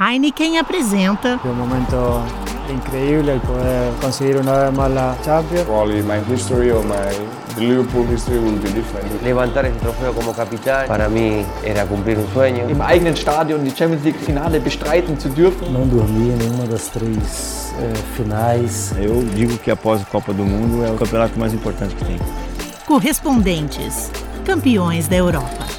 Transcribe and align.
Heineken 0.00 0.58
apresenta. 0.58 1.40
É 1.44 1.48
um 1.48 1.54
momento 1.54 2.22
incrível 2.70 3.40
poder 3.40 3.92
conseguir 4.00 4.36
uma 4.36 4.70
vez 4.70 4.76
mais 4.76 4.96
a 4.96 5.16
Champions. 5.24 5.64
Probably 5.64 6.02
my 6.02 6.20
history 6.32 6.70
or 6.70 6.84
my 6.84 6.94
the 7.56 7.60
Liverpool 7.62 8.06
history 8.06 8.38
will 8.38 8.56
be 8.60 8.70
different. 8.70 9.06
Levantar 9.24 9.64
ese 9.64 9.76
trofeo 9.80 10.12
como 10.14 10.32
capitán 10.32 10.86
para 10.86 11.08
mí 11.08 11.44
era 11.64 11.84
cumplir 11.84 12.16
un 12.16 12.28
sueño. 12.32 12.70
Im 12.70 12.80
eigenen 12.80 13.16
Stadion 13.16 13.64
die 13.64 13.74
Champions 13.74 14.04
League 14.04 14.20
Finale 14.20 14.60
bestreiten 14.60 15.18
zu 15.18 15.30
dürfen. 15.30 15.72
Não 15.72 15.88
dormir 15.88 16.36
nenhuma 16.36 16.64
das 16.68 16.86
três 16.90 17.74
eh, 17.80 17.92
finais. 18.16 18.94
Eu 18.96 19.24
digo 19.34 19.58
que 19.58 19.68
após 19.68 20.02
a 20.02 20.04
Copa 20.04 20.32
do 20.32 20.44
Mundo 20.44 20.84
é 20.84 20.92
o 20.92 20.94
campeonato 20.94 21.36
mais 21.36 21.52
importante 21.52 21.96
que 21.96 22.04
tem. 22.04 22.20
Correspondentes, 22.86 24.12
campeões 24.44 25.08
da 25.08 25.16
Europa. 25.16 25.77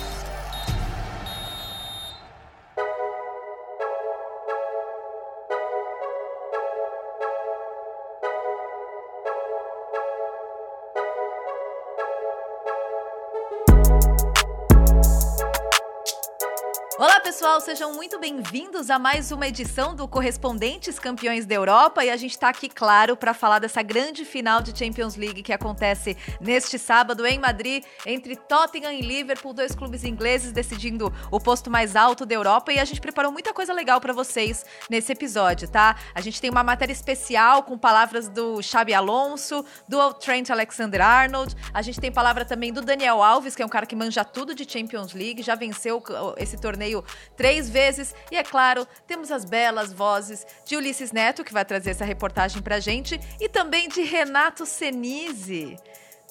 Pessoal, 17.59 17.61
sejam 17.61 17.93
muito 17.93 18.19
bem-vindos 18.19 18.89
a 18.89 18.97
mais 18.97 19.31
uma 19.31 19.47
edição 19.47 19.95
do 19.95 20.07
Correspondentes 20.07 20.97
Campeões 20.97 21.45
da 21.45 21.55
Europa. 21.55 22.03
E 22.03 22.09
a 22.09 22.17
gente 22.17 22.31
está 22.31 22.49
aqui, 22.49 22.69
claro, 22.69 23.15
para 23.15 23.33
falar 23.33 23.59
dessa 23.59 23.81
grande 23.81 24.25
final 24.25 24.61
de 24.61 24.77
Champions 24.77 25.15
League 25.15 25.43
que 25.43 25.53
acontece 25.53 26.17
neste 26.39 26.77
sábado 26.79 27.25
em 27.25 27.37
Madrid 27.37 27.83
entre 28.05 28.35
Tottenham 28.35 28.91
e 28.93 29.01
Liverpool, 29.01 29.53
dois 29.53 29.75
clubes 29.75 30.03
ingleses 30.03 30.51
decidindo 30.51 31.13
o 31.31 31.39
posto 31.39 31.69
mais 31.69 31.95
alto 31.95 32.25
da 32.25 32.33
Europa. 32.33 32.71
E 32.71 32.79
a 32.79 32.85
gente 32.85 33.01
preparou 33.01 33.31
muita 33.31 33.53
coisa 33.53 33.73
legal 33.73 33.99
para 33.99 34.13
vocês 34.13 34.65
nesse 34.89 35.11
episódio, 35.11 35.67
tá? 35.69 35.95
A 36.13 36.21
gente 36.21 36.41
tem 36.41 36.49
uma 36.49 36.63
matéria 36.63 36.93
especial 36.93 37.63
com 37.63 37.77
palavras 37.77 38.29
do 38.29 38.61
Xabi 38.61 38.93
Alonso, 38.93 39.65
do 39.87 40.13
Trent 40.13 40.49
Alexander-Arnold, 40.49 41.55
a 41.73 41.81
gente 41.81 41.99
tem 41.99 42.11
palavra 42.11 42.45
também 42.45 42.71
do 42.71 42.81
Daniel 42.81 43.21
Alves, 43.21 43.55
que 43.55 43.61
é 43.61 43.65
um 43.65 43.69
cara 43.69 43.85
que 43.85 43.95
manja 43.95 44.23
tudo 44.23 44.55
de 44.55 44.69
Champions 44.69 45.13
League, 45.13 45.41
já 45.41 45.55
venceu 45.55 46.01
esse 46.37 46.57
torneio 46.57 47.03
três 47.35 47.48
vezes. 47.69 48.13
E 48.31 48.37
é 48.37 48.43
claro, 48.43 48.87
temos 49.07 49.31
as 49.31 49.45
belas 49.45 49.91
vozes 49.91 50.45
de 50.65 50.75
Ulisses 50.75 51.11
Neto, 51.11 51.43
que 51.43 51.53
vai 51.53 51.65
trazer 51.65 51.91
essa 51.91 52.05
reportagem 52.05 52.61
pra 52.61 52.79
gente, 52.79 53.19
e 53.39 53.49
também 53.49 53.89
de 53.89 54.01
Renato 54.01 54.65
Senise. 54.65 55.77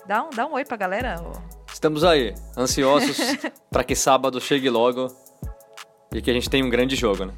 Dá 0.07 0.23
um, 0.23 0.31
dá 0.31 0.47
um 0.47 0.53
oi 0.53 0.65
pra 0.65 0.77
galera. 0.77 1.17
Estamos 1.73 2.05
aí, 2.05 2.35
ansiosos 2.57 3.19
para 3.71 3.85
que 3.85 3.95
sábado 3.95 4.41
chegue 4.41 4.71
logo 4.71 5.09
e 6.13 6.23
que 6.23 6.31
a 6.31 6.35
gente 6.35 6.49
tenha 6.49 6.65
um 6.65 6.71
grande 6.71 6.97
jogo, 6.97 7.27
né? 7.27 7.35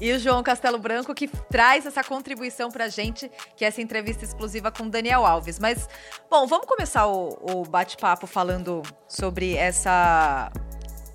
E 0.00 0.12
o 0.12 0.18
João 0.18 0.42
Castelo 0.42 0.78
Branco 0.78 1.14
que 1.14 1.28
traz 1.28 1.86
essa 1.86 2.02
contribuição 2.02 2.70
pra 2.70 2.88
gente, 2.88 3.30
que 3.56 3.64
é 3.64 3.68
essa 3.68 3.80
entrevista 3.80 4.24
exclusiva 4.24 4.72
com 4.72 4.88
Daniel 4.88 5.24
Alves. 5.24 5.58
Mas, 5.58 5.88
bom, 6.28 6.46
vamos 6.46 6.66
começar 6.66 7.06
o, 7.06 7.38
o 7.42 7.62
bate-papo 7.64 8.26
falando 8.26 8.82
sobre 9.08 9.54
essa 9.54 10.50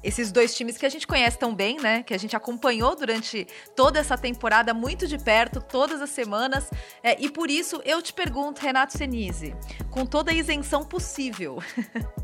esses 0.03 0.31
dois 0.31 0.55
times 0.55 0.77
que 0.77 0.85
a 0.85 0.89
gente 0.89 1.05
conhece 1.05 1.37
tão 1.37 1.53
bem, 1.53 1.77
né? 1.79 2.03
Que 2.03 2.13
a 2.13 2.17
gente 2.17 2.35
acompanhou 2.35 2.95
durante 2.95 3.47
toda 3.75 3.99
essa 3.99 4.17
temporada 4.17 4.73
muito 4.73 5.07
de 5.07 5.17
perto, 5.17 5.61
todas 5.61 6.01
as 6.01 6.09
semanas. 6.09 6.69
É, 7.03 7.21
e 7.21 7.29
por 7.29 7.49
isso 7.49 7.81
eu 7.85 8.01
te 8.01 8.13
pergunto, 8.13 8.61
Renato 8.61 8.97
Senise, 8.97 9.55
com 9.89 10.05
toda 10.05 10.31
a 10.31 10.33
isenção 10.33 10.83
possível, 10.83 11.59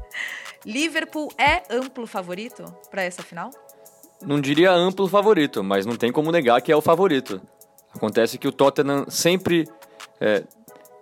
Liverpool 0.65 1.31
é 1.37 1.63
amplo 1.69 2.07
favorito 2.07 2.63
para 2.89 3.03
essa 3.03 3.21
final? 3.21 3.51
Não 4.21 4.39
diria 4.39 4.71
amplo 4.71 5.07
favorito, 5.07 5.63
mas 5.63 5.85
não 5.85 5.95
tem 5.95 6.11
como 6.11 6.31
negar 6.31 6.61
que 6.61 6.71
é 6.71 6.75
o 6.75 6.81
favorito. 6.81 7.41
Acontece 7.93 8.37
que 8.37 8.47
o 8.47 8.51
Tottenham 8.51 9.05
sempre 9.09 9.67
é, 10.19 10.43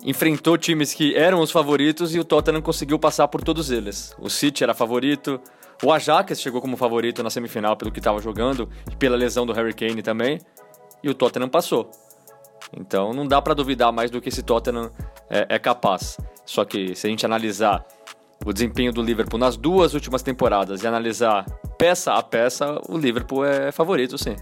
enfrentou 0.04 0.58
times 0.58 0.94
que 0.94 1.16
eram 1.16 1.40
os 1.40 1.50
favoritos 1.50 2.14
e 2.14 2.20
o 2.20 2.24
Tottenham 2.24 2.62
conseguiu 2.62 3.00
passar 3.00 3.28
por 3.28 3.42
todos 3.42 3.72
eles. 3.72 4.14
O 4.20 4.30
City 4.30 4.64
era 4.64 4.74
favorito, 4.74 5.40
o 5.82 5.92
Ajax 5.92 6.40
chegou 6.40 6.62
como 6.62 6.78
favorito 6.78 7.24
na 7.24 7.30
semifinal 7.30 7.76
pelo 7.76 7.92
que 7.92 8.00
estava 8.00 8.20
jogando 8.20 8.70
e 8.92 8.96
pela 8.96 9.16
lesão 9.16 9.46
do 9.46 9.54
Harry 9.54 9.74
Kane 9.74 10.02
também. 10.02 10.40
E 11.02 11.10
o 11.10 11.14
Tottenham 11.14 11.50
passou. 11.50 11.90
Então 12.76 13.14
não 13.14 13.28
dá 13.28 13.42
para 13.42 13.54
duvidar 13.54 13.92
mais 13.92 14.10
do 14.10 14.22
que 14.22 14.30
esse 14.30 14.44
Tottenham 14.44 14.92
é, 15.30 15.46
é 15.50 15.60
capaz. 15.60 16.18
Só 16.46 16.64
que 16.66 16.96
se 16.96 17.08
a 17.08 17.10
gente 17.10 17.26
analisar 17.26 17.86
o 18.46 18.52
desempenho 18.52 18.92
do 18.92 19.02
Liverpool 19.02 19.40
nas 19.40 19.56
duas 19.56 19.94
últimas 19.94 20.22
temporadas 20.22 20.84
e 20.84 20.88
analisar 20.88 21.46
peça 21.78 22.14
a 22.14 22.22
peça, 22.22 22.80
o 22.90 22.98
Liverpool 22.98 23.46
é 23.46 23.72
favorito, 23.72 24.18
sim. 24.18 24.36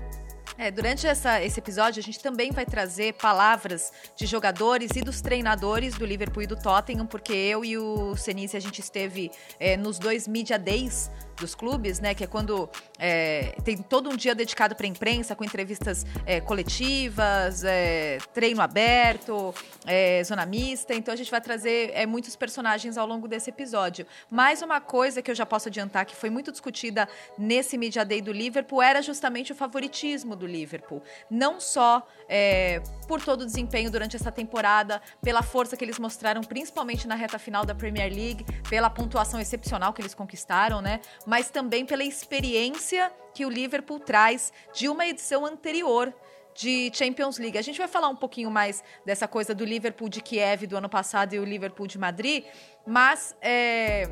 É, 0.61 0.69
durante 0.69 1.07
essa, 1.07 1.41
esse 1.41 1.59
episódio, 1.59 1.99
a 1.99 2.03
gente 2.03 2.19
também 2.19 2.51
vai 2.51 2.67
trazer 2.67 3.13
palavras 3.13 3.91
de 4.15 4.27
jogadores 4.27 4.91
e 4.95 5.01
dos 5.01 5.19
treinadores 5.19 5.95
do 5.95 6.05
Liverpool 6.05 6.43
e 6.43 6.45
do 6.45 6.55
Tottenham, 6.55 7.07
porque 7.07 7.33
eu 7.33 7.65
e 7.65 7.79
o 7.79 8.15
Senise, 8.15 8.55
a 8.55 8.59
gente 8.59 8.77
esteve 8.77 9.31
é, 9.59 9.75
nos 9.75 9.97
dois 9.97 10.27
Media 10.27 10.59
Days 10.59 11.09
dos 11.41 11.53
clubes, 11.55 11.99
né? 11.99 12.13
Que 12.15 12.23
é 12.23 12.27
quando 12.27 12.69
é, 12.97 13.55
tem 13.63 13.77
todo 13.77 14.09
um 14.09 14.15
dia 14.15 14.33
dedicado 14.33 14.75
para 14.75 14.85
a 14.85 14.89
imprensa, 14.89 15.35
com 15.35 15.43
entrevistas 15.43 16.05
é, 16.25 16.39
coletivas, 16.39 17.63
é, 17.63 18.19
treino 18.33 18.61
aberto, 18.61 19.53
é, 19.85 20.23
zona 20.23 20.45
mista. 20.45 20.93
Então 20.93 21.13
a 21.13 21.17
gente 21.17 21.29
vai 21.29 21.41
trazer 21.41 21.91
é, 21.93 22.05
muitos 22.05 22.35
personagens 22.35 22.97
ao 22.97 23.05
longo 23.05 23.27
desse 23.27 23.49
episódio. 23.49 24.05
Mais 24.29 24.61
uma 24.61 24.79
coisa 24.79 25.21
que 25.21 25.29
eu 25.29 25.35
já 25.35 25.45
posso 25.45 25.67
adiantar 25.67 26.05
que 26.05 26.15
foi 26.15 26.29
muito 26.29 26.51
discutida 26.51 27.09
nesse 27.37 27.77
Media 27.77 28.05
Day 28.05 28.21
do 28.21 28.31
Liverpool 28.31 28.81
era 28.81 29.01
justamente 29.01 29.51
o 29.51 29.55
favoritismo 29.55 30.35
do 30.35 30.45
Liverpool. 30.45 31.01
Não 31.29 31.59
só 31.59 32.07
é, 32.29 32.81
por 33.07 33.21
todo 33.21 33.41
o 33.41 33.45
desempenho 33.45 33.89
durante 33.91 34.15
essa 34.15 34.31
temporada, 34.31 35.01
pela 35.21 35.41
força 35.41 35.75
que 35.75 35.83
eles 35.83 35.99
mostraram, 35.99 36.41
principalmente 36.41 37.07
na 37.07 37.15
reta 37.15 37.37
final 37.39 37.65
da 37.65 37.73
Premier 37.73 38.13
League, 38.13 38.45
pela 38.69 38.89
pontuação 38.89 39.39
excepcional 39.39 39.91
que 39.91 40.01
eles 40.01 40.13
conquistaram, 40.13 40.81
né? 40.81 41.01
Mas 41.31 41.49
também 41.49 41.85
pela 41.85 42.03
experiência 42.03 43.09
que 43.33 43.45
o 43.45 43.49
Liverpool 43.49 44.01
traz 44.01 44.51
de 44.73 44.89
uma 44.89 45.07
edição 45.07 45.45
anterior 45.45 46.13
de 46.53 46.91
Champions 46.93 47.37
League. 47.37 47.57
A 47.57 47.61
gente 47.61 47.77
vai 47.77 47.87
falar 47.87 48.09
um 48.09 48.15
pouquinho 48.17 48.51
mais 48.51 48.83
dessa 49.05 49.29
coisa 49.29 49.55
do 49.55 49.63
Liverpool 49.63 50.09
de 50.09 50.19
Kiev 50.19 50.67
do 50.67 50.75
ano 50.75 50.89
passado 50.89 51.33
e 51.33 51.39
o 51.39 51.45
Liverpool 51.45 51.87
de 51.87 51.97
Madrid, 51.97 52.43
mas 52.85 53.33
é, 53.41 54.09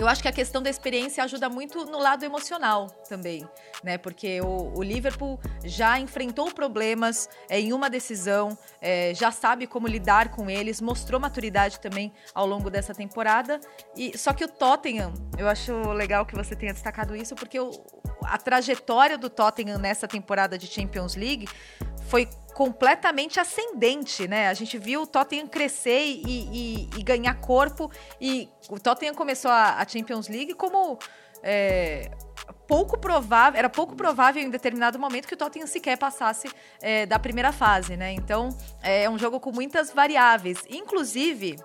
eu 0.00 0.08
acho 0.08 0.22
que 0.22 0.28
a 0.28 0.32
questão 0.32 0.62
da 0.62 0.70
experiência 0.70 1.22
ajuda 1.22 1.48
muito 1.50 1.84
no 1.84 1.98
lado 1.98 2.24
emocional 2.24 2.86
também, 3.08 3.46
né? 3.84 3.98
Porque 3.98 4.40
o, 4.40 4.72
o 4.78 4.82
Liverpool 4.82 5.38
já 5.62 5.98
enfrentou 5.98 6.50
problemas 6.52 7.28
é, 7.48 7.60
em 7.60 7.72
uma 7.72 7.90
decisão, 7.90 8.56
é, 8.80 9.12
já 9.14 9.30
sabe 9.30 9.66
como 9.66 9.86
lidar 9.86 10.30
com 10.30 10.48
eles, 10.48 10.80
mostrou 10.80 11.20
maturidade 11.20 11.78
também 11.80 12.12
ao 12.34 12.46
longo 12.46 12.70
dessa 12.70 12.94
temporada. 12.94 13.60
E 13.94 14.16
só 14.16 14.32
que 14.32 14.44
o 14.44 14.48
Tottenham, 14.48 15.12
eu 15.36 15.46
acho 15.46 15.72
legal 15.92 16.24
que 16.24 16.34
você 16.34 16.56
tenha 16.56 16.72
destacado 16.72 17.14
isso, 17.14 17.34
porque 17.34 17.60
o, 17.60 17.70
a 18.24 18.38
trajetória 18.38 19.18
do 19.18 19.28
Tottenham 19.28 19.78
nessa 19.78 20.08
temporada 20.08 20.56
de 20.56 20.66
Champions 20.66 21.14
League 21.14 21.46
foi 22.08 22.28
completamente 22.54 23.38
ascendente, 23.38 24.26
né? 24.28 24.48
A 24.48 24.54
gente 24.54 24.78
viu 24.78 25.02
o 25.02 25.06
Tottenham 25.06 25.46
crescer 25.46 26.04
e, 26.04 26.22
e, 26.26 26.90
e 26.98 27.02
ganhar 27.02 27.34
corpo 27.40 27.90
e 28.20 28.48
o 28.68 28.78
Tottenham 28.78 29.14
começou 29.14 29.50
a, 29.50 29.80
a 29.80 29.86
Champions 29.86 30.28
League 30.28 30.54
como 30.54 30.98
é, 31.42 32.10
pouco 32.66 32.98
provável, 32.98 33.58
era 33.58 33.68
pouco 33.68 33.94
provável 33.96 34.42
em 34.42 34.50
determinado 34.50 34.98
momento 34.98 35.26
que 35.26 35.34
o 35.34 35.36
Tottenham 35.36 35.66
sequer 35.66 35.96
passasse 35.98 36.48
é, 36.80 37.06
da 37.06 37.18
primeira 37.18 37.52
fase, 37.52 37.96
né? 37.96 38.12
Então 38.12 38.50
é 38.82 39.08
um 39.08 39.18
jogo 39.18 39.40
com 39.40 39.52
muitas 39.52 39.90
variáveis, 39.92 40.58
inclusive 40.68 41.56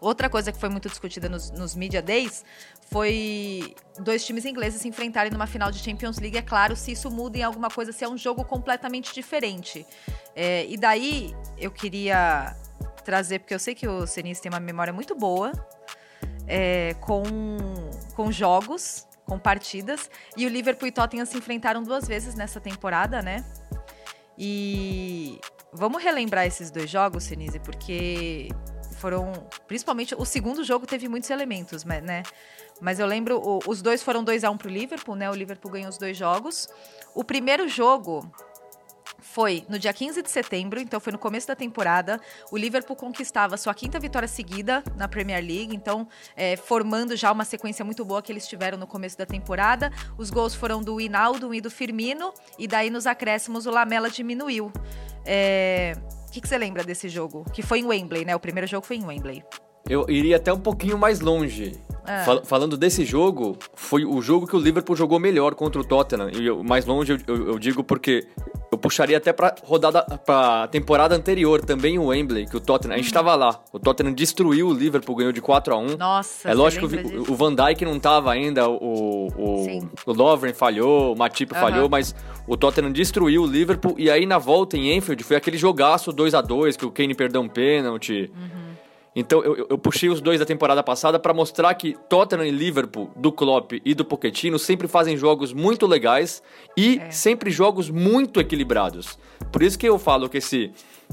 Outra 0.00 0.30
coisa 0.30 0.50
que 0.50 0.58
foi 0.58 0.70
muito 0.70 0.88
discutida 0.88 1.28
nos, 1.28 1.50
nos 1.50 1.76
Media 1.76 2.00
Days 2.00 2.42
foi 2.90 3.74
dois 4.00 4.24
times 4.24 4.44
ingleses 4.44 4.80
se 4.82 4.88
enfrentarem 4.88 5.30
numa 5.30 5.46
final 5.46 5.70
de 5.70 5.78
Champions 5.78 6.18
League. 6.18 6.36
É 6.36 6.42
claro, 6.42 6.74
se 6.74 6.92
isso 6.92 7.10
muda 7.10 7.38
em 7.38 7.42
alguma 7.42 7.70
coisa, 7.70 7.92
se 7.92 8.04
é 8.04 8.08
um 8.08 8.18
jogo 8.18 8.44
completamente 8.44 9.14
diferente. 9.14 9.86
É, 10.34 10.66
e 10.66 10.76
daí 10.76 11.34
eu 11.56 11.70
queria 11.70 12.56
trazer, 13.04 13.38
porque 13.40 13.54
eu 13.54 13.58
sei 13.58 13.74
que 13.74 13.86
o 13.86 14.06
Senis 14.06 14.40
tem 14.40 14.50
uma 14.50 14.60
memória 14.60 14.92
muito 14.92 15.14
boa 15.14 15.52
é, 16.46 16.94
com, 17.00 17.22
com 18.14 18.32
jogos, 18.32 19.06
com 19.24 19.38
partidas. 19.38 20.10
E 20.36 20.44
o 20.44 20.48
Liverpool 20.48 20.88
e 20.88 20.92
Tottenham 20.92 21.24
se 21.24 21.38
enfrentaram 21.38 21.84
duas 21.84 22.08
vezes 22.08 22.34
nessa 22.34 22.60
temporada, 22.60 23.22
né? 23.22 23.44
E 24.36 25.38
vamos 25.72 26.02
relembrar 26.02 26.44
esses 26.44 26.70
dois 26.72 26.90
jogos, 26.90 27.22
Senise, 27.22 27.60
porque 27.60 28.48
foram. 28.96 29.32
Principalmente 29.68 30.14
o 30.14 30.24
segundo 30.24 30.64
jogo 30.64 30.86
teve 30.86 31.08
muitos 31.08 31.30
elementos, 31.30 31.84
né? 31.84 32.22
Mas 32.80 32.98
eu 32.98 33.06
lembro, 33.06 33.38
o, 33.38 33.60
os 33.66 33.82
dois 33.82 34.02
foram 34.02 34.24
2 34.24 34.44
a 34.44 34.50
1 34.50 34.54
um 34.54 34.56
pro 34.56 34.68
Liverpool, 34.68 35.14
né? 35.14 35.30
O 35.30 35.34
Liverpool 35.34 35.70
ganhou 35.70 35.88
os 35.88 35.98
dois 35.98 36.16
jogos. 36.16 36.68
O 37.14 37.24
primeiro 37.24 37.68
jogo 37.68 38.30
foi 39.30 39.64
no 39.68 39.78
dia 39.78 39.92
15 39.92 40.22
de 40.22 40.30
setembro, 40.30 40.80
então 40.80 40.98
foi 40.98 41.12
no 41.12 41.18
começo 41.18 41.46
da 41.46 41.54
temporada. 41.54 42.20
O 42.50 42.56
Liverpool 42.56 42.96
conquistava 42.96 43.56
sua 43.56 43.72
quinta 43.72 43.98
vitória 43.98 44.26
seguida 44.26 44.82
na 44.96 45.06
Premier 45.06 45.44
League, 45.44 45.74
então 45.74 46.08
é, 46.36 46.56
formando 46.56 47.14
já 47.14 47.30
uma 47.30 47.44
sequência 47.44 47.84
muito 47.84 48.04
boa 48.04 48.20
que 48.22 48.32
eles 48.32 48.46
tiveram 48.48 48.76
no 48.76 48.86
começo 48.86 49.16
da 49.16 49.24
temporada. 49.24 49.92
Os 50.18 50.30
gols 50.30 50.54
foram 50.54 50.82
do 50.82 51.00
Hinaldo 51.00 51.54
e 51.54 51.60
do 51.60 51.70
Firmino, 51.70 52.32
e 52.58 52.66
daí 52.66 52.90
nos 52.90 53.06
acréscimos 53.06 53.66
o 53.66 53.70
Lamela 53.70 54.10
diminuiu. 54.10 54.72
É... 55.24 55.94
O 56.28 56.32
que, 56.32 56.40
que 56.40 56.48
você 56.48 56.58
lembra 56.58 56.84
desse 56.84 57.08
jogo? 57.08 57.44
Que 57.52 57.60
foi 57.60 57.80
em 57.80 57.84
Wembley, 57.84 58.24
né? 58.24 58.36
O 58.36 58.40
primeiro 58.40 58.66
jogo 58.66 58.86
foi 58.86 58.96
em 58.96 59.04
Wembley. 59.04 59.42
Eu 59.88 60.06
iria 60.08 60.36
até 60.36 60.52
um 60.52 60.60
pouquinho 60.60 60.96
mais 60.96 61.20
longe. 61.20 61.80
É. 62.06 62.24
Fal- 62.24 62.42
falando 62.44 62.76
desse 62.76 63.04
jogo, 63.04 63.56
foi 63.74 64.04
o 64.04 64.20
jogo 64.22 64.46
que 64.46 64.56
o 64.56 64.58
Liverpool 64.58 64.96
jogou 64.96 65.18
melhor 65.18 65.54
contra 65.54 65.80
o 65.80 65.84
Tottenham. 65.84 66.30
E 66.30 66.46
eu- 66.46 66.62
mais 66.64 66.84
longe 66.86 67.12
eu, 67.12 67.18
eu- 67.36 67.48
eu 67.48 67.58
digo 67.58 67.82
porque 67.84 68.26
eu 68.72 68.78
puxaria 68.78 69.16
até 69.16 69.32
pra 69.32 69.54
rodada, 69.64 70.02
pra 70.24 70.66
temporada 70.68 71.14
anterior 71.14 71.60
também 71.60 71.98
o 71.98 72.06
Wembley, 72.06 72.46
que 72.46 72.56
o 72.56 72.60
Tottenham. 72.60 72.94
A 72.94 72.98
gente 72.98 73.12
tava 73.12 73.34
lá. 73.34 73.60
O 73.72 73.78
Tottenham 73.78 74.12
destruiu 74.12 74.68
o 74.68 74.72
Liverpool, 74.74 75.16
ganhou 75.16 75.32
de 75.32 75.40
4 75.40 75.74
a 75.74 75.78
1 75.78 75.96
Nossa, 75.96 76.48
É 76.48 76.54
lógico 76.54 76.88
que 76.88 76.96
o, 76.96 77.32
o 77.32 77.34
Van 77.34 77.54
Dijk 77.54 77.84
não 77.84 77.98
tava 77.98 78.30
ainda, 78.32 78.68
o, 78.68 79.26
o, 79.36 79.64
Sim. 79.64 79.88
o 80.06 80.12
Lovren 80.12 80.52
falhou, 80.54 81.12
o 81.14 81.18
Matip 81.18 81.52
Aham. 81.52 81.60
falhou, 81.60 81.88
mas 81.88 82.14
o 82.46 82.56
Tottenham 82.56 82.92
destruiu 82.92 83.42
o 83.42 83.46
Liverpool. 83.46 83.94
E 83.98 84.10
aí 84.10 84.24
na 84.26 84.38
volta 84.38 84.76
em 84.76 84.96
Enfield 84.96 85.22
foi 85.24 85.36
aquele 85.36 85.58
jogaço 85.58 86.12
2 86.12 86.34
a 86.34 86.40
2 86.40 86.76
que 86.76 86.86
o 86.86 86.90
Kane 86.90 87.14
perdeu 87.14 87.40
um 87.40 87.48
pênalti. 87.48 88.30
Então 89.14 89.42
eu, 89.42 89.66
eu- 89.70 89.78
puxei 89.78 90.08
os 90.08 90.20
dois 90.20 90.38
da 90.38 90.46
temporada 90.46 90.82
passada 90.82 91.18
pra 91.18 91.34
mostrar 91.34 91.74
que 91.74 91.96
Tottenham 92.08 92.46
e 92.46 92.50
Liverpool, 92.50 93.10
do 93.16 93.32
Klopp 93.32 93.72
e 93.84 93.92
do 93.94 94.04
Pochettino, 94.04 94.58
sempre 94.58 94.86
fazem 94.86 95.16
jogos 95.16 95.52
muito 95.52 95.84
legais 95.86 96.42
e 96.76 96.98
É. 96.98 97.10
sempre 97.10 97.50
jogos 97.50 97.90
muito 97.90 98.38
equilibrados. 98.40 99.18
Por 99.50 99.62
isso 99.62 99.76
que 99.78 99.88
eu 99.88 99.98
falo 99.98 100.28
que 100.28 100.38
esse 100.38 100.70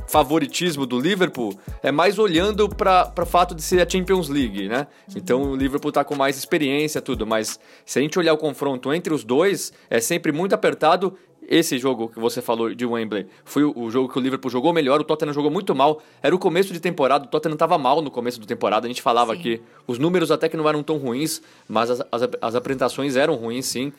favoritismo 0.07 0.85
do 0.85 0.99
Liverpool 0.99 1.57
é 1.81 1.91
mais 1.91 2.19
olhando 2.19 2.69
para 2.69 3.11
o 3.19 3.25
fato 3.25 3.55
de 3.55 3.63
ser 3.63 3.81
a 3.85 3.89
Champions 3.89 4.29
League, 4.29 4.67
né? 4.67 4.85
Então 5.15 5.41
o 5.51 5.55
Liverpool 5.55 5.91
tá 5.91 6.03
com 6.03 6.13
mais 6.15 6.37
experiência 6.37 7.01
tudo, 7.01 7.25
mas 7.25 7.59
se 7.83 7.97
a 7.97 8.01
gente 8.01 8.17
olhar 8.19 8.33
o 8.33 8.37
confronto 8.37 8.93
entre 8.93 9.11
os 9.11 9.23
dois, 9.23 9.73
é 9.89 9.99
sempre 9.99 10.31
muito 10.31 10.53
apertado 10.53 11.17
esse 11.47 11.77
jogo 11.77 12.09
que 12.09 12.19
você 12.19 12.41
falou 12.41 12.75
de 12.75 12.85
Wembley 12.85 13.25
foi 13.45 13.63
o, 13.63 13.73
o 13.75 13.89
jogo 13.89 14.11
que 14.11 14.19
o 14.19 14.21
Liverpool 14.21 14.51
jogou 14.51 14.73
melhor, 14.73 14.99
o 14.99 15.03
Tottenham 15.03 15.33
jogou 15.33 15.49
muito 15.49 15.73
mal. 15.73 16.01
Era 16.21 16.35
o 16.35 16.39
começo 16.39 16.73
de 16.73 16.79
temporada, 16.79 17.25
o 17.25 17.27
Tottenham 17.27 17.53
estava 17.53 17.77
mal 17.77 18.01
no 18.01 18.11
começo 18.11 18.39
da 18.39 18.45
temporada. 18.45 18.85
A 18.85 18.89
gente 18.89 19.01
falava 19.01 19.33
Sim. 19.35 19.41
que 19.41 19.61
os 19.87 19.97
números 19.97 20.29
até 20.29 20.49
que 20.49 20.57
não 20.57 20.67
eram 20.67 20.83
tão 20.83 20.97
ruins, 20.97 21.41
mas 21.67 21.89
as, 21.89 22.01
as, 22.11 22.29
as 22.41 22.55
apresentações 22.55 23.15
eram 23.15 23.35
ruins, 23.35 23.65
sim. 23.65 23.93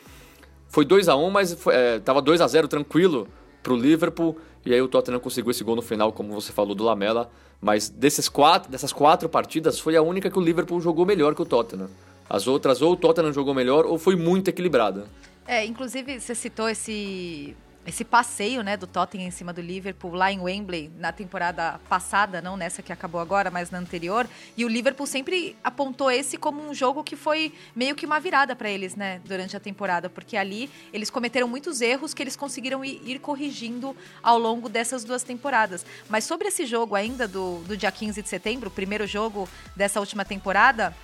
Foi 0.69 0.85
2 0.85 1.09
a 1.09 1.17
1 1.17 1.31
mas 1.31 1.55
foi, 1.55 1.75
é, 1.75 1.99
tava 1.99 2.21
2 2.21 2.43
a 2.43 2.47
0 2.47 2.69
tranquilo 2.69 3.27
pro 3.63 3.75
Liverpool. 3.75 4.37
E 4.67 4.75
aí 4.75 4.83
o 4.83 4.89
Tottenham 4.89 5.19
conseguiu 5.19 5.51
esse 5.51 5.65
gol 5.65 5.77
no 5.77 5.83
final, 5.83 6.13
como 6.13 6.33
você 6.39 6.53
falou, 6.53 6.75
do 6.75 6.85
Lamela. 6.85 7.31
Mas 7.61 7.89
desses 7.89 8.29
quatro, 8.29 8.71
dessas 8.71 8.93
quatro 8.93 9.29
partidas, 9.29 9.79
foi 9.81 9.97
a 9.97 10.03
única 10.03 10.31
que 10.31 10.39
o 10.39 10.43
Liverpool 10.43 10.81
jogou 10.81 11.07
melhor 11.07 11.35
que 11.35 11.41
o 11.41 11.47
Tottenham. 11.47 11.89
As 12.29 12.47
outras, 12.47 12.83
ou 12.83 12.93
o 12.93 12.97
Tottenham 12.97 13.33
jogou 13.33 13.55
melhor, 13.55 13.87
ou 13.87 13.99
foi 13.99 14.15
muito 14.15 14.49
equilibrada. 14.49 15.07
É, 15.51 15.65
inclusive 15.65 16.21
você 16.21 16.35
citou 16.35 16.69
esse 16.69 17.57
esse 17.87 18.05
passeio, 18.05 18.63
né, 18.63 18.77
do 18.77 18.87
Tottenham 18.87 19.29
em 19.29 19.31
cima 19.31 19.51
do 19.51 19.63
Liverpool 19.63 20.13
lá 20.13 20.31
em 20.31 20.39
Wembley 20.39 20.91
na 20.99 21.11
temporada 21.11 21.81
passada, 21.89 22.43
não 22.43 22.55
nessa 22.55 22.83
que 22.83 22.93
acabou 22.93 23.19
agora, 23.19 23.51
mas 23.51 23.71
na 23.71 23.79
anterior. 23.79 24.29
E 24.59 24.63
o 24.63 24.69
Liverpool 24.69 25.07
sempre 25.07 25.57
apontou 25.65 26.11
esse 26.11 26.37
como 26.37 26.61
um 26.61 26.75
jogo 26.75 27.03
que 27.03 27.17
foi 27.17 27.51
meio 27.75 27.95
que 27.95 28.05
uma 28.05 28.21
virada 28.21 28.55
para 28.55 28.69
eles, 28.69 28.95
né, 28.95 29.23
durante 29.25 29.57
a 29.57 29.61
temporada, 29.61 30.11
porque 30.11 30.37
ali 30.37 30.71
eles 30.93 31.09
cometeram 31.09 31.49
muitos 31.49 31.81
erros 31.81 32.13
que 32.13 32.23
eles 32.23 32.37
conseguiram 32.37 32.85
ir, 32.85 33.19
corrigindo 33.21 33.97
ao 34.23 34.39
longo 34.39 34.69
dessas 34.69 35.03
duas 35.03 35.23
temporadas. 35.23 35.87
Mas 36.11 36.25
sobre 36.25 36.49
esse 36.49 36.67
jogo 36.67 36.95
ainda 36.95 37.27
do, 37.27 37.61
do 37.61 37.75
dia 37.75 37.91
15 37.91 38.21
de 38.21 38.29
setembro, 38.29 38.69
o 38.69 38.73
primeiro 38.73 39.07
jogo 39.07 39.49
dessa 39.75 39.99
última 39.99 40.27
temporada, 40.27 40.95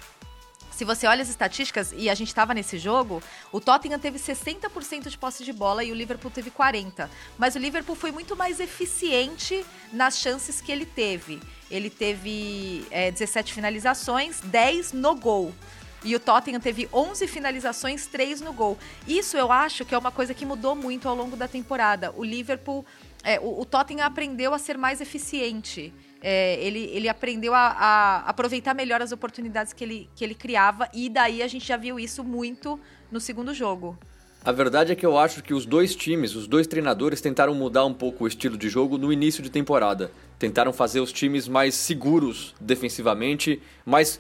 se 0.75 0.85
você 0.85 1.07
olha 1.07 1.23
as 1.23 1.29
estatísticas, 1.29 1.95
e 1.97 2.11
a 2.11 2.15
gente 2.15 2.29
estava 2.29 2.53
nesse 2.53 2.79
jogo, 2.79 3.23
o 3.53 3.61
Tottenham 3.61 3.99
teve 3.99 4.19
60% 4.19 5.09
de 5.09 5.17
posse 5.17 5.45
de 5.45 5.53
bola 5.53 5.85
e 5.85 5.93
o 5.93 5.95
Liverpool 5.95 6.33
teve 6.33 6.51
40%. 6.51 7.09
Mas 7.39 7.55
o 7.55 7.59
Liverpool 7.61 7.95
foi 7.95 8.11
muito 8.11 8.35
mais 8.35 8.59
eficiente 8.59 9.65
nas 9.93 10.19
chances 10.19 10.61
que 10.61 10.73
ele 10.73 10.85
teve. 10.85 11.41
Ele 11.71 11.89
teve 11.89 12.85
é, 12.91 13.11
17 13.13 13.53
finalizações, 13.53 14.41
10 14.41 14.93
no 14.93 15.15
gol. 15.15 15.55
E 16.03 16.15
o 16.17 16.21
Tottenham 16.21 16.61
teve 16.61 16.89
11 16.93 17.27
finalizações, 17.29 18.07
3 18.09 18.41
no 18.41 18.53
gol. 18.53 18.77
Isso 19.07 19.37
eu 19.37 19.53
acho 19.53 19.85
que 19.85 19.95
é 19.95 19.99
uma 19.99 20.11
coisa 20.11 20.35
que 20.35 20.45
mudou 20.45 20.75
muito 20.75 21.09
ao 21.09 21.15
longo 21.15 21.37
da 21.37 21.47
temporada. 21.47 22.13
O 22.17 22.25
Liverpool, 22.25 22.85
é, 23.23 23.39
o, 23.39 23.61
o 23.61 23.65
Tottenham 23.65 24.05
aprendeu 24.05 24.53
a 24.53 24.59
ser 24.59 24.77
mais 24.77 25.01
eficiente. 25.01 25.95
É, 26.27 26.59
ele, 26.65 26.91
ele 26.95 27.07
aprendeu 27.07 27.53
a, 27.55 27.67
a 27.69 28.19
aproveitar 28.21 28.73
melhor 28.73 29.03
as 29.03 29.13
oportunidades 29.13 29.75
que 29.75 29.85
ele, 29.85 30.09
que 30.17 30.25
ele 30.25 30.35
criava. 30.35 30.89
E 30.95 31.11
daí 31.11 31.43
a 31.43 31.47
gente 31.47 31.67
já 31.67 31.77
viu 31.77 32.01
isso 32.01 32.25
muito 32.25 32.81
no 33.13 33.21
segundo 33.21 33.53
jogo. 33.53 33.99
A 34.43 34.51
verdade 34.51 34.91
é 34.93 34.95
que 34.95 35.05
eu 35.05 35.19
acho 35.19 35.43
que 35.43 35.53
os 35.53 35.67
dois 35.67 35.95
times, 35.95 36.35
os 36.35 36.47
dois 36.47 36.67
treinadores 36.67 37.21
tentaram 37.21 37.55
mudar 37.55 37.85
um 37.85 37.93
pouco 37.93 38.25
o 38.25 38.27
estilo 38.27 38.57
de 38.57 38.71
jogo 38.71 38.97
no 38.97 39.13
início 39.13 39.43
de 39.43 39.51
temporada. 39.51 40.11
Tentaram 40.39 40.73
fazer 40.73 41.01
os 41.01 41.13
times 41.13 41.47
mais 41.47 41.75
seguros 41.75 42.55
defensivamente, 42.59 43.61
mais 43.85 44.19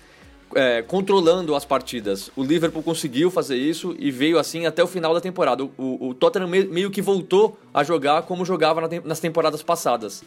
é, 0.54 0.82
controlando 0.82 1.54
as 1.54 1.64
partidas. 1.64 2.30
O 2.36 2.42
Liverpool 2.42 2.82
conseguiu 2.82 3.30
fazer 3.30 3.56
isso 3.56 3.96
e 3.98 4.10
veio 4.10 4.38
assim 4.38 4.66
até 4.66 4.84
o 4.84 4.86
final 4.86 5.14
da 5.14 5.20
temporada. 5.22 5.64
O, 5.64 6.08
o 6.08 6.14
Tottenham 6.14 6.48
me- 6.48 6.64
meio 6.64 6.90
que 6.90 7.00
voltou 7.02 7.58
a 7.72 7.82
jogar 7.82 8.22
como 8.22 8.44
jogava 8.44 8.88
nas 9.04 9.20
temporadas 9.20 9.62
passadas. 9.62 10.22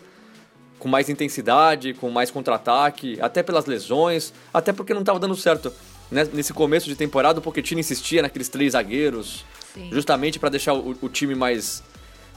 Com 0.79 0.87
mais 0.87 1.09
intensidade, 1.09 1.93
com 1.93 2.09
mais 2.09 2.29
contra-ataque, 2.29 3.17
até 3.21 3.41
pelas 3.41 3.65
lesões, 3.65 4.33
até 4.53 4.71
porque 4.71 4.93
não 4.93 5.01
estava 5.01 5.19
dando 5.19 5.35
certo. 5.35 5.73
Né? 6.11 6.27
Nesse 6.33 6.53
começo 6.53 6.87
de 6.87 6.95
temporada, 6.95 7.39
o 7.39 7.41
Pochettino 7.41 7.79
insistia 7.79 8.21
naqueles 8.21 8.47
três 8.47 8.73
zagueiros, 8.73 9.43
Sim. 9.73 9.89
justamente 9.91 10.39
para 10.39 10.49
deixar 10.49 10.73
o, 10.73 10.95
o 11.01 11.09
time 11.09 11.35
mais, 11.35 11.83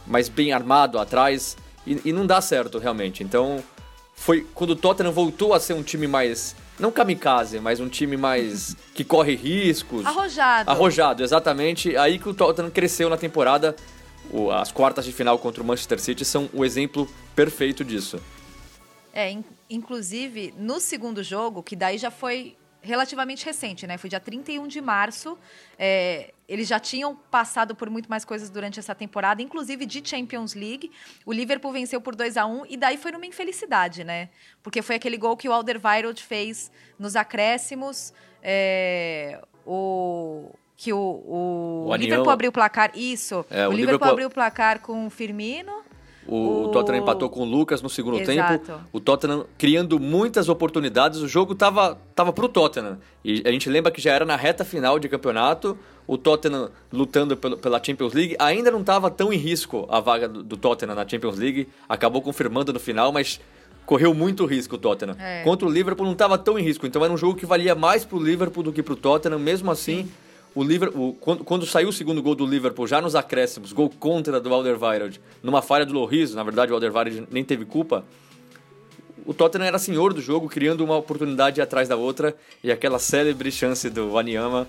mais 0.06 0.28
bem 0.28 0.52
armado 0.52 0.98
atrás 0.98 1.56
e, 1.86 2.00
e 2.04 2.12
não 2.12 2.26
dá 2.26 2.40
certo 2.40 2.78
realmente. 2.78 3.22
Então 3.22 3.62
foi 4.14 4.46
quando 4.54 4.70
o 4.70 4.76
Tottenham 4.76 5.12
voltou 5.12 5.54
a 5.54 5.60
ser 5.60 5.72
um 5.74 5.82
time 5.82 6.06
mais 6.06 6.54
não 6.78 6.90
kamikaze, 6.90 7.60
mas 7.60 7.80
um 7.80 7.88
time 7.88 8.16
mais 8.16 8.76
que 8.94 9.04
corre 9.04 9.34
riscos, 9.34 10.04
Arrojado. 10.06 10.70
arrojado, 10.70 11.22
exatamente. 11.22 11.96
Aí 11.96 12.18
que 12.18 12.28
o 12.28 12.34
Tottenham 12.34 12.70
cresceu 12.70 13.08
na 13.08 13.16
temporada. 13.16 13.76
As 14.52 14.70
quartas 14.72 15.04
de 15.04 15.12
final 15.12 15.38
contra 15.38 15.62
o 15.62 15.66
Manchester 15.66 15.98
City 16.00 16.24
são 16.24 16.48
o 16.52 16.64
exemplo 16.64 17.08
perfeito 17.34 17.84
disso. 17.84 18.20
É, 19.12 19.30
in- 19.30 19.44
inclusive, 19.68 20.54
no 20.56 20.78
segundo 20.78 21.22
jogo, 21.22 21.62
que 21.62 21.74
daí 21.74 21.98
já 21.98 22.10
foi 22.10 22.56
relativamente 22.82 23.44
recente, 23.44 23.86
né? 23.86 23.98
Foi 23.98 24.08
dia 24.08 24.20
31 24.20 24.66
de 24.66 24.80
março. 24.80 25.36
é, 25.78 26.32
eles 26.48 26.66
já 26.66 26.80
tinham 26.80 27.14
passado 27.14 27.74
por 27.76 27.88
muito 27.90 28.08
mais 28.08 28.24
coisas 28.24 28.50
durante 28.50 28.78
essa 28.78 28.94
temporada, 28.94 29.40
inclusive 29.42 29.84
de 29.86 30.02
Champions 30.08 30.54
League. 30.54 30.90
O 31.26 31.32
Liverpool 31.32 31.70
venceu 31.72 32.00
por 32.00 32.16
2 32.16 32.36
a 32.36 32.44
1 32.46 32.66
e 32.68 32.76
daí 32.76 32.96
foi 32.96 33.12
numa 33.12 33.26
infelicidade, 33.26 34.02
né? 34.02 34.30
Porque 34.62 34.80
foi 34.82 34.96
aquele 34.96 35.16
gol 35.16 35.36
que 35.36 35.48
o 35.48 35.52
Alderweireld 35.52 36.20
fez 36.22 36.70
nos 36.98 37.14
acréscimos. 37.16 38.12
é, 38.42 39.40
o 39.66 40.50
que 40.82 40.94
o, 40.94 40.96
o, 40.98 41.84
O 41.88 41.92
Anião- 41.92 42.08
Liverpool 42.08 42.30
abriu 42.32 42.48
o 42.48 42.52
placar. 42.52 42.90
Isso. 42.94 43.44
É, 43.50 43.66
o, 43.66 43.70
o 43.70 43.72
Liverpool, 43.72 43.76
Liverpool- 43.76 44.08
abriu 44.08 44.28
o 44.28 44.30
placar 44.30 44.80
com 44.80 45.06
o 45.06 45.10
Firmino. 45.10 45.72
O, 46.26 46.64
O- 46.64 46.68
Tottenham 46.68 47.02
empatou 47.02 47.28
com 47.28 47.40
o 47.40 47.44
Lucas 47.44 47.82
no 47.82 47.90
segundo 47.90 48.18
Exato. 48.18 48.64
tempo. 48.66 48.80
O 48.92 48.98
Tottenham 48.98 49.44
criando 49.58 49.98
muitas 50.00 50.48
oportunidades. 50.48 51.20
O 51.20 51.28
jogo 51.28 51.54
tava, 51.54 51.98
tava 52.14 52.32
pro 52.32 52.48
Tottenham. 52.48 52.98
E 53.22 53.42
a 53.44 53.50
gente 53.50 53.68
lembra 53.68 53.90
que 53.92 54.00
já 54.00 54.12
era 54.14 54.24
na 54.24 54.36
reta 54.36 54.64
final 54.64 54.98
de 54.98 55.06
campeonato. 55.08 55.76
O 56.06 56.16
Tottenham 56.16 56.70
lutando 56.92 57.36
pela 57.36 57.82
Champions 57.82 58.14
League. 58.14 58.34
Ainda 58.38 58.70
não 58.70 58.80
estava 58.80 59.10
tão 59.10 59.30
em 59.32 59.36
risco 59.36 59.86
a 59.90 60.00
vaga 60.00 60.28
do, 60.28 60.56
Tottenham 60.56 60.94
na 60.94 61.06
Champions 61.06 61.36
League. 61.36 61.68
Acabou 61.88 62.22
confirmando 62.22 62.72
no 62.72 62.80
final, 62.80 63.12
mas 63.12 63.38
correu 63.84 64.14
muito 64.14 64.46
risco 64.46 64.76
o 64.76 64.78
Tottenham. 64.78 65.16
É. 65.18 65.42
Contra 65.42 65.66
o 65.68 65.70
Liverpool 65.70 66.06
não 66.06 66.12
estava 66.14 66.38
tão 66.38 66.58
em 66.58 66.62
risco. 66.62 66.86
Então 66.86 67.04
era 67.04 67.12
um 67.12 67.16
jogo 67.18 67.34
que 67.38 67.44
valia 67.46 67.74
mais 67.74 68.04
pro 68.04 68.18
Liverpool 68.22 68.62
do 68.62 68.72
que 68.72 68.82
pro 68.82 68.94
Tottenham. 68.96 69.38
Mesmo 69.38 69.70
assim, 69.70 70.08
o 70.54 70.62
Liverpool, 70.62 71.16
quando, 71.20 71.44
quando 71.44 71.66
saiu 71.66 71.88
o 71.88 71.92
segundo 71.92 72.22
gol 72.22 72.34
do 72.34 72.46
Liverpool, 72.46 72.86
já 72.86 73.00
nos 73.00 73.14
acréscimos, 73.14 73.72
gol 73.72 73.88
contra 73.88 74.40
do 74.40 74.52
Alderweireld, 74.52 75.20
numa 75.42 75.62
falha 75.62 75.86
do 75.86 75.94
Lloris, 75.94 76.34
na 76.34 76.42
verdade 76.42 76.72
o 76.72 76.74
Alderweireld 76.74 77.28
nem 77.30 77.44
teve 77.44 77.64
culpa. 77.64 78.04
O 79.24 79.34
Tottenham 79.34 79.66
era 79.66 79.78
senhor 79.78 80.12
do 80.12 80.20
jogo, 80.20 80.48
criando 80.48 80.82
uma 80.82 80.96
oportunidade 80.96 81.60
atrás 81.60 81.88
da 81.88 81.94
outra, 81.94 82.34
e 82.64 82.72
aquela 82.72 82.98
célebre 82.98 83.52
chance 83.52 83.88
do 83.88 84.12
Wanyama. 84.12 84.66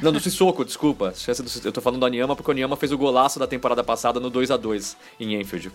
Não, 0.00 0.10
do 0.10 0.18
Sissoko, 0.20 0.64
desculpa. 0.64 1.12
Chance 1.14 1.42
do, 1.42 1.68
eu 1.68 1.72
tô 1.72 1.80
falando 1.80 2.00
do 2.00 2.06
Anyama 2.06 2.34
porque 2.34 2.50
o 2.50 2.52
Anyama 2.52 2.76
fez 2.76 2.92
o 2.92 2.98
golaço 2.98 3.38
da 3.38 3.46
temporada 3.46 3.84
passada 3.84 4.18
no 4.18 4.30
2 4.30 4.50
a 4.50 4.56
2 4.56 4.96
em 5.20 5.38
Enfield. 5.38 5.70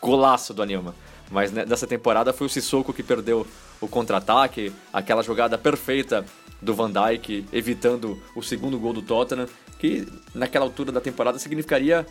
Golaço 0.00 0.54
do 0.54 0.62
Anyama. 0.62 0.94
Mas 1.30 1.50
né, 1.52 1.64
nessa 1.66 1.86
temporada 1.86 2.32
foi 2.32 2.46
o 2.46 2.50
Sissoko 2.50 2.92
que 2.92 3.02
perdeu 3.02 3.46
o 3.80 3.88
contra-ataque, 3.88 4.72
aquela 4.92 5.22
jogada 5.22 5.58
perfeita 5.58 6.24
do 6.62 6.74
Van 6.74 6.90
Dijk, 6.90 7.44
evitando 7.52 8.20
o 8.34 8.42
segundo 8.42 8.78
gol 8.78 8.92
do 8.92 9.02
Tottenham, 9.02 9.46
que 9.78 10.06
naquela 10.34 10.64
altura 10.64 10.90
da 10.92 11.00
temporada 11.00 11.38
significaria 11.38 12.06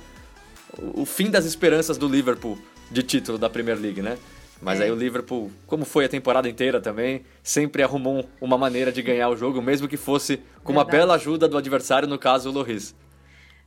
o 0.78 1.06
fim 1.06 1.30
das 1.32 1.46
esperanças 1.46 1.98
do 1.98 2.08
Liverpool 2.08 2.58
de 2.92 3.02
título 3.02 3.38
da 3.38 3.50
Premier 3.50 3.80
League, 3.80 4.02
né? 4.02 4.18
Mas 4.62 4.80
É. 4.80 4.84
aí 4.86 4.92
o 4.92 4.96
Liverpool, 4.96 5.52
como 5.68 5.86
foi 5.86 6.06
a 6.06 6.10
temporada 6.10 6.48
inteira 6.48 6.80
também, 6.80 7.24
sempre 7.44 7.84
arrumou 7.84 8.30
uma 8.40 8.58
maneira 8.58 8.92
de 8.92 9.02
ganhar 9.02 9.30
o 9.30 9.36
jogo, 9.36 9.62
mesmo 9.62 9.88
que 9.88 9.98
fosse 9.98 10.40
com 10.64 10.72
uma 10.72 10.84
Verdade. 10.84 10.98
bela 10.98 11.16
ajuda 11.16 11.48
do 11.48 11.58
adversário, 11.58 12.08
no 12.08 12.18
caso 12.18 12.50
o 12.50 12.52
Loris. 12.52 12.94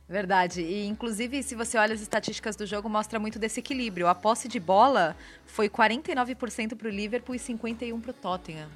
Verdade. 0.09 0.63
E, 0.63 0.87
inclusive, 0.87 1.43
se 1.43 1.53
você 1.53 1.77
olha 1.77 1.93
as 1.93 2.01
estatísticas 2.01 2.55
do 2.55 2.65
jogo, 2.65 2.89
mostra 2.89 3.19
muito 3.19 3.37
desse 3.37 3.59
equilíbrio. 3.59 4.07
A 4.07 4.15
posse 4.15 4.47
de 4.47 4.59
bola 4.59 5.15
foi 5.45 5.69
49% 5.69 6.75
para 6.75 6.87
o 6.87 6.91
Liverpool 6.91 7.35
e 7.35 7.37
51% 7.37 8.01
para 8.01 8.09
o 8.09 8.13
Tottenham. 8.13 8.67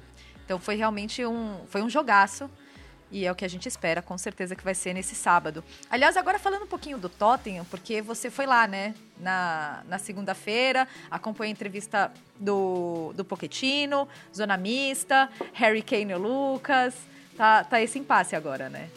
Então, 0.44 0.60
foi 0.60 0.76
realmente 0.76 1.26
um, 1.26 1.58
foi 1.68 1.82
um 1.82 1.90
jogaço. 1.90 2.48
E 3.10 3.26
é 3.26 3.32
o 3.32 3.34
que 3.34 3.44
a 3.44 3.48
gente 3.48 3.66
espera, 3.66 4.00
com 4.00 4.16
certeza, 4.16 4.54
que 4.54 4.62
vai 4.62 4.76
ser 4.76 4.94
nesse 4.94 5.16
sábado. 5.16 5.62
Aliás, 5.90 6.16
agora 6.16 6.38
falando 6.38 6.62
um 6.62 6.68
pouquinho 6.68 6.98
do 6.98 7.08
Tottenham, 7.08 7.64
porque 7.64 8.00
você 8.00 8.30
foi 8.30 8.46
lá, 8.46 8.66
né, 8.66 8.94
na, 9.18 9.82
na 9.88 9.98
segunda-feira, 9.98 10.86
acompanhou 11.10 11.48
a 11.48 11.52
entrevista 11.52 12.12
do, 12.38 13.12
do 13.14 13.24
Pochettino, 13.24 14.08
Zona 14.34 14.56
Mista, 14.56 15.28
Harry 15.52 15.82
Kane 15.82 16.12
e 16.12 16.14
o 16.14 16.18
Lucas. 16.18 16.94
Tá, 17.36 17.64
tá 17.64 17.80
esse 17.80 17.98
impasse 17.98 18.36
agora, 18.36 18.68
né? 18.68 18.88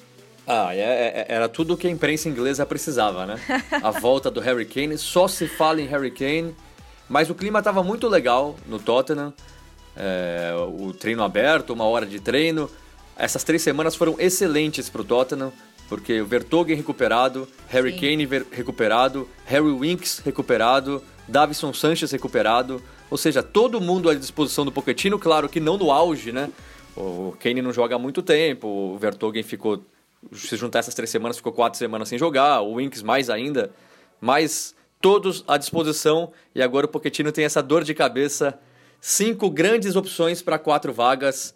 Ah, 0.47 0.73
é- 0.73 0.79
é- 0.79 1.25
era 1.27 1.49
tudo 1.49 1.73
o 1.73 1.77
que 1.77 1.87
a 1.87 1.89
imprensa 1.91 2.29
inglesa 2.29 2.65
precisava, 2.65 3.25
né? 3.25 3.39
A 3.83 3.91
volta 3.99 4.31
do 4.31 4.39
Harry 4.39 4.65
Kane, 4.65 4.97
só 4.97 5.27
se 5.27 5.45
fala 5.47 5.81
em 5.81 5.87
Harry 5.87 6.09
Kane, 6.11 6.55
mas 7.09 7.29
o 7.29 7.35
clima 7.35 7.59
estava 7.59 7.83
muito 7.83 8.07
legal 8.07 8.55
no 8.65 8.79
Tottenham. 8.79 9.33
É, 9.95 10.53
o 10.79 10.93
treino 10.93 11.23
aberto, 11.23 11.71
uma 11.73 11.83
hora 11.85 12.05
de 12.05 12.19
treino. 12.19 12.69
Essas 13.17 13.43
três 13.43 13.61
semanas 13.61 13.95
foram 13.95 14.15
excelentes 14.19 14.89
para 14.89 15.01
o 15.01 15.03
Tottenham, 15.03 15.51
porque 15.89 16.21
o 16.21 16.25
Vertonghen 16.25 16.75
recuperado, 16.75 17.47
Harry 17.67 17.91
Sim. 17.93 17.99
Kane 18.25 18.45
recuperado, 18.51 19.27
Harry 19.45 19.71
Winks 19.71 20.19
recuperado, 20.23 21.03
Davison 21.27 21.73
Sanchez 21.73 22.11
recuperado. 22.11 22.81
Ou 23.09 23.17
seja, 23.17 23.41
todo 23.41 23.81
mundo 23.81 24.09
à 24.09 24.13
disposição 24.13 24.63
do 24.63 24.71
Pochettino, 24.71 25.17
claro 25.17 25.49
que 25.49 25.59
não 25.59 25.77
no 25.77 25.91
auge, 25.91 26.31
né? 26.31 26.49
O 26.95 27.35
Kane 27.39 27.61
não 27.61 27.73
joga 27.73 27.95
há 27.95 27.99
muito 27.99 28.21
tempo, 28.21 28.67
o 28.67 28.97
Vertonghen 28.97 29.43
ficou, 29.43 29.83
se 30.33 30.55
juntar 30.57 30.79
essas 30.79 30.93
três 30.93 31.09
semanas, 31.09 31.37
ficou 31.37 31.51
quatro 31.53 31.77
semanas 31.77 32.09
sem 32.09 32.17
jogar, 32.17 32.61
o 32.61 32.75
Winks 32.75 33.01
mais 33.03 33.29
ainda, 33.29 33.71
mas 34.19 34.75
todos 35.01 35.43
à 35.47 35.57
disposição. 35.57 36.31
E 36.55 36.61
agora 36.61 36.85
o 36.85 36.89
Pochettino 36.89 37.31
tem 37.31 37.45
essa 37.45 37.61
dor 37.61 37.83
de 37.83 37.93
cabeça, 37.93 38.59
cinco 38.99 39.49
grandes 39.49 39.95
opções 39.95 40.41
para 40.41 40.57
quatro 40.57 40.91
vagas, 40.91 41.55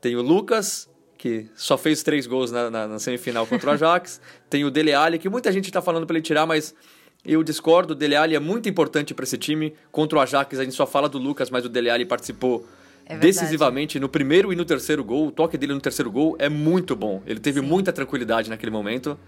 tem 0.00 0.16
o 0.16 0.22
Lucas, 0.22 0.88
que 1.18 1.46
só 1.54 1.76
fez 1.76 2.02
três 2.02 2.26
gols 2.26 2.50
na, 2.50 2.70
na- 2.70 2.88
na 2.88 2.98
semifinal 2.98 3.46
contra 3.46 3.70
o 3.70 3.72
Ajax, 3.74 4.20
tem 4.48 4.64
o 4.64 4.70
Dele 4.70 4.92
Alli, 4.94 5.18
que 5.18 5.28
muita 5.28 5.52
gente 5.52 5.66
está 5.66 5.82
falando 5.82 6.06
para 6.06 6.16
ele 6.16 6.22
tirar, 6.24 6.46
mas 6.46 6.74
eu 7.22 7.42
discordo, 7.42 7.92
o 7.92 7.94
Dele 7.94 8.16
Alli 8.16 8.34
é 8.34 8.40
muito 8.40 8.66
importante 8.66 9.12
para 9.12 9.24
esse 9.24 9.36
time, 9.36 9.74
contra 9.92 10.18
o 10.18 10.22
Ajax 10.22 10.58
a 10.58 10.64
gente 10.64 10.74
só 10.74 10.86
fala 10.86 11.06
do 11.06 11.18
Lucas, 11.18 11.50
mas 11.50 11.66
o 11.66 11.68
Dele 11.68 11.90
Alli 11.90 12.06
participou 12.06 12.66
É 13.10 13.16
verdade. 13.18 13.26
decisivamente 13.32 13.98
no 13.98 14.08
primeiro 14.08 14.52
e 14.52 14.56
no 14.56 14.64
terceiro 14.64 15.02
gol. 15.04 15.26
O 15.28 15.32
toque 15.32 15.58
dele 15.58 15.74
no 15.74 15.80
terceiro 15.80 16.10
gol 16.10 16.36
é 16.38 16.48
muito 16.48 16.94
bom. 16.94 17.22
Ele 17.26 17.40
teve 17.40 17.60
muita 17.60 17.92
tranquilidade 17.92 18.48
naquele 18.48 18.70
momento. 18.70 19.18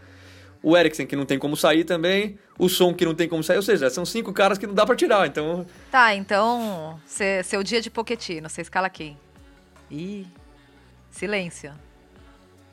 O 0.62 0.76
Eriksen, 0.76 1.06
que 1.06 1.16
não 1.16 1.26
tem 1.26 1.38
como 1.38 1.56
sair 1.56 1.82
também. 1.82 2.38
O 2.56 2.68
Son, 2.68 2.94
que 2.94 3.04
não 3.04 3.14
tem 3.14 3.28
como 3.28 3.42
sair. 3.42 3.56
Ou 3.56 3.62
seja, 3.62 3.90
são 3.90 4.04
cinco 4.04 4.32
caras 4.32 4.56
que 4.58 4.66
não 4.66 4.74
dá 4.74 4.86
pra 4.86 4.94
tirar. 4.94 5.26
Então, 5.26 5.66
Tá, 5.90 6.14
então, 6.14 7.00
cê- 7.04 7.42
seu 7.42 7.62
dia 7.64 7.80
de 7.80 7.90
Poquetino, 7.90 8.48
você 8.48 8.60
escala 8.62 8.88
quem? 8.88 9.18
Ih, 9.90 10.24
silêncio. 11.10 11.72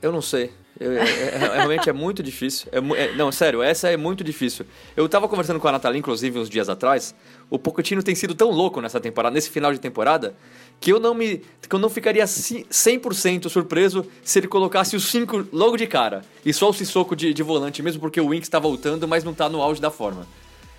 eu 0.01 0.11
não 0.11 0.21
sei. 0.21 0.53
É- 0.79 0.85
é- 0.85 1.35
é- 1.35 1.55
realmente 1.57 1.89
é 1.89 1.93
muito 1.93 2.23
difícil. 2.23 2.67
É 2.71 2.79
não, 3.15 3.31
sério, 3.31 3.61
essa 3.61 3.89
é 3.89 3.97
muito 3.97 4.23
difícil. 4.23 4.65
Eu 4.95 5.09
tava 5.09 5.27
conversando 5.27 5.59
com 5.59 5.67
a 5.67 5.71
Nathalie, 5.73 5.99
inclusive, 5.99 6.39
uns 6.39 6.49
dias 6.49 6.69
atrás. 6.69 7.13
O 7.49 7.59
Pochettino 7.59 8.01
tem 8.01 8.15
sido 8.15 8.33
tão 8.33 8.49
louco 8.51 8.79
nessa 8.79 8.99
temporada, 8.99 9.33
nesse 9.33 9.49
final 9.49 9.73
de 9.73 9.79
temporada, 9.79 10.35
que 10.79 10.91
eu 10.93 10.99
não 10.99 11.13
me. 11.13 11.41
que 11.67 11.75
eu 11.75 11.79
não 11.79 11.89
ficaria 11.89 12.25
ci- 12.25 12.65
100% 12.71 13.49
surpreso 13.49 14.05
se 14.23 14.39
ele 14.39 14.47
colocasse 14.47 14.95
os 14.95 15.03
cinco 15.05 15.45
logo 15.51 15.75
de 15.75 15.85
cara. 15.85 16.21
E 16.45 16.53
só 16.53 16.69
o 16.69 16.73
Sissoko 16.73 17.15
de, 17.15 17.33
de 17.33 17.43
volante, 17.43 17.83
mesmo 17.83 17.99
porque 17.99 18.21
o 18.21 18.29
Winks 18.29 18.47
tá 18.49 18.57
voltando, 18.59 19.07
mas 19.07 19.23
não 19.23 19.33
tá 19.33 19.49
no 19.49 19.61
auge 19.61 19.81
da 19.81 19.91
forma. 19.91 20.25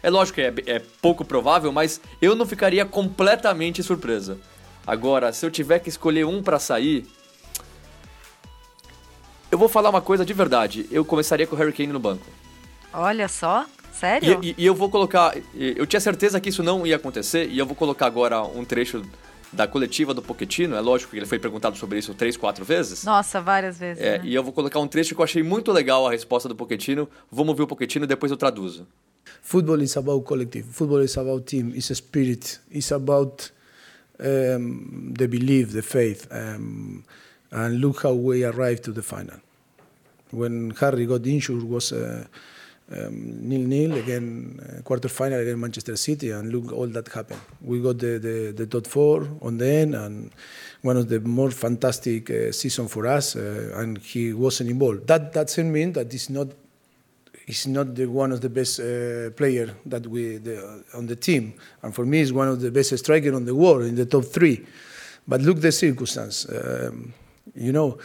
É 0.03 0.09
lógico 0.09 0.37
que 0.37 0.41
é, 0.41 0.55
é 0.77 0.83
pouco 1.03 1.27
provável, 1.27 1.71
mas 1.73 2.01
eu 2.23 2.35
não 2.35 2.47
ficaria 2.47 2.87
completamente 2.87 3.83
surpreso. 3.83 4.39
Agora, 4.87 5.31
se 5.33 5.45
eu 5.45 5.51
tiver 5.51 5.79
que 5.81 5.91
escolher 5.91 6.25
um 6.25 6.43
pra 6.43 6.59
sair, 6.59 7.07
eu 9.51 9.59
vou 9.59 9.69
falar 9.69 9.91
uma 9.91 10.01
coisa 10.01 10.25
de 10.25 10.33
verdade. 10.33 10.87
Eu 10.91 11.05
começaria 11.05 11.47
com 11.47 11.55
o 11.55 11.59
Harry 11.59 11.73
Kane 11.73 11.93
no 11.93 11.99
banco. 12.01 12.27
Olha 12.93 13.29
só, 13.29 13.67
sério? 13.93 14.41
E, 14.43 14.51
e- 14.51 14.55
e 14.59 14.67
eu 14.67 14.75
vou 14.75 14.89
colocar. 14.91 15.37
Eu 15.55 15.87
tinha 15.87 16.01
certeza 16.01 16.41
que 16.41 16.49
isso 16.49 16.63
não 16.63 16.87
ia 16.87 16.97
acontecer, 16.97 17.49
e 17.49 17.59
eu 17.59 17.67
vou 17.67 17.75
colocar 17.77 18.07
agora 18.07 18.43
um 18.43 18.65
trecho 18.65 19.03
da 19.53 19.67
coletiva 19.67 20.15
do 20.15 20.23
Pochettino. 20.23 20.77
É 20.77 20.81
lógico 20.81 21.11
que 21.11 21.17
ele 21.19 21.27
foi 21.27 21.39
perguntado 21.39 21.77
sobre 21.77 21.99
isso 21.99 22.15
três, 22.15 22.37
quatro 22.37 22.65
vezes. 22.65 23.03
Nossa, 23.05 23.41
várias 23.41 23.79
vezes. 23.79 24.03
É, 24.03 24.19
né? 24.19 24.25
e 24.25 24.35
eu 24.35 24.43
vou 24.45 24.53
colocar 24.53 24.79
um 24.79 24.87
trecho 24.87 25.15
que 25.15 25.21
eu 25.21 25.25
achei 25.25 25.43
muito 25.43 25.73
legal 25.73 26.07
a 26.07 26.11
resposta 26.11 26.49
do 26.49 26.55
Pochettino. 26.55 27.09
Vamos 27.31 27.49
ouvir 27.51 27.63
o 27.63 27.67
Pochettino 27.67 28.05
e 28.05 28.09
depois 28.09 28.31
eu 28.31 28.37
traduzo. 28.39 28.87
Football 29.43 29.83
is 29.83 29.97
about 29.97 30.25
collective. 30.25 30.67
Football 30.73 31.03
is 31.03 31.17
about 31.19 31.43
team. 31.43 31.71
It's 31.75 31.91
a 31.91 31.95
spirit. 31.95 32.61
It's 32.71 32.93
about 32.93 33.51
um, 34.19 35.13
the 35.17 35.27
belief, 35.27 35.73
the 35.73 35.83
faith. 35.83 36.27
Um, 36.31 37.03
and 37.51 37.81
look 37.81 38.03
how 38.03 38.13
we 38.13 38.45
arrived 38.45 38.85
to 38.85 38.93
the 38.93 39.03
final. 39.03 39.37
When 40.31 40.71
Harry 40.81 41.07
got 41.07 41.27
injured, 41.27 41.63
was 41.63 41.93
uh, 41.93 42.25
um, 42.93 43.49
nil 43.49 43.67
nil 43.67 43.99
again, 43.99 44.61
uh, 44.61 44.83
quarter 44.83 45.09
final 45.09 45.41
against 45.41 45.59
Manchester 45.59 45.97
City, 45.97 46.31
and 46.31 46.53
look 46.53 46.73
all 46.73 46.87
that 46.89 47.09
happened. 47.09 47.41
We 47.63 47.81
got 47.81 47.99
the, 47.99 48.19
the, 48.19 48.53
the 48.57 48.67
top 48.67 48.87
four 48.87 49.29
on 49.43 49.59
the 49.59 49.67
end, 49.67 49.95
and 49.95 50.31
one 50.83 50.97
of 50.97 51.09
the 51.09 51.21
more 51.21 51.51
fantastic 51.51 52.31
uh, 52.31 52.53
season 52.53 52.89
for 52.89 53.07
us, 53.07 53.37
uh, 53.37 53.73
and 53.77 53.99
he 53.99 54.33
wasn't 54.33 54.71
involved. 54.71 55.07
That 55.07 55.33
doesn't 55.33 55.71
mean 55.71 55.93
that 55.95 56.13
it's 56.13 56.31
not 56.31 56.49
he's 57.47 57.67
not 57.67 57.95
the 57.95 58.07
one 58.07 58.33
of 58.33 58.41
the 58.41 58.49
best 58.49 58.81
uh, 58.81 59.31
player 59.31 59.75
that 59.87 60.07
we 60.07 60.37
the, 60.37 60.85
on 60.95 61.07
the 61.07 61.17
team, 61.17 61.55
and 61.83 61.95
for 61.95 62.07
me, 62.07 62.19
he's 62.19 62.33
one 62.33 62.49
of 62.49 62.61
the 62.61 62.71
best 62.71 62.97
striker 62.99 63.35
on 63.35 63.45
the 63.45 63.55
world 63.55 63.83
in 63.83 63.95
the 63.95 64.07
top 64.07 64.25
three. 64.25 64.65
But 65.27 65.43
look 65.43 65.61
the 65.61 65.73
circumstance. 65.73 66.49
Um, 66.49 67.13
you 67.55 67.73
know, 67.73 67.99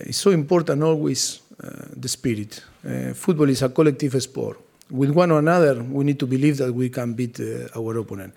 it's 0.00 0.18
so 0.18 0.30
important 0.30 0.82
always 0.82 1.40
uh, 1.62 1.70
the 1.96 2.08
spirit. 2.08 2.62
Uh, 2.84 3.14
football 3.14 3.48
is 3.48 3.62
a 3.62 3.68
collective 3.68 4.20
sport. 4.22 4.58
With 4.90 5.10
one 5.10 5.30
or 5.30 5.38
another, 5.38 5.82
we 5.82 6.04
need 6.04 6.18
to 6.18 6.26
believe 6.26 6.58
that 6.58 6.72
we 6.72 6.88
can 6.90 7.14
beat 7.14 7.40
uh, 7.40 7.68
our 7.78 7.98
opponent. 7.98 8.34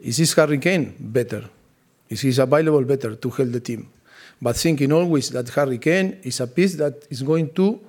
Is 0.00 0.18
this 0.18 0.34
Harry 0.34 0.58
Kane? 0.58 0.94
Better. 0.98 1.44
Is 2.08 2.20
he 2.20 2.40
available? 2.40 2.82
Better 2.84 3.16
to 3.16 3.30
help 3.30 3.50
the 3.50 3.60
team. 3.60 3.88
But 4.40 4.56
thinking 4.56 4.92
always 4.92 5.30
that 5.30 5.48
Harry 5.50 5.78
Kane 5.78 6.18
is 6.22 6.40
a 6.40 6.46
piece 6.46 6.74
that 6.74 7.06
is 7.10 7.22
going 7.22 7.52
to 7.54 7.80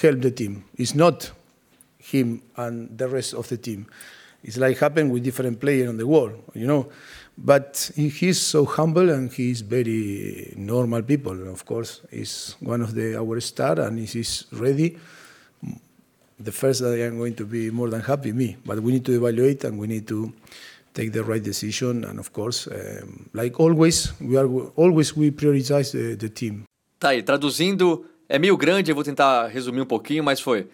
help 0.00 0.20
the 0.20 0.30
team. 0.30 0.64
It's 0.76 0.94
not 0.94 1.30
him 1.98 2.42
and 2.56 2.96
the 2.96 3.08
rest 3.08 3.34
of 3.34 3.48
the 3.48 3.56
team. 3.56 3.86
It's 4.42 4.56
like 4.56 4.78
happened 4.78 5.12
with 5.12 5.22
different 5.22 5.60
players 5.60 5.88
on 5.88 5.98
the 5.98 6.06
world, 6.06 6.42
you 6.54 6.66
know. 6.66 6.88
But 7.38 7.90
he- 7.96 8.08
he's 8.10 8.38
so 8.40 8.64
humble 8.64 9.08
and 9.10 9.32
he's 9.32 9.62
very 9.62 10.52
normal 10.56 11.02
people. 11.02 11.48
Of 11.48 11.64
course, 11.64 12.02
he's 12.10 12.56
one 12.60 12.82
of 12.82 12.94
the 12.94 13.16
our 13.16 13.40
star 13.40 13.80
and 13.80 13.98
if 13.98 14.12
he's 14.12 14.44
ready. 14.52 14.96
The 16.38 16.52
first 16.52 16.80
that 16.80 16.92
I 16.94 17.02
am 17.06 17.18
going 17.18 17.34
to 17.34 17.44
be 17.44 17.70
more 17.70 17.90
than 17.90 18.00
happy, 18.00 18.32
me. 18.32 18.56
But 18.64 18.80
we 18.80 18.92
need 18.92 19.04
to 19.04 19.12
evaluate 19.12 19.64
and 19.64 19.78
we 19.78 19.86
need 19.86 20.06
to 20.08 20.32
take 20.94 21.12
the 21.12 21.22
right 21.22 21.42
decision. 21.42 22.04
And 22.04 22.18
of 22.18 22.32
course, 22.32 22.66
um, 22.66 23.28
like 23.34 23.58
always, 23.60 24.12
we 24.20 24.36
are 24.38 24.48
always 24.76 25.14
we 25.16 25.30
prioritize 25.30 25.92
the, 25.92 26.16
the 26.16 26.28
team. 26.30 26.64
Tá 26.98 27.10
aí, 27.10 27.22
traduzindo, 27.22 28.04
é 28.28 28.38
meio 28.38 28.56
grande, 28.56 28.90
eu 28.90 28.94
vou 28.94 29.04
tentar 29.04 29.48
resumir 29.48 29.80
um 29.80 29.86
pouquinho, 29.86 30.22
mas 30.24 30.40
foi. 30.40 30.66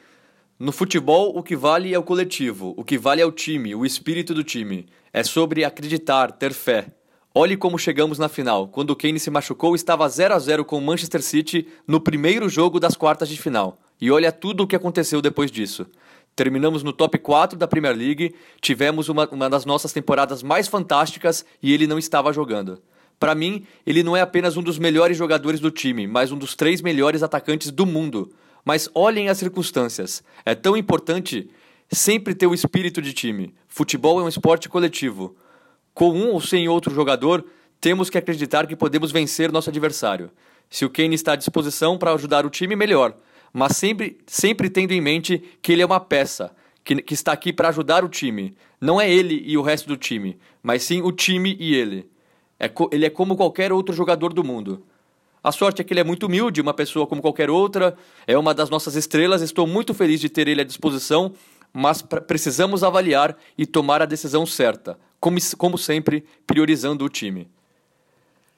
No 0.59 0.73
futebol, 0.73 1.37
o 1.37 1.43
que 1.43 1.55
vale 1.55 1.93
é 1.93 1.99
o 1.99 2.03
coletivo, 2.03 2.73
o 2.79 2.83
que 2.83 2.97
vale 2.97 3.21
é 3.21 3.27
o 3.27 3.31
time, 3.31 3.75
o 3.75 3.85
espírito 3.85 4.33
do 4.33 4.43
time. 4.43 4.87
É 5.13 5.23
sobre 5.23 5.67
acreditar, 5.67 6.33
ter 6.33 6.55
fé. 6.55 6.87
Olhe 7.35 7.59
como 7.59 7.79
chegamos 7.79 8.19
na 8.19 8.27
final. 8.27 8.67
Quando 8.69 8.89
o 8.89 8.97
Kane 8.97 9.21
se 9.21 9.29
machucou, 9.29 9.75
estava 9.75 10.09
0 10.09 10.33
a 10.33 10.39
0 10.39 10.65
com 10.65 10.79
o 10.79 10.81
Manchester 10.81 11.21
City 11.21 11.69
no 11.87 12.01
primeiro 12.01 12.49
jogo 12.49 12.81
das 12.81 12.97
quartas 12.97 13.29
de 13.29 13.37
final. 13.37 13.79
E 14.01 14.11
olha 14.11 14.33
tudo 14.33 14.63
o 14.63 14.67
que 14.67 14.75
aconteceu 14.75 15.21
depois 15.21 15.51
disso. 15.51 15.87
Terminamos 16.35 16.83
no 16.83 16.93
top 16.95 17.19
4 17.19 17.59
da 17.59 17.69
Premier 17.69 17.95
League, 17.95 18.35
tivemos 18.59 19.11
uma, 19.11 19.29
uma 19.29 19.51
das 19.51 19.67
nossas 19.67 19.93
temporadas 19.93 20.43
mais 20.43 20.69
fantásticas 20.69 21.45
e 21.63 21.75
ele 21.75 21.87
não 21.87 21.99
estava 21.99 22.33
jogando. 22.33 22.81
Para 23.21 23.35
mim, 23.35 23.67
ele 23.87 24.03
não 24.03 24.17
é 24.17 24.23
apenas 24.23 24.57
um 24.57 24.63
dos 24.63 24.79
melhores 24.79 25.19
jogadores 25.19 25.61
do 25.61 25.71
time, 25.71 26.07
mas 26.07 26.33
um 26.33 26.39
dos 26.39 26.55
três 26.55 26.81
melhores 26.81 27.23
atacantes 27.23 27.71
do 27.71 27.85
mundo. 27.85 28.33
Mas 28.67 28.91
olhem 28.93 29.29
as 29.29 29.39
circunstâncias. 29.39 30.25
É 30.45 30.53
tão 30.53 30.77
importante 30.77 31.49
sempre 31.89 32.35
ter 32.35 32.49
o 32.49 32.53
espírito 32.53 33.01
de 33.01 33.13
time. 33.13 33.55
Futebol 33.69 34.19
é 34.19 34.25
um 34.25 34.29
esporte 34.29 34.69
coletivo. 34.69 35.37
Com 35.95 36.11
um 36.11 36.33
ou 36.33 36.41
sem 36.41 36.69
outro 36.69 36.93
jogador, 36.93 37.47
temos 37.81 38.11
que 38.11 38.19
acreditar 38.19 38.67
que 38.67 38.75
podemos 38.75 39.13
vencer 39.13 39.53
nosso 39.53 39.71
adversário. 39.71 40.33
Se 40.69 40.85
o 40.85 40.91
Kane 40.91 41.15
está 41.15 41.35
à 41.35 41.37
disposição 41.37 41.97
para 41.97 42.13
ajudar 42.13 42.45
o 42.45 42.51
time, 42.51 42.75
melhor. 42.75 43.17
Mas 43.53 43.77
sempre, 43.77 44.19
sempre 44.27 44.69
tendo 44.69 44.91
em 44.91 45.01
mente 45.01 45.41
que 45.63 45.71
ele 45.71 45.83
é 45.83 45.87
uma 45.87 46.01
peça, 46.01 46.51
que, 46.83 46.97
que 46.97 47.15
está 47.15 47.31
aqui 47.31 47.53
para 47.53 47.69
ajudar 47.69 48.05
o 48.05 48.09
time. 48.09 48.57
Não 48.81 49.01
é 49.01 49.09
ele 49.09 49.45
e 49.47 49.57
o 49.57 49.63
resto 49.63 49.87
do 49.87 49.97
time, 49.97 50.37
mas 50.61 50.83
sim 50.83 51.03
o 51.03 51.13
time 51.13 51.57
e 51.61 51.73
ele. 51.73 52.11
É, 52.59 52.69
ele 52.91 53.07
é 53.07 53.11
como 53.11 53.37
qualquer 53.37 53.73
outro 53.73 53.95
jogador 53.95 54.33
do 54.33 54.43
mundo. 54.43 54.85
A 55.47 55.53
sorte 55.53 55.81
é 55.81 55.85
que 55.85 55.93
ele 55.93 56.01
é 56.01 56.03
muito 56.03 56.27
humilde, 56.27 56.61
uma 56.61 56.75
pessoa 56.75 57.07
como 57.07 57.23
qualquer 57.23 57.49
outra, 57.49 57.97
é 58.27 58.37
uma 58.37 58.53
das 58.53 58.69
nossas 58.69 58.97
estrelas. 58.97 59.43
Estou 59.43 59.65
muito 59.65 59.95
feliz 59.95 60.21
de 60.21 60.29
ter 60.29 60.49
ele 60.49 60.61
à 60.61 60.65
disposição, 60.65 61.33
mas 61.73 62.03
precisamos 62.03 62.83
avaliar 62.83 63.37
e 63.57 63.65
tomar 63.65 64.03
a 64.03 64.07
decisão 64.07 64.45
certa, 64.45 64.99
como, 65.21 65.39
como 65.57 65.79
sempre, 65.79 66.27
priorizando 66.45 67.05
o 67.05 67.09
time. 67.09 67.49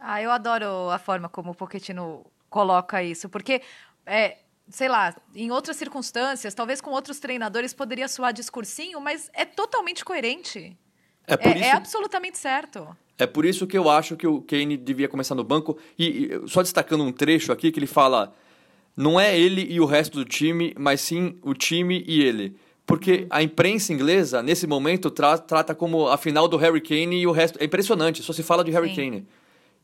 Ah, 0.00 0.22
eu 0.22 0.30
adoro 0.30 0.88
a 0.88 0.98
forma 0.98 1.28
como 1.28 1.50
o 1.50 1.54
Pochettino 1.54 2.24
coloca 2.48 3.02
isso, 3.02 3.28
porque 3.28 3.60
é, 4.06 4.38
sei 4.70 4.88
lá, 4.88 5.14
em 5.34 5.50
outras 5.50 5.76
circunstâncias, 5.76 6.54
talvez 6.54 6.80
com 6.80 6.90
outros 6.90 7.20
treinadores 7.20 7.74
poderia 7.74 8.08
soar 8.08 8.32
discursinho, 8.32 8.98
mas 8.98 9.30
é 9.34 9.44
totalmente 9.44 10.02
coerente. 10.02 10.74
É, 11.28 11.48
é, 11.48 11.54
isso... 11.54 11.64
é, 11.64 11.72
absolutamente 11.72 12.38
certo. 12.38 12.88
É 13.18 13.26
por 13.26 13.44
isso 13.44 13.66
que 13.66 13.76
eu 13.76 13.90
acho 13.90 14.16
que 14.16 14.26
o 14.26 14.40
Kane 14.40 14.76
devia 14.76 15.08
começar 15.08 15.34
no 15.34 15.44
banco. 15.44 15.76
E, 15.98 16.06
e, 16.26 16.48
só 16.48 16.62
destacando 16.62 17.04
um 17.04 17.12
trecho 17.12 17.52
aqui 17.52 17.70
que 17.70 17.78
ele 17.78 17.86
fala: 17.86 18.34
não 18.96 19.20
é 19.20 19.38
ele 19.38 19.66
e 19.70 19.80
o 19.80 19.84
resto 19.84 20.18
do 20.18 20.24
time, 20.24 20.74
mas 20.78 21.00
sim 21.00 21.36
o 21.42 21.54
time 21.54 22.04
e 22.06 22.22
ele. 22.22 22.56
Porque 22.86 23.26
a 23.28 23.42
imprensa 23.42 23.92
inglesa, 23.92 24.42
nesse 24.42 24.66
momento, 24.66 25.10
tra 25.10 25.36
trata 25.36 25.74
como 25.74 26.08
a 26.08 26.16
final 26.16 26.48
do 26.48 26.56
Harry 26.56 26.80
Kane 26.80 27.20
e 27.20 27.26
o 27.26 27.32
resto. 27.32 27.58
É 27.60 27.64
impressionante, 27.64 28.22
só 28.22 28.32
se 28.32 28.42
fala 28.42 28.64
de 28.64 28.70
Harry 28.70 28.88
sim. 28.88 28.94
Kane. 28.94 29.26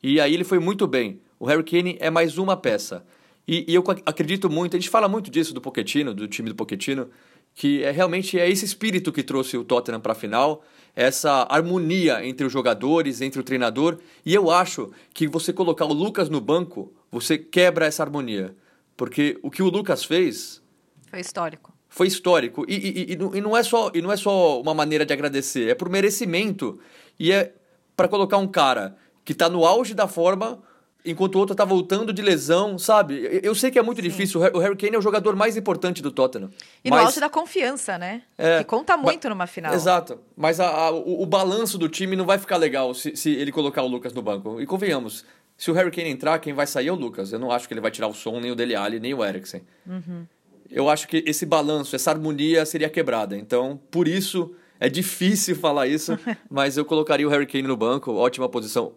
E 0.03 0.21
aí 0.21 0.33
ele 0.33 0.45
foi 0.45 0.59
muito 0.59 0.87
bem. 0.87 1.21
O 1.39 1.47
Harry 1.47 1.63
Kane 1.63 1.97
é 2.01 2.09
mais 2.09 2.39
uma 2.39 2.57
peça. 2.57 3.05
E, 3.47 3.65
e, 3.69 3.75
eu 3.75 3.85
acredito 4.07 4.49
muito, 4.49 4.75
a 4.77 4.81
gente 4.81 4.89
fala 4.89 5.07
muito 5.07 5.31
disso 5.31 5.53
do 5.53 5.61
Pochettino, 5.61 6.15
do 6.15 6.27
time 6.27 6.49
do 6.49 6.55
Pochettino, 6.55 7.11
que 7.55 7.83
é 7.83 7.91
realmente 7.91 8.39
é 8.39 8.51
esse 8.51 8.65
espírito 8.65 9.13
que 9.13 9.23
trouxe 9.23 9.57
o 9.57 9.65
Tottenham 9.65 10.01
para 10.01 10.13
a 10.13 10.17
final, 10.17 10.63
essa 10.97 11.47
harmonia 11.49 12.25
entre 12.27 12.47
os 12.47 12.53
jogadores, 12.53 13.21
entre 13.21 13.41
o 13.41 13.45
treinador, 13.45 13.99
e 14.25 14.35
eu 14.35 14.51
acho 14.51 14.91
que 15.13 15.27
você 15.27 15.53
colocar 15.53 15.85
o 15.85 15.93
Lucas 15.93 16.29
no 16.29 16.41
banco, 16.41 16.93
você 17.11 17.39
quebra 17.39 17.87
essa 17.87 18.03
harmonia, 18.03 18.55
porque 18.97 19.39
o 19.43 19.51
que 19.51 19.63
o 19.63 19.69
Lucas 19.69 20.05
fez 20.05 20.63
foi 21.11 21.21
histórico. 21.21 21.73
Foi 21.89 22.09
histórico 22.09 22.65
e, 22.67 22.75
e, 22.75 23.13
e, 23.13 23.39
e 23.39 23.41
não 23.41 23.57
é 23.57 23.63
só 23.63 23.93
e 23.95 24.03
não 24.03 24.11
é 24.11 24.17
só 24.17 24.61
uma 24.61 24.75
maneira 24.75 25.07
de 25.07 25.13
agradecer, 25.13 25.71
é 25.71 25.75
por 25.75 25.89
merecimento 25.89 26.81
e 27.19 27.31
é 27.31 27.55
para 27.97 28.09
colocar 28.09 28.39
um 28.39 28.49
cara 28.49 28.97
que 29.25 29.31
está 29.31 29.49
no 29.49 29.65
auge 29.65 29.95
da 29.95 30.09
forma 30.09 30.61
enquanto 31.05 31.35
o 31.35 31.39
outro 31.39 31.55
tá 31.55 31.65
voltando 31.65 32.13
de 32.13 32.23
lesão, 32.23 32.79
sabe? 32.79 33.41
Eu 33.43 33.55
sei 33.55 33.71
que 33.71 33.79
é 33.79 33.83
muito 33.83 34.01
Sim. 34.01 34.09
difícil. 34.09 34.41
O 34.41 34.59
Harry 34.59 34.77
Kane 34.77 34.97
é 34.97 34.99
o 34.99 35.03
jogador 35.03 35.37
mais 35.37 35.57
importante 35.57 36.03
do 36.03 36.11
Tottenham. 36.11 36.51
E 36.83 36.91
mas... 36.91 37.01
no 37.01 37.07
auge 37.07 37.21
da 37.21 37.29
confiança, 37.29 37.99
né? 37.99 38.23
É, 38.39 38.59
que 38.59 38.65
conta 38.65 38.97
muito 38.97 39.25
mas... 39.25 39.31
numa 39.31 39.47
final. 39.47 39.75
Exato. 39.75 40.19
Mas 40.37 40.59
a, 40.61 40.69
a, 40.69 40.91
o, 40.91 41.23
o, 41.23 41.27
balanço 41.27 41.77
do 41.77 41.89
time 41.89 42.17
não 42.17 42.25
vai 42.25 42.39
ficar 42.39 42.57
legal 42.57 42.95
se, 42.95 43.15
se 43.17 43.31
ele 43.31 43.53
colocar 43.53 43.83
o 43.83 43.87
Lucas 43.87 44.13
no 44.13 44.23
banco. 44.23 44.61
E 44.61 44.67
convenhamos, 44.67 45.25
se 45.57 45.71
o 45.71 45.75
Harry 45.75 45.91
Kane 45.91 46.09
entrar, 46.11 46.39
quem 46.39 46.53
vai 46.53 46.67
sair 46.67 46.89
é 46.89 46.93
o 46.93 46.97
Lucas. 46.97 47.33
Eu 47.33 47.39
não 47.39 47.51
acho 47.51 47.69
que 47.69 47.75
ele 47.75 47.81
vai 47.81 47.91
tirar 47.91 48.09
o 48.09 48.15
som, 48.15 48.41
nem 48.41 48.51
o 48.51 48.55
Dele 48.55 48.75
Alli, 48.75 48.99
nem 48.99 49.13
o 49.13 49.25
Eriksen. 49.25 49.63
Uhum. 49.87 50.27
Eu 50.71 50.89
acho 50.89 51.07
que 51.07 51.23
esse 51.27 51.45
balanço, 51.45 51.95
essa 51.95 52.11
harmonia 52.11 52.65
seria 52.65 52.89
quebrada. 52.89 53.37
Então, 53.37 53.79
por 53.91 54.09
isso 54.09 54.55
é 54.85 54.89
difícil 54.89 55.57
falar 55.57 55.87
isso, 55.87 56.19
mas 56.51 56.77
eu 56.77 56.85
colocaria 56.85 57.27
o 57.27 57.31
Harry 57.31 57.47
Kane 57.47 57.67
no 57.67 57.77
banco, 57.77 58.13
ótima 58.13 58.49
posição, 58.49 58.93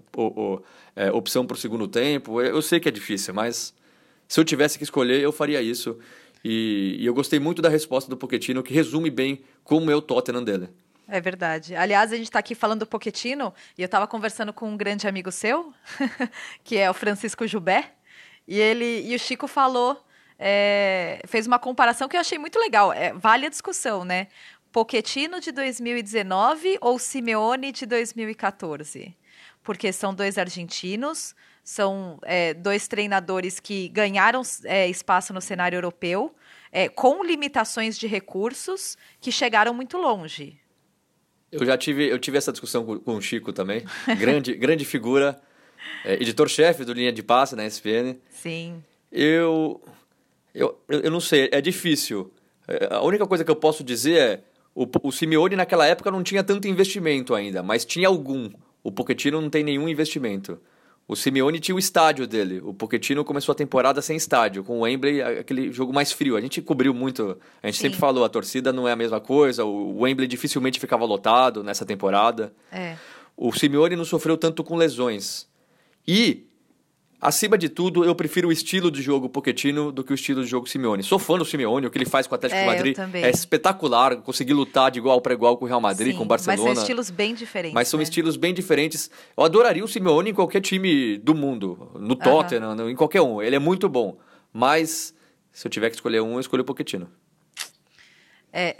é, 0.95 1.11
opção 1.11 1.45
para 1.45 1.55
o 1.55 1.57
segundo 1.57 1.87
tempo. 1.87 2.41
Eu 2.41 2.61
sei 2.61 2.79
que 2.79 2.89
é 2.89 2.91
difícil, 2.91 3.33
mas 3.33 3.73
se 4.27 4.37
eu 4.39 4.43
tivesse 4.43 4.77
que 4.77 4.83
escolher, 4.83 5.21
eu 5.21 5.31
faria 5.31 5.61
isso. 5.61 5.97
E, 6.43 6.97
e 6.99 7.05
eu 7.05 7.13
gostei 7.13 7.39
muito 7.39 7.61
da 7.61 7.69
resposta 7.69 8.09
do 8.09 8.17
Pochettino, 8.17 8.61
que 8.61 8.73
resume 8.73 9.09
bem 9.09 9.41
como 9.63 9.89
é 9.89 9.95
o 9.95 10.01
Tottenham 10.01 10.43
dele. 10.43 10.69
É 11.07 11.21
verdade. 11.21 11.73
Aliás, 11.73 12.11
a 12.11 12.17
gente 12.17 12.25
está 12.25 12.39
aqui 12.39 12.53
falando 12.53 12.81
do 12.81 12.85
Pochettino 12.85 13.53
e 13.77 13.81
eu 13.81 13.85
estava 13.85 14.05
conversando 14.05 14.51
com 14.51 14.69
um 14.69 14.75
grande 14.75 15.07
amigo 15.07 15.31
seu, 15.31 15.73
que 16.65 16.75
é 16.75 16.89
o 16.89 16.93
Francisco 16.93 17.47
Jubé, 17.47 17.93
e 18.45 18.59
ele 18.59 19.09
e 19.09 19.15
o 19.15 19.19
Chico 19.19 19.47
falou, 19.47 20.05
é, 20.39 21.21
fez 21.25 21.47
uma 21.47 21.57
comparação 21.57 22.07
que 22.07 22.15
eu 22.15 22.21
achei 22.21 22.37
muito 22.37 22.59
legal. 22.59 22.93
É, 22.93 23.13
vale 23.13 23.45
a 23.45 23.49
discussão, 23.49 24.03
né? 24.05 24.27
Pochettino 24.77 25.39
de 25.39 25.51
2019 25.51 26.77
ou 26.81 26.99
Simeone 26.99 27.71
de 27.71 27.83
2014? 27.87 29.11
Porque 29.63 29.91
são 29.91 30.13
dois 30.13 30.37
argentinos, 30.37 31.33
são 31.63 32.19
é, 32.21 32.53
dois 32.53 32.87
treinadores 32.87 33.59
que 33.59 33.87
ganharam 33.87 34.43
é, 34.65 34.87
espaço 34.87 35.33
no 35.33 35.41
cenário 35.41 35.77
europeu, 35.77 36.31
é, 36.71 36.87
com 36.87 37.23
limitações 37.23 37.97
de 37.97 38.05
recursos, 38.05 38.95
que 39.19 39.31
chegaram 39.31 39.73
muito 39.73 39.97
longe. 39.97 40.59
Eu 41.51 41.65
já 41.65 41.75
tive, 41.75 42.07
eu 42.07 42.19
tive 42.19 42.37
essa 42.37 42.51
discussão 42.51 42.85
com, 42.85 42.99
com 42.99 43.15
o 43.15 43.21
Chico 43.21 43.51
também, 43.51 43.83
grande, 44.19 44.53
grande 44.61 44.85
figura, 44.85 45.41
é, 46.05 46.21
editor-chefe 46.21 46.85
do 46.85 46.93
Linha 46.93 47.11
de 47.11 47.23
Passe 47.23 47.55
na 47.55 47.65
ESPN. 47.65 48.15
Sim. 48.29 48.83
Eu, 49.11 49.81
eu, 50.53 50.79
eu 50.87 51.09
não 51.09 51.19
sei, 51.19 51.49
é 51.51 51.61
difícil. 51.61 52.31
É, 52.67 52.89
a 52.91 53.01
única 53.01 53.25
coisa 53.25 53.43
que 53.43 53.49
eu 53.49 53.55
posso 53.55 53.83
dizer 53.83 54.19
é 54.19 54.46
o, 54.77 54.87
o 55.01 55.11
Simeone 55.11 55.55
naquela 55.55 55.87
época 55.87 56.11
não 56.11 56.21
tinha 56.21 56.43
tanto 56.43 56.67
investimento 56.67 57.33
ainda, 57.33 57.63
mas 57.63 57.83
tinha 57.83 58.07
algum. 58.07 58.47
O 58.83 58.91
Pochettino 58.91 59.41
não 59.41 59.49
tem 59.49 59.63
nenhum 59.63 59.89
investimento. 59.89 60.59
O 61.07 61.15
Simeone 61.15 61.59
tinha 61.59 61.73
o 61.73 61.79
estádio 61.79 62.27
dele. 62.27 62.61
O 62.63 62.75
Pochettino 62.75 63.25
começou 63.25 63.53
a 63.53 63.55
temporada 63.55 64.03
sem 64.03 64.15
estádio, 64.15 64.63
com 64.63 64.77
o 64.77 64.81
Wembley, 64.81 65.19
aquele 65.23 65.71
jogo 65.71 65.91
mais 65.91 66.11
frio. 66.11 66.37
A 66.37 66.41
gente 66.41 66.61
cobriu 66.61 66.93
muito, 66.93 67.39
a 67.63 67.67
gente 67.67 67.77
Sim. 67.77 67.83
sempre 67.83 67.97
falou, 67.97 68.23
a 68.23 68.29
torcida 68.29 68.71
não 68.71 68.87
é 68.87 68.91
a 68.91 68.95
mesma 68.95 69.19
coisa, 69.19 69.65
o 69.65 70.01
Wembley 70.01 70.27
dificilmente 70.27 70.79
ficava 70.79 71.05
lotado 71.05 71.63
nessa 71.63 71.83
temporada. 71.83 72.53
É. 72.71 72.97
O 73.35 73.51
Simeone 73.51 73.95
não 73.95 74.05
sofreu 74.05 74.37
tanto 74.37 74.63
com 74.63 74.75
lesões. 74.75 75.47
E 76.07 76.46
Acima 77.19 77.57
de 77.57 77.67
tudo, 77.67 78.05
eu 78.05 78.13
prefiro 78.13 78.49
o 78.49 78.51
estilo 78.51 78.91
de 78.91 79.01
jogo 79.01 79.27
Pochettino 79.27 79.91
do 79.91 80.03
que 80.03 80.11
o 80.11 80.15
estilo 80.15 80.43
de 80.43 80.47
jogo 80.47 80.69
Simeone. 80.69 81.01
Sou 81.01 81.17
fã 81.17 81.35
do 81.35 81.43
Simeone, 81.43 81.87
o 81.87 81.89
que 81.89 81.97
ele 81.97 82.05
faz 82.05 82.27
com 82.27 82.35
o 82.35 82.35
Atlético 82.35 82.59
é, 82.59 82.61
de 82.61 82.67
Madrid 82.67 82.97
é 83.15 83.29
espetacular. 83.31 84.17
Conseguir 84.17 84.53
lutar 84.53 84.91
de 84.91 84.99
igual 84.99 85.19
para 85.19 85.33
igual 85.33 85.57
com 85.57 85.65
o 85.65 85.67
Real 85.67 85.81
Madrid, 85.81 86.11
Sim, 86.11 86.17
com 86.19 86.25
o 86.25 86.27
Barcelona. 86.27 86.63
Mas 86.63 86.73
são 86.75 86.83
estilos 86.83 87.09
bem 87.09 87.33
diferentes. 87.33 87.73
Mas 87.73 87.87
são 87.87 87.97
né? 87.97 88.03
estilos 88.03 88.37
bem 88.37 88.53
diferentes. 88.53 89.09
Eu 89.35 89.43
adoraria 89.43 89.83
o 89.83 89.87
Simeone 89.87 90.29
em 90.29 90.33
qualquer 90.33 90.61
time 90.61 91.17
do 91.17 91.33
mundo, 91.33 91.91
no 91.99 92.15
Tottenham, 92.15 92.77
uhum. 92.77 92.89
em 92.89 92.95
qualquer 92.95 93.21
um. 93.21 93.41
Ele 93.41 93.55
é 93.55 93.59
muito 93.59 93.89
bom. 93.89 94.19
Mas 94.53 95.15
se 95.51 95.65
eu 95.65 95.71
tiver 95.71 95.89
que 95.89 95.95
escolher 95.95 96.21
um, 96.21 96.35
eu 96.35 96.39
escolho 96.39 96.61
o 96.61 96.65
Pochettino. 96.65 97.09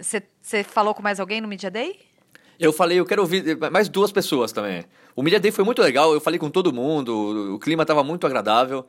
Você 0.00 0.22
é, 0.52 0.62
falou 0.62 0.94
com 0.94 1.02
mais 1.02 1.18
alguém 1.18 1.40
no 1.40 1.48
Media 1.48 1.72
Day? 1.72 2.07
Eu 2.58 2.72
falei, 2.72 2.98
eu 2.98 3.06
quero 3.06 3.22
ouvir 3.22 3.56
mais 3.70 3.88
duas 3.88 4.10
pessoas 4.10 4.50
também. 4.50 4.84
O 5.14 5.22
Media 5.22 5.38
Day 5.38 5.50
foi 5.50 5.64
muito 5.64 5.80
legal, 5.80 6.12
eu 6.12 6.20
falei 6.20 6.38
com 6.38 6.50
todo 6.50 6.72
mundo, 6.72 7.54
o 7.54 7.58
clima 7.58 7.82
estava 7.82 8.02
muito 8.02 8.26
agradável. 8.26 8.86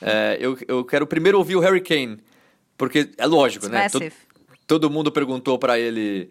É, 0.00 0.36
eu, 0.40 0.58
eu 0.66 0.84
quero 0.84 1.06
primeiro 1.06 1.38
ouvir 1.38 1.56
o 1.56 1.60
Harry 1.60 1.80
Kane, 1.80 2.18
porque 2.76 3.10
é 3.16 3.26
lógico, 3.26 3.66
It's 3.66 3.72
né? 3.72 3.88
Todo, 3.88 4.12
todo 4.66 4.90
mundo 4.90 5.12
perguntou 5.12 5.58
para 5.58 5.78
ele 5.78 6.30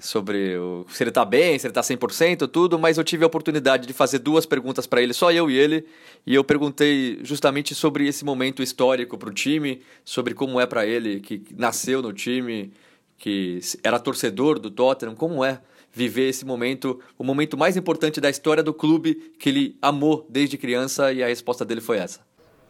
sobre 0.00 0.56
o, 0.56 0.86
se 0.88 1.04
ele 1.04 1.10
tá 1.10 1.24
bem, 1.24 1.58
se 1.58 1.66
ele 1.66 1.74
tá 1.74 1.82
100%, 1.82 2.48
tudo, 2.48 2.78
mas 2.78 2.96
eu 2.96 3.04
tive 3.04 3.22
a 3.22 3.26
oportunidade 3.26 3.86
de 3.86 3.92
fazer 3.92 4.18
duas 4.18 4.46
perguntas 4.46 4.86
para 4.86 5.02
ele, 5.02 5.12
só 5.12 5.30
eu 5.30 5.50
e 5.50 5.56
ele, 5.56 5.86
e 6.26 6.34
eu 6.34 6.42
perguntei 6.42 7.20
justamente 7.22 7.74
sobre 7.74 8.08
esse 8.08 8.24
momento 8.24 8.62
histórico 8.62 9.18
para 9.18 9.28
o 9.28 9.32
time, 9.32 9.82
sobre 10.04 10.32
como 10.34 10.58
é 10.58 10.66
para 10.66 10.86
ele 10.86 11.20
que 11.20 11.42
nasceu 11.56 12.00
no 12.00 12.12
time, 12.12 12.72
que 13.18 13.60
era 13.84 13.98
torcedor 13.98 14.58
do 14.58 14.70
Tottenham, 14.70 15.14
como 15.14 15.44
é 15.44 15.60
viver 15.92 16.28
esse 16.28 16.44
momento, 16.44 17.00
o 17.18 17.24
momento 17.24 17.56
mais 17.56 17.76
importante 17.76 18.20
da 18.20 18.30
história 18.30 18.62
do 18.62 18.72
clube 18.72 19.14
que 19.38 19.48
ele 19.48 19.76
amou 19.82 20.26
desde 20.28 20.56
criança 20.56 21.12
e 21.12 21.22
a 21.22 21.26
resposta 21.26 21.64
dele 21.64 21.80
foi 21.80 21.98
essa. 21.98 22.20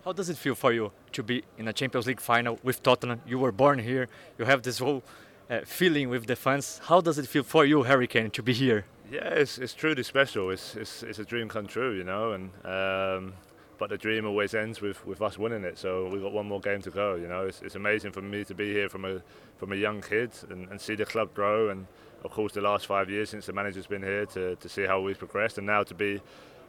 How 0.05 0.15
does 0.15 0.31
it 0.31 0.41
feel 0.41 0.55
for 0.55 0.73
you 0.73 0.91
to 1.13 1.23
be 1.23 1.45
in 1.59 1.69
a 1.69 1.73
Champions 1.75 2.07
League 2.07 2.23
final 2.23 2.59
with 2.65 2.81
Tottenham? 2.81 3.21
You 3.27 3.39
were 3.39 3.53
born 3.53 3.79
here. 3.79 4.09
You 4.39 4.47
have 4.47 4.63
this 4.63 4.81
whole 4.81 5.03
uh, 5.51 5.61
feeling 5.67 6.09
with 6.09 6.27
the 6.27 6.37
fans. 6.37 6.81
How 6.89 7.03
does 7.03 7.19
it 7.19 7.27
feel 7.27 7.43
for 7.43 7.67
you, 7.67 7.83
Hurricane, 7.83 8.31
to 8.31 8.43
be 8.43 8.55
here? 8.55 8.87
Yeah, 9.11 9.29
it's, 9.29 9.59
it's 9.59 9.75
truly 9.75 10.03
special. 10.03 10.51
It's, 10.51 10.75
it's, 10.75 11.03
it's 11.03 11.19
a 11.19 11.25
dream 11.25 11.49
come 11.49 11.67
true, 11.67 11.93
you 11.93 12.05
know, 12.05 12.33
and 12.33 12.51
um, 12.65 13.35
but 13.81 13.91
the 13.91 13.99
dream 13.99 14.27
always 14.27 14.55
ends 14.55 14.81
with, 14.81 15.05
with 15.07 15.21
us 15.21 15.39
winning 15.39 15.65
it. 15.65 15.79
So 15.79 16.09
we've 16.09 16.23
got 16.23 16.33
one 16.33 16.47
more 16.47 16.61
game 16.61 16.81
to 16.83 16.91
go. 16.91 17.17
You 17.17 17.29
know, 17.29 17.47
it's, 17.47 17.61
it's 17.61 17.75
amazing 17.75 18.13
for 18.13 18.23
me 18.23 18.45
to 18.45 18.55
be 18.55 18.73
here 18.73 18.89
from 18.89 19.05
a 19.05 19.21
from 19.59 19.73
a 19.73 19.77
young 19.77 20.01
kid 20.01 20.31
and, 20.49 20.69
and 20.71 20.81
see 20.81 20.95
the 20.95 21.05
club 21.05 21.35
grow 21.35 21.71
and 21.71 21.87
of 22.25 22.31
course, 22.33 22.53
the 22.53 22.61
last 22.61 22.87
five 22.87 23.09
years 23.11 23.31
since 23.31 23.47
the 23.47 23.53
manager's 23.53 23.87
been 23.87 24.03
here 24.03 24.27
to, 24.27 24.57
to 24.57 24.69
see 24.69 24.85
how 24.87 25.01
we've 25.01 25.19
progressed, 25.19 25.59
and 25.59 25.67
now 25.67 25.83
to 25.83 25.95
be 25.95 26.21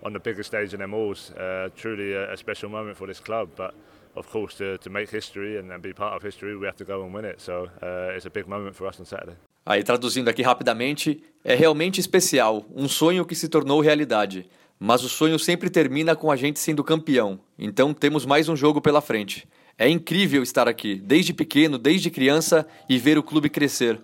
on 0.03 0.13
the 0.13 0.19
biggest 0.19 0.47
stage 0.47 0.73
in 0.73 0.79
them 0.79 0.93
all, 0.93 1.15
uh, 1.37 1.69
truly 1.75 2.13
a, 2.13 2.33
a, 2.33 2.37
special 2.37 2.69
moment 2.69 2.97
for 2.97 3.07
this 3.07 3.19
club. 3.19 3.49
But 3.55 3.73
of 4.15 4.29
course, 4.29 4.55
to, 4.55 4.77
to 4.79 4.89
make 4.89 5.09
history 5.09 5.57
and, 5.57 5.71
and, 5.71 5.81
be 5.81 5.93
part 5.93 6.15
of 6.15 6.23
history, 6.23 6.55
we 6.55 6.65
have 6.65 6.77
to 6.77 6.85
go 6.85 7.03
and 7.03 7.13
win 7.13 7.25
it. 7.25 7.39
So 7.41 7.69
uh, 7.81 8.15
it's 8.15 8.25
a 8.25 8.29
big 8.29 8.47
moment 8.47 8.75
for 8.75 8.87
us 8.87 8.99
on 8.99 9.05
Saturday. 9.05 9.35
Aí, 9.63 9.83
traduzindo 9.83 10.27
aqui 10.27 10.41
rapidamente, 10.41 11.21
é 11.43 11.53
realmente 11.53 11.99
especial, 11.99 12.65
um 12.73 12.87
sonho 12.87 13.23
que 13.23 13.35
se 13.35 13.47
tornou 13.47 13.79
realidade. 13.79 14.49
Mas 14.79 15.03
o 15.03 15.09
sonho 15.09 15.37
sempre 15.37 15.69
termina 15.69 16.15
com 16.15 16.31
a 16.31 16.35
gente 16.35 16.59
sendo 16.59 16.83
campeão, 16.83 17.39
então 17.59 17.93
temos 17.93 18.25
mais 18.25 18.49
um 18.49 18.55
jogo 18.55 18.81
pela 18.81 18.99
frente. 18.99 19.47
É 19.77 19.87
incrível 19.87 20.41
estar 20.41 20.67
aqui, 20.67 20.95
desde 20.95 21.33
pequeno, 21.33 21.77
desde 21.77 22.09
criança, 22.09 22.67
e 22.89 22.97
ver 22.97 23.19
o 23.19 23.23
clube 23.23 23.47
crescer. 23.47 23.99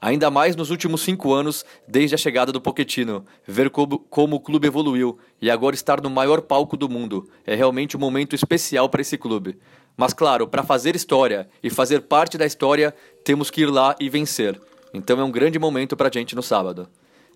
Ainda 0.00 0.30
mais 0.30 0.54
nos 0.54 0.70
últimos 0.70 1.00
cinco 1.00 1.32
anos, 1.32 1.64
desde 1.86 2.14
a 2.14 2.18
chegada 2.18 2.52
do 2.52 2.60
Pochettino. 2.60 3.24
Ver 3.46 3.70
como, 3.70 3.98
como 3.98 4.36
o 4.36 4.40
clube 4.40 4.66
evoluiu 4.66 5.18
e 5.40 5.50
agora 5.50 5.74
estar 5.74 6.00
no 6.00 6.10
maior 6.10 6.42
palco 6.42 6.76
do 6.76 6.88
mundo 6.88 7.28
é 7.46 7.54
realmente 7.54 7.96
um 7.96 8.00
momento 8.00 8.34
especial 8.34 8.88
para 8.88 9.00
esse 9.00 9.16
clube. 9.16 9.58
Mas 9.96 10.12
claro, 10.12 10.46
para 10.46 10.62
fazer 10.62 10.94
história 10.94 11.48
e 11.62 11.70
fazer 11.70 12.02
parte 12.02 12.36
da 12.36 12.44
história, 12.44 12.94
temos 13.24 13.50
que 13.50 13.62
ir 13.62 13.66
lá 13.66 13.96
e 13.98 14.10
vencer. 14.10 14.60
Então 14.92 15.18
é 15.18 15.24
um 15.24 15.30
grande 15.30 15.58
momento 15.58 15.96
para 15.96 16.08
a 16.08 16.12
gente 16.12 16.36
no 16.36 16.42
sábado. 16.42 16.88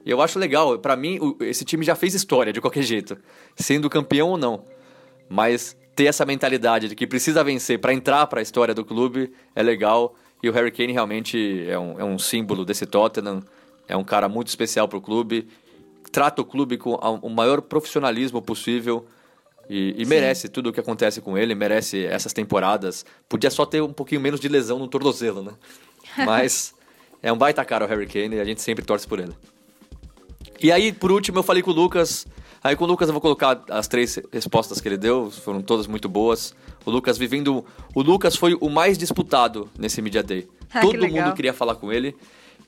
E 0.05 0.11
eu 0.11 0.21
acho 0.21 0.39
legal, 0.39 0.79
para 0.79 0.97
mim, 0.97 1.19
esse 1.41 1.65
time 1.65 1.85
já 1.85 1.95
fez 1.95 2.15
história 2.15 2.53
de 2.53 2.61
qualquer 2.61 2.83
jeito, 2.83 3.19
sendo 3.57 3.91
campeão 3.91 4.31
ou 4.31 4.37
não. 4.37 4.65
Mas 5.29 5.77
ter 5.95 6.07
essa 6.07 6.25
mentalidade 6.25 6.89
de 6.89 6.95
que 6.95 7.07
precisa 7.07 7.45
vencer 7.45 7.79
para 7.79 7.93
entrar 7.93 8.27
para 8.27 8.41
a 8.41 8.43
história 8.43 8.75
do 8.75 8.85
clube 8.85 9.33
é 9.55 9.63
legal. 9.63 10.15
E 10.43 10.49
o 10.49 10.53
Harry 10.53 10.71
Kane 10.71 10.93
realmente 10.93 11.67
é 11.69 11.79
um, 11.79 12.01
é 12.01 12.05
um 12.05 12.19
símbolo 12.19 12.65
desse 12.65 12.87
Tottenham, 12.87 13.43
é 13.87 13.97
um 13.97 14.05
cara 14.05 14.29
muito 14.29 14.49
especial 14.49 14.89
para 14.89 14.99
o 14.99 15.01
clube, 15.01 15.49
trata 16.11 16.41
o 16.43 16.45
clube 16.45 16.77
com 16.79 16.95
o 16.95 17.29
maior 17.29 17.61
profissionalismo 17.61 18.41
possível 18.41 19.07
e, 19.69 19.95
e 19.99 20.05
merece 20.05 20.49
tudo 20.49 20.71
o 20.71 20.73
que 20.73 20.81
acontece 20.81 21.21
com 21.21 21.39
ele, 21.39 21.55
merece 21.55 22.05
essas 22.05 22.33
temporadas. 22.33 23.05
Podia 23.29 23.51
só 23.51 23.65
ter 23.65 23.81
um 23.81 23.93
pouquinho 23.93 24.21
menos 24.21 24.41
de 24.41 24.49
lesão 24.49 24.79
no 24.79 24.89
tornozelo, 24.89 25.43
né? 25.43 25.53
Mas 26.27 26.75
é 27.23 27.33
um 27.33 27.37
baita 27.37 27.65
cara 27.65 27.85
o 27.85 27.89
Harry 27.89 28.07
Kane 28.07 28.37
e 28.37 28.41
a 28.41 28.45
gente 28.45 28.61
sempre 28.61 28.85
torce 28.85 29.07
por 29.07 29.21
ele. 29.21 29.35
E 30.63 30.73
aí, 30.73 30.93
por 30.93 31.13
último, 31.13 31.39
eu 31.39 31.43
falei 31.43 31.63
com 31.63 31.71
o 31.71 31.75
Lucas. 31.75 32.27
Aí 32.63 32.77
com 32.77 32.85
o 32.85 32.87
Lucas 32.87 33.09
eu 33.09 33.13
vou 33.13 33.21
colocar 33.21 33.63
as 33.71 33.89
três 33.89 34.19
respostas 34.31 34.81
que 34.81 34.89
ele 34.89 34.99
deu, 34.99 35.31
foram 35.31 35.63
todas 35.63 35.87
muito 35.87 36.09
boas. 36.09 36.55
O 36.85 36.91
Lucas 36.91 37.17
vivendo. 37.17 37.65
O 37.95 38.03
Lucas 38.03 38.37
foi 38.37 38.57
o 38.61 38.69
mais 38.69 38.99
disputado 38.99 39.69
nesse 39.79 40.03
Media 40.03 40.23
Day. 40.23 40.47
Ah, 40.73 40.81
Todo 40.81 41.09
mundo 41.09 41.33
queria 41.35 41.53
falar 41.53 41.75
com 41.75 41.93
ele. 41.93 42.15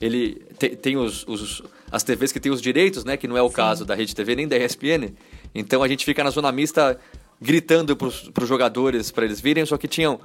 Ele 0.01 0.41
te, 0.57 0.69
tem 0.69 0.97
os, 0.97 1.25
os, 1.27 1.61
as 1.91 2.03
TVs 2.03 2.31
que 2.31 2.39
tem 2.39 2.51
os 2.51 2.61
direitos, 2.61 3.05
né? 3.05 3.15
Que 3.17 3.27
não 3.27 3.37
é 3.37 3.41
o 3.41 3.49
Sim. 3.49 3.55
caso 3.55 3.85
da 3.85 3.93
Rede 3.93 4.15
TV 4.15 4.35
nem 4.35 4.47
da 4.47 4.57
ESPN. 4.57 5.13
Então 5.53 5.83
a 5.83 5.87
gente 5.87 6.03
fica 6.03 6.23
na 6.23 6.31
zona 6.31 6.51
mista 6.51 6.99
gritando 7.39 7.95
para 7.95 8.07
os 8.07 8.47
jogadores 8.47 9.11
para 9.11 9.25
eles 9.25 9.39
virem, 9.39 9.65
só 9.65 9.77
que 9.77 9.87
tinham 9.87 10.19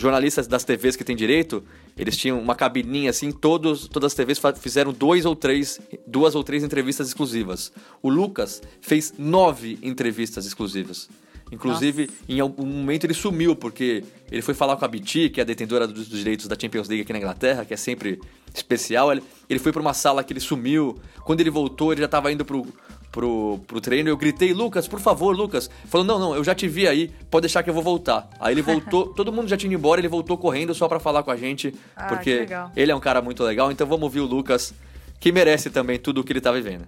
jornalistas 0.00 0.46
das 0.46 0.64
TVs 0.64 0.96
que 0.96 1.04
têm 1.04 1.16
direito, 1.16 1.62
eles 1.96 2.16
tinham 2.16 2.40
uma 2.40 2.54
cabininha 2.54 3.10
assim, 3.10 3.32
todos, 3.32 3.88
todas 3.88 4.12
as 4.12 4.14
TVs 4.14 4.40
fizeram 4.60 4.92
dois 4.92 5.24
ou 5.24 5.34
três, 5.34 5.80
duas 6.06 6.34
ou 6.34 6.44
três 6.44 6.62
entrevistas 6.62 7.08
exclusivas. 7.08 7.72
O 8.02 8.08
Lucas 8.08 8.62
fez 8.80 9.14
nove 9.18 9.78
entrevistas 9.82 10.46
exclusivas. 10.46 11.08
Inclusive, 11.50 12.06
Nossa. 12.06 12.18
em 12.28 12.40
algum 12.40 12.66
momento 12.66 13.04
ele 13.04 13.14
sumiu, 13.14 13.56
porque 13.56 14.04
ele 14.30 14.42
foi 14.42 14.54
falar 14.54 14.76
com 14.76 14.84
a 14.84 14.88
BT, 14.88 15.30
que 15.30 15.40
é 15.40 15.42
a 15.42 15.46
detentora 15.46 15.86
dos 15.86 16.08
direitos 16.08 16.46
da 16.46 16.56
Champions 16.58 16.88
League 16.88 17.02
aqui 17.02 17.12
na 17.12 17.18
Inglaterra, 17.18 17.64
que 17.64 17.72
é 17.72 17.76
sempre 17.76 18.20
especial. 18.54 19.10
Ele, 19.10 19.22
ele 19.48 19.58
foi 19.58 19.72
para 19.72 19.80
uma 19.80 19.94
sala 19.94 20.22
que 20.22 20.32
ele 20.32 20.40
sumiu. 20.40 20.98
Quando 21.24 21.40
ele 21.40 21.50
voltou, 21.50 21.92
ele 21.92 22.00
já 22.00 22.06
estava 22.06 22.30
indo 22.30 22.44
pro, 22.44 22.66
pro, 23.10 23.60
pro 23.66 23.80
treino. 23.80 24.08
Eu 24.08 24.16
gritei, 24.16 24.52
Lucas, 24.52 24.86
por 24.86 25.00
favor, 25.00 25.36
Lucas. 25.36 25.70
Falou, 25.86 26.06
não, 26.06 26.18
não, 26.18 26.34
eu 26.34 26.44
já 26.44 26.54
te 26.54 26.68
vi 26.68 26.86
aí, 26.86 27.08
pode 27.30 27.42
deixar 27.42 27.62
que 27.62 27.70
eu 27.70 27.74
vou 27.74 27.82
voltar. 27.82 28.28
Aí 28.38 28.54
ele 28.54 28.62
voltou, 28.62 29.08
todo 29.14 29.32
mundo 29.32 29.48
já 29.48 29.56
tinha 29.56 29.70
ido 29.70 29.78
embora, 29.78 30.00
ele 30.00 30.08
voltou 30.08 30.36
correndo 30.36 30.74
só 30.74 30.88
para 30.88 31.00
falar 31.00 31.22
com 31.22 31.30
a 31.30 31.36
gente, 31.36 31.74
ah, 31.96 32.06
porque 32.06 32.46
ele 32.76 32.92
é 32.92 32.94
um 32.94 33.00
cara 33.00 33.20
muito 33.20 33.42
legal. 33.42 33.70
Então 33.70 33.86
vamos 33.86 34.04
ouvir 34.04 34.20
o 34.20 34.26
Lucas, 34.26 34.74
que 35.20 35.32
merece 35.32 35.70
também 35.70 35.98
tudo 35.98 36.20
o 36.20 36.24
que 36.24 36.32
ele 36.32 36.40
tá 36.40 36.52
vivendo. 36.52 36.86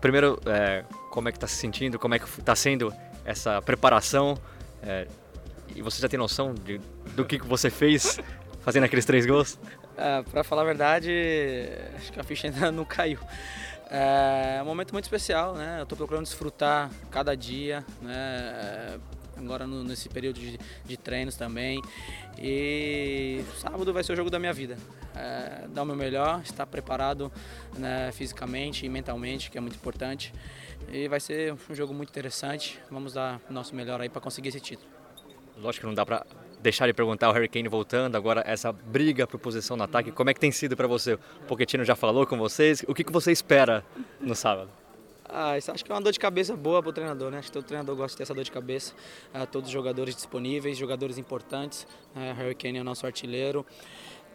Primeiro, 0.00 0.40
é, 0.46 0.84
como 1.10 1.28
é 1.28 1.32
que 1.32 1.38
tá 1.38 1.46
se 1.46 1.56
sentindo? 1.56 1.98
Como 1.98 2.14
é 2.14 2.18
que 2.18 2.42
tá 2.42 2.56
sendo 2.56 2.92
essa 3.24 3.62
preparação? 3.62 4.36
É, 4.82 5.06
e 5.74 5.80
você 5.80 6.02
já 6.02 6.08
tem 6.08 6.18
noção 6.18 6.54
de, 6.54 6.80
do 7.14 7.24
que, 7.24 7.38
que 7.38 7.46
você 7.46 7.70
fez 7.70 8.18
fazendo 8.62 8.84
aqueles 8.84 9.04
três 9.04 9.24
gols? 9.26 9.58
É, 9.96 10.22
para 10.22 10.42
falar 10.42 10.62
a 10.62 10.64
verdade, 10.64 11.12
acho 11.96 12.12
que 12.12 12.20
a 12.20 12.24
ficha 12.24 12.48
ainda 12.48 12.72
não 12.72 12.84
caiu. 12.84 13.18
É 13.94 14.58
um 14.62 14.64
momento 14.64 14.92
muito 14.92 15.04
especial, 15.04 15.54
né? 15.54 15.80
Eu 15.80 15.82
estou 15.82 15.98
procurando 15.98 16.24
desfrutar 16.24 16.90
cada 17.10 17.36
dia, 17.36 17.84
né? 18.00 18.98
Agora 19.36 19.66
no, 19.66 19.84
nesse 19.84 20.08
período 20.08 20.40
de, 20.40 20.58
de, 20.82 20.96
treinos 20.96 21.36
também. 21.36 21.82
E 22.38 23.44
sábado 23.58 23.92
vai 23.92 24.02
ser 24.02 24.14
o 24.14 24.16
jogo 24.16 24.30
da 24.30 24.38
minha 24.38 24.52
vida. 24.54 24.78
É, 25.14 25.68
dar 25.68 25.82
o 25.82 25.84
meu 25.84 25.94
melhor, 25.94 26.40
estar 26.40 26.64
preparado 26.64 27.30
né, 27.76 28.10
fisicamente 28.12 28.86
e 28.86 28.88
mentalmente, 28.88 29.50
que 29.50 29.58
é 29.58 29.60
muito 29.60 29.76
importante. 29.76 30.32
E 30.90 31.06
vai 31.06 31.20
ser 31.20 31.52
um 31.52 31.74
jogo 31.74 31.92
muito 31.92 32.08
interessante. 32.08 32.80
Vamos 32.90 33.12
dar 33.12 33.42
o 33.50 33.52
nosso 33.52 33.74
melhor 33.74 34.00
aí 34.00 34.08
para 34.08 34.22
conseguir 34.22 34.48
esse 34.48 34.60
título. 34.60 34.88
Lógico 35.58 35.82
que 35.82 35.86
não 35.86 35.94
dá 35.94 36.06
para 36.06 36.24
deixar 36.62 36.86
de 36.86 36.92
perguntar 36.92 37.28
o 37.28 37.32
Harry 37.32 37.48
Kane 37.48 37.68
voltando, 37.68 38.16
agora 38.16 38.42
essa 38.46 38.72
briga 38.72 39.26
por 39.26 39.38
posição 39.38 39.76
no 39.76 39.82
ataque, 39.82 40.12
como 40.12 40.30
é 40.30 40.34
que 40.34 40.40
tem 40.40 40.52
sido 40.52 40.76
para 40.76 40.86
você? 40.86 41.14
O 41.14 41.18
Pochettino 41.48 41.84
já 41.84 41.96
falou 41.96 42.26
com 42.26 42.38
vocês, 42.38 42.84
o 42.86 42.94
que, 42.94 43.02
que 43.02 43.12
você 43.12 43.32
espera 43.32 43.84
no 44.20 44.34
sábado? 44.34 44.70
Ah, 45.34 45.56
isso 45.56 45.72
acho 45.72 45.82
que 45.82 45.90
é 45.90 45.94
uma 45.94 46.00
dor 46.00 46.12
de 46.12 46.18
cabeça 46.18 46.54
boa 46.54 46.82
para 46.82 46.90
o 46.90 46.92
treinador, 46.92 47.30
né? 47.30 47.38
Acho 47.38 47.48
que 47.48 47.52
todo 47.52 47.64
treinador 47.64 47.96
gosta 47.96 48.10
de 48.10 48.16
ter 48.18 48.22
essa 48.24 48.34
dor 48.34 48.44
de 48.44 48.52
cabeça. 48.52 48.92
Ah, 49.32 49.46
todos 49.46 49.68
os 49.68 49.72
jogadores 49.72 50.14
disponíveis, 50.14 50.76
jogadores 50.76 51.16
importantes. 51.16 51.86
Ah, 52.14 52.34
Harry 52.34 52.54
Kane 52.54 52.76
é 52.76 52.80
o 52.82 52.84
nosso 52.84 53.06
artilheiro. 53.06 53.64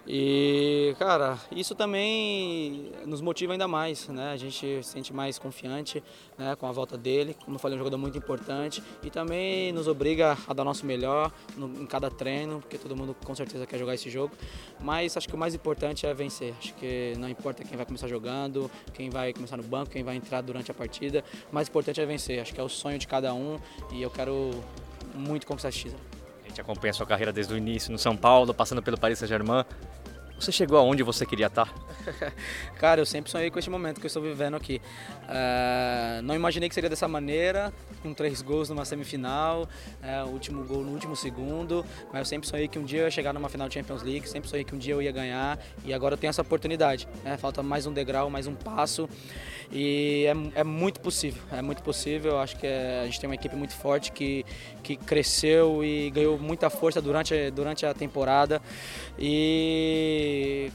E, 0.09 0.95
cara, 0.97 1.37
isso 1.51 1.75
também 1.75 2.93
nos 3.05 3.19
motiva 3.19 3.51
ainda 3.51 3.67
mais, 3.67 4.07
né? 4.07 4.31
A 4.31 4.37
gente 4.37 4.81
se 4.81 4.83
sente 4.83 5.13
mais 5.13 5.37
confiante 5.37 6.01
né, 6.37 6.55
com 6.55 6.65
a 6.65 6.71
volta 6.71 6.97
dele, 6.97 7.35
como 7.43 7.55
eu 7.55 7.59
falei, 7.59 7.75
um 7.75 7.79
jogador 7.79 7.97
muito 7.97 8.17
importante 8.17 8.81
e 9.03 9.09
também 9.09 9.73
nos 9.73 9.85
obriga 9.85 10.37
a 10.47 10.53
dar 10.53 10.63
nosso 10.63 10.85
melhor 10.85 11.29
no, 11.57 11.67
em 11.81 11.85
cada 11.85 12.09
treino, 12.09 12.61
porque 12.61 12.77
todo 12.77 12.95
mundo 12.95 13.13
com 13.25 13.35
certeza 13.35 13.67
quer 13.67 13.77
jogar 13.77 13.95
esse 13.95 14.09
jogo. 14.09 14.33
Mas 14.79 15.17
acho 15.17 15.27
que 15.27 15.35
o 15.35 15.37
mais 15.37 15.53
importante 15.53 16.05
é 16.05 16.13
vencer. 16.13 16.53
Acho 16.57 16.73
que 16.75 17.13
não 17.17 17.27
importa 17.27 17.65
quem 17.65 17.75
vai 17.75 17.85
começar 17.85 18.07
jogando, 18.07 18.71
quem 18.93 19.09
vai 19.09 19.33
começar 19.33 19.57
no 19.57 19.63
banco, 19.63 19.91
quem 19.91 20.03
vai 20.03 20.15
entrar 20.15 20.39
durante 20.39 20.71
a 20.71 20.73
partida, 20.73 21.21
o 21.51 21.53
mais 21.53 21.67
importante 21.67 21.99
é 21.99 22.05
vencer. 22.05 22.39
Acho 22.39 22.53
que 22.53 22.61
é 22.61 22.63
o 22.63 22.69
sonho 22.69 22.97
de 22.97 23.07
cada 23.07 23.33
um 23.33 23.59
e 23.91 24.01
eu 24.01 24.09
quero 24.09 24.51
muito 25.13 25.45
conquistar 25.45 25.67
esse 25.67 25.79
título. 25.79 25.99
A 26.45 26.47
gente 26.47 26.61
acompanha 26.61 26.91
a 26.91 26.93
sua 26.93 27.05
carreira 27.05 27.33
desde 27.33 27.53
o 27.53 27.57
início 27.57 27.91
no 27.91 27.99
São 27.99 28.15
Paulo, 28.15 28.53
passando 28.53 28.81
pelo 28.81 28.97
Paris 28.97 29.19
Saint-Germain. 29.19 29.65
Você 30.39 30.51
chegou 30.51 30.77
aonde 30.77 31.01
você 31.01 31.25
queria 31.25 31.47
estar? 31.47 31.73
Cara, 32.77 33.01
eu 33.01 33.05
sempre 33.05 33.31
sonhei 33.31 33.49
com 33.49 33.57
este 33.57 33.71
momento 33.71 33.99
que 33.99 34.05
eu 34.05 34.07
estou 34.07 34.21
vivendo 34.21 34.55
aqui. 34.55 34.79
Uh, 35.23 36.21
não 36.21 36.35
imaginei 36.35 36.69
que 36.69 36.75
seria 36.75 36.89
dessa 36.89 37.07
maneira, 37.07 37.73
com 38.03 38.13
três 38.13 38.41
gols 38.43 38.69
numa 38.69 38.85
semifinal, 38.85 39.67
uh, 40.03 40.29
último 40.29 40.63
gol 40.63 40.83
no 40.83 40.91
último 40.91 41.15
segundo, 41.15 41.83
mas 42.13 42.19
eu 42.19 42.25
sempre 42.25 42.47
sonhei 42.47 42.67
que 42.67 42.77
um 42.77 42.83
dia 42.83 42.99
eu 42.99 43.05
ia 43.05 43.11
chegar 43.11 43.33
numa 43.33 43.49
final 43.49 43.67
de 43.67 43.73
Champions 43.73 44.03
League, 44.03 44.29
sempre 44.29 44.47
sonhei 44.47 44.63
que 44.63 44.75
um 44.75 44.77
dia 44.77 44.93
eu 44.93 45.01
ia 45.01 45.11
ganhar 45.11 45.59
e 45.83 45.91
agora 45.91 46.13
eu 46.13 46.17
tenho 46.17 46.29
essa 46.29 46.43
oportunidade. 46.43 47.07
Né? 47.23 47.35
Falta 47.37 47.63
mais 47.63 47.87
um 47.87 47.91
degrau, 47.91 48.29
mais 48.29 48.45
um 48.45 48.53
passo 48.53 49.09
e 49.71 50.25
é, 50.55 50.59
é 50.61 50.63
muito 50.63 50.99
possível, 51.01 51.41
é 51.51 51.61
muito 51.61 51.81
possível. 51.83 52.33
Eu 52.33 52.39
acho 52.39 52.55
que 52.57 52.65
é, 52.65 53.01
a 53.01 53.05
gente 53.05 53.19
tem 53.19 53.27
uma 53.27 53.35
equipe 53.35 53.55
muito 53.55 53.73
forte 53.73 54.11
que, 54.11 54.45
que 54.83 54.95
cresceu 54.95 55.83
e 55.83 56.09
ganhou 56.11 56.37
muita 56.37 56.69
força 56.69 57.01
durante, 57.01 57.51
durante 57.51 57.85
a 57.85 57.93
temporada 57.93 58.61
e 59.19 60.26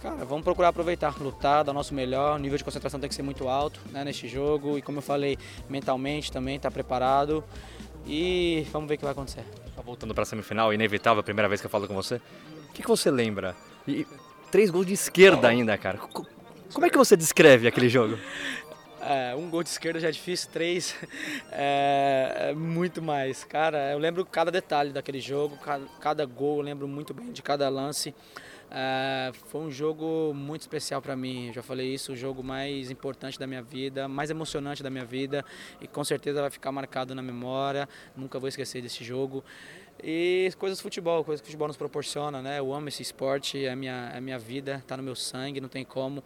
cara, 0.03 0.25
vamos 0.25 0.45
procurar 0.45 0.69
aproveitar, 0.69 1.17
lutar, 1.21 1.65
dar 1.65 1.73
o 1.73 1.75
nosso 1.75 1.95
melhor. 1.95 2.37
O 2.37 2.38
nível 2.38 2.59
de 2.59 2.65
concentração 2.65 3.01
tem 3.01 3.09
que 3.09 3.15
ser 3.15 3.23
muito 3.23 3.49
alto 3.49 3.81
né, 3.91 4.05
neste 4.05 4.29
jogo. 4.29 4.79
E 4.79 4.83
como 4.83 4.99
eu 4.99 5.03
falei, 5.03 5.38
mentalmente 5.69 6.31
também 6.31 6.57
estar 6.57 6.71
tá 6.71 6.73
preparado. 6.73 7.45
E 8.07 8.67
vamos 8.73 8.88
ver 8.88 8.95
o 8.95 8.99
que 8.99 9.05
vai 9.05 9.12
acontecer. 9.12 9.45
Voltando 9.85 10.15
para 10.15 10.23
a 10.23 10.27
semifinal, 10.27 10.73
inevitável, 10.73 11.21
a 11.21 11.25
primeira 11.25 11.49
vez 11.49 11.61
que 11.61 11.67
eu 11.67 11.71
falo 11.71 11.88
com 11.88 11.95
você. 11.95 12.17
O 12.69 12.73
que, 12.73 12.83
que 12.83 12.88
você 12.88 13.11
lembra? 13.11 13.57
E 13.87 14.07
três 14.51 14.71
gols 14.71 14.87
de 14.87 14.93
esquerda 14.93 15.49
ainda, 15.49 15.77
cara. 15.77 15.99
Como 15.99 16.87
é 16.87 16.91
que 16.91 16.97
você 16.97 17.17
descreve 17.17 17.67
aquele 17.67 17.88
jogo? 17.88 18.19
É, 19.05 19.35
um 19.35 19.51
gol 19.51 19.65
de 19.65 19.69
esquerda 19.69 19.99
já 19.99 20.07
é 20.07 20.11
difícil, 20.12 20.49
três 20.53 20.95
é, 21.51 22.51
é, 22.51 22.55
muito 22.55 23.03
mais. 23.03 23.43
Cara, 23.43 23.91
eu 23.91 23.99
lembro 23.99 24.25
cada 24.25 24.49
detalhe 24.49 24.93
daquele 24.93 25.21
jogo, 25.21 25.57
cada, 25.57 25.85
cada 26.01 26.25
gol, 26.25 26.59
eu 26.59 26.62
lembro 26.62 26.87
muito 26.87 27.12
bem 27.12 27.33
de 27.33 27.43
cada 27.43 27.69
lance. 27.69 28.15
Uh, 28.72 29.35
foi 29.48 29.61
um 29.61 29.70
jogo 29.70 30.32
muito 30.35 30.62
especial 30.62 31.02
para 31.02 31.14
mim. 31.14 31.48
Eu 31.48 31.52
já 31.52 31.62
falei 31.62 31.92
isso, 31.92 32.12
o 32.12 32.16
jogo 32.16 32.42
mais 32.42 32.90
importante 32.90 33.38
da 33.38 33.46
minha 33.46 33.61
vida, 33.61 34.08
mais 34.08 34.30
emocionante 34.30 34.82
da 34.82 34.88
minha 34.88 35.04
vida 35.04 35.44
e 35.78 35.87
com 35.87 36.02
certeza 36.02 36.40
vai 36.40 36.48
ficar 36.48 36.72
marcado 36.72 37.14
na 37.14 37.20
memória. 37.20 37.87
Nunca 38.16 38.38
vou 38.38 38.48
esquecer 38.48 38.80
desse 38.80 39.04
jogo. 39.04 39.44
E 40.02 40.50
coisas 40.58 40.78
do 40.78 40.82
futebol, 40.82 41.22
coisas 41.22 41.42
que 41.42 41.44
o 41.44 41.50
futebol 41.50 41.68
nos 41.68 41.76
proporciona, 41.76 42.40
né? 42.40 42.58
Eu 42.58 42.72
amo 42.72 42.88
esse 42.88 43.02
esporte, 43.02 43.62
é 43.62 43.70
a 43.70 43.76
minha, 43.76 44.11
é 44.14 44.20
minha 44.22 44.38
vida, 44.38 44.76
está 44.76 44.96
no 44.96 45.02
meu 45.02 45.14
sangue, 45.14 45.61
não 45.61 45.68
tem 45.68 45.85
como. 45.85 46.24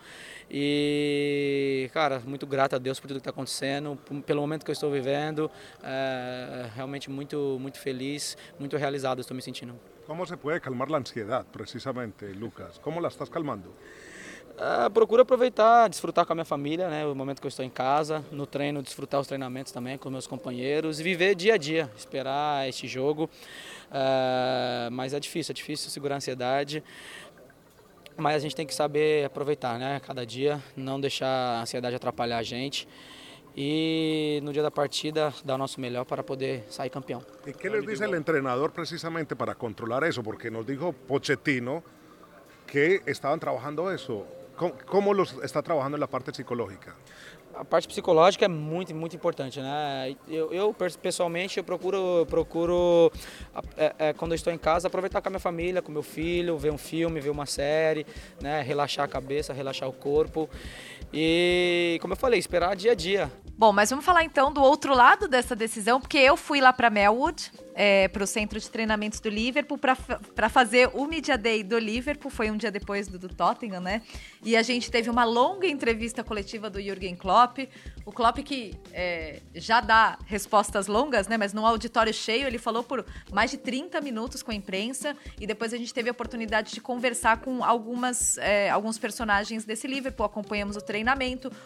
E, 0.49 1.91
cara, 1.93 2.21
muito 2.21 2.47
grato 2.47 2.77
a 2.77 2.79
Deus 2.79 3.01
por 3.01 3.09
tudo 3.09 3.17
que 3.17 3.23
está 3.23 3.31
acontecendo, 3.31 3.99
pelo 4.25 4.41
momento 4.41 4.65
que 4.65 4.71
eu 4.71 4.73
estou 4.73 4.91
vivendo. 4.91 5.51
É, 5.83 6.71
realmente 6.77 7.11
muito, 7.11 7.59
muito 7.61 7.81
feliz, 7.81 8.37
muito 8.57 8.77
realizado 8.77 9.21
estou 9.21 9.35
me 9.35 9.43
sentindo. 9.43 9.96
¿Cómo 10.07 10.25
se 10.25 10.37
puede 10.37 10.61
calmar 10.61 10.89
la 10.89 10.99
ansiedad, 10.99 11.45
precisamente, 11.51 12.33
Lucas? 12.33 12.79
¿Cómo 12.79 13.01
la 13.01 13.09
estás 13.09 13.29
calmando? 13.29 13.75
Uh, 14.57 14.89
procuro 14.91 15.23
aproveitar, 15.23 15.91
desfrutar 15.91 16.25
com 16.25 16.33
a 16.33 16.37
minha 16.37 16.45
família, 16.45 16.89
né, 16.89 17.05
o 17.05 17.15
momento 17.15 17.41
que 17.41 17.47
eu 17.47 17.49
estou 17.49 17.65
em 17.65 17.71
casa, 17.71 18.25
no 18.31 18.47
treino, 18.47 18.83
desfrutar 18.83 19.21
os 19.21 19.27
treinamentos 19.27 19.73
também 19.73 19.99
com 19.99 20.09
meus 20.09 20.27
companheiros 20.27 21.01
e 21.01 21.03
viver 21.03 21.35
dia 21.35 21.55
a 21.55 21.57
dia, 21.57 21.91
esperar 21.97 22.69
este 22.69 22.87
jogo. 22.87 23.25
Uh, 23.91 24.91
mas 24.93 25.13
é 25.13 25.19
difícil, 25.19 25.53
é 25.53 25.55
difícil 25.55 25.91
segurar 25.91 26.15
a 26.15 26.19
ansiedade. 26.19 26.85
mas 28.17 28.37
a 28.37 28.39
gente 28.39 28.55
tem 28.55 28.67
que 28.67 28.75
saber 28.75 29.27
aproveitar, 29.27 29.77
né? 29.77 30.01
Cada 30.01 30.25
dia, 30.25 30.63
não 30.77 31.01
deixar 31.01 31.27
a 31.27 31.63
ansiedade 31.63 31.97
atrapalhar 31.97 32.39
a 32.39 32.43
gente 32.45 32.89
e 33.57 34.39
no 34.43 34.53
dia 34.53 34.63
da 34.63 34.71
partida 34.71 35.33
dar 35.43 35.55
o 35.55 35.59
nosso 35.59 35.81
melhor 35.81 36.05
para 36.05 36.23
poder 36.23 36.65
sair 36.69 36.91
campeão. 36.91 37.23
¿Y 37.47 37.53
qué 37.55 37.71
les 37.71 37.87
dice 37.87 38.05
el 38.05 38.15
entrenador 38.15 38.71
precisamente 38.73 39.35
para 39.35 39.55
controlar 39.55 40.05
eso? 40.05 40.23
Porque 40.23 40.51
nos 40.51 40.67
dijo 40.67 40.93
Pochettino 40.93 41.83
que 42.67 43.01
estaban 43.07 43.41
trabajando 43.41 43.91
eso. 43.91 44.27
¿Cómo, 44.57 44.75
cómo 44.87 45.15
los 45.15 45.37
está 45.43 45.63
trabajando 45.63 45.97
en 45.97 46.01
la 46.01 46.07
parte 46.07 46.33
psicológica? 46.33 46.95
A 47.55 47.65
parte 47.65 47.89
psicológica 47.89 48.45
é 48.45 48.49
muito, 48.49 48.95
muito 48.95 49.17
importante, 49.17 49.59
né? 49.61 50.15
Eu, 50.29 50.53
eu 50.53 50.75
pessoalmente 51.01 51.57
eu 51.57 51.65
procuro, 51.65 52.27
procuro 52.29 53.11
é, 53.79 53.95
é, 53.99 54.13
quando 54.13 54.35
estou 54.35 54.53
em 54.53 54.59
casa 54.59 54.89
aproveitar 54.89 55.23
com 55.23 55.29
a 55.29 55.31
minha 55.31 55.41
família, 55.41 55.81
com 55.81 55.91
meu 55.91 56.03
filho, 56.03 56.59
ver 56.59 56.71
um 56.71 56.77
filme, 56.77 57.19
ver 57.19 57.31
uma 57.31 57.47
série, 57.47 58.05
né? 58.43 58.61
Relaxar 58.61 59.07
a 59.07 59.09
cabeça, 59.09 59.55
relaxar 59.55 59.89
o 59.89 59.93
corpo 59.93 60.51
e, 61.13 61.99
como 62.01 62.13
eu 62.13 62.17
falei, 62.17 62.39
esperar 62.39 62.75
dia 62.77 62.93
a 62.93 62.95
dia. 62.95 63.31
Bom, 63.59 63.73
mas 63.73 63.89
vamos 63.89 64.05
falar 64.05 64.23
então 64.23 64.53
do 64.53 64.63
outro 64.63 64.95
lado 64.95 65.27
dessa 65.27 65.57
decisão, 65.57 65.99
porque 65.99 66.19
eu 66.19 66.37
fui 66.37 66.61
lá 66.61 66.75
para 66.75 66.91
Melwood, 66.91 67.51
é, 67.75 68.07
para 68.09 68.23
o 68.23 68.27
centro 68.27 68.61
de 68.61 68.69
treinamentos 68.69 69.19
do 69.19 69.31
Liverpool, 69.31 69.79
para 69.79 70.49
fazer 70.51 70.91
o 70.93 71.07
Media 71.07 71.39
Day 71.39 71.63
do 71.63 71.79
Liverpool. 71.79 72.31
Foi 72.31 72.51
um 72.51 72.57
dia 72.57 72.71
depois 72.71 73.09
do, 73.09 73.19
do 73.19 73.29
Tottenham, 73.29 73.81
né? 73.81 74.03
E 74.43 74.57
a 74.57 74.63
gente 74.63 74.91
teve 74.91 75.09
uma 75.09 75.25
longa 75.25 75.67
entrevista 75.67 76.23
coletiva 76.23 76.69
do 76.69 76.81
Jürgen 76.81 77.17
Klopp. 77.17 77.61
O 78.05 78.13
Klopp 78.13 78.39
que 78.39 78.75
é, 78.93 79.41
já 79.55 79.81
dá 79.81 80.19
respostas 80.27 80.87
longas, 80.87 81.27
né? 81.27 81.39
Mas 81.39 81.55
num 81.55 81.65
auditório 81.67 82.13
cheio, 82.13 82.47
ele 82.47 82.59
falou 82.59 82.83
por 82.83 83.07
mais 83.33 83.51
de 83.51 83.57
30 83.57 84.03
minutos 84.03 84.43
com 84.43 84.51
a 84.51 84.55
imprensa. 84.55 85.17
E 85.41 85.47
depois 85.47 85.73
a 85.73 85.79
gente 85.79 85.93
teve 85.95 86.11
a 86.11 86.13
oportunidade 86.13 86.73
de 86.73 86.81
conversar 86.81 87.41
com 87.41 87.65
algumas, 87.65 88.37
é, 88.39 88.69
alguns 88.69 88.99
personagens 88.99 89.65
desse 89.65 89.87
Liverpool. 89.87 90.27
Acompanhamos 90.27 90.77
o 90.77 90.81
treinamento. 90.81 90.96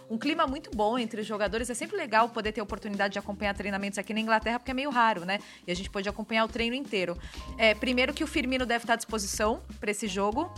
Um 0.09 0.19
clima 0.19 0.47
muito 0.47 0.71
bom 0.71 0.99
entre 0.99 1.21
os 1.21 1.27
jogadores. 1.27 1.71
É 1.71 1.75
sempre 1.75 1.97
legal 1.97 2.29
poder 2.29 2.53
ter 2.53 2.61
a 2.61 2.65
oportunidade 2.65 3.13
de 3.13 3.19
acompanhar 3.19 3.55
treinamentos 3.55 3.99
aqui 3.99 4.13
na 4.15 4.21
Inglaterra, 4.21 4.59
porque 4.59 4.71
é 4.71 4.75
meio 4.75 4.91
raro, 4.91 5.25
né? 5.25 5.39
E 5.67 5.71
a 5.71 5.75
gente 5.75 5.91
pôde 5.91 6.09
acompanhar 6.09 6.45
o 6.45 6.49
treino 6.49 6.75
inteiro. 6.75 7.17
É, 7.59 7.75
primeiro 7.75 8.13
que 8.13 8.25
o 8.25 8.27
Firmino 8.27 8.67
deve 8.67 8.85
estar 8.85 8.95
à 8.95 8.97
disposição 8.97 9.63
para 9.79 9.91
esse 9.91 10.09
jogo. 10.09 10.53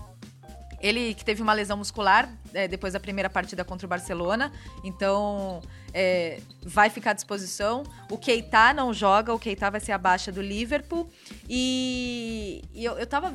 Ele 0.81 1.15
que 1.15 1.25
teve 1.25 1.41
uma 1.41 1.53
lesão 1.53 1.77
muscular 1.77 2.29
é, 2.53 2.67
depois 2.67 2.93
da 2.93 2.99
primeira 2.99 3.31
partida 3.31 3.65
contra 3.65 3.87
o 3.87 3.89
Barcelona, 3.89 4.53
então 4.83 5.63
é, 5.95 6.41
vai 6.61 6.91
ficar 6.91 7.13
à 7.13 7.15
disposição. 7.15 7.85
O 8.11 8.19
Keita 8.19 8.75
não 8.75 8.93
joga, 8.93 9.33
o 9.33 9.39
Keita 9.39 9.71
vai 9.71 9.79
ser 9.79 9.93
a 9.93 9.99
baixa 9.99 10.33
do 10.33 10.43
Liverpool. 10.43 11.09
E, 11.49 12.65
e 12.75 12.85
eu, 12.85 12.99
eu 12.99 13.07
tava 13.07 13.33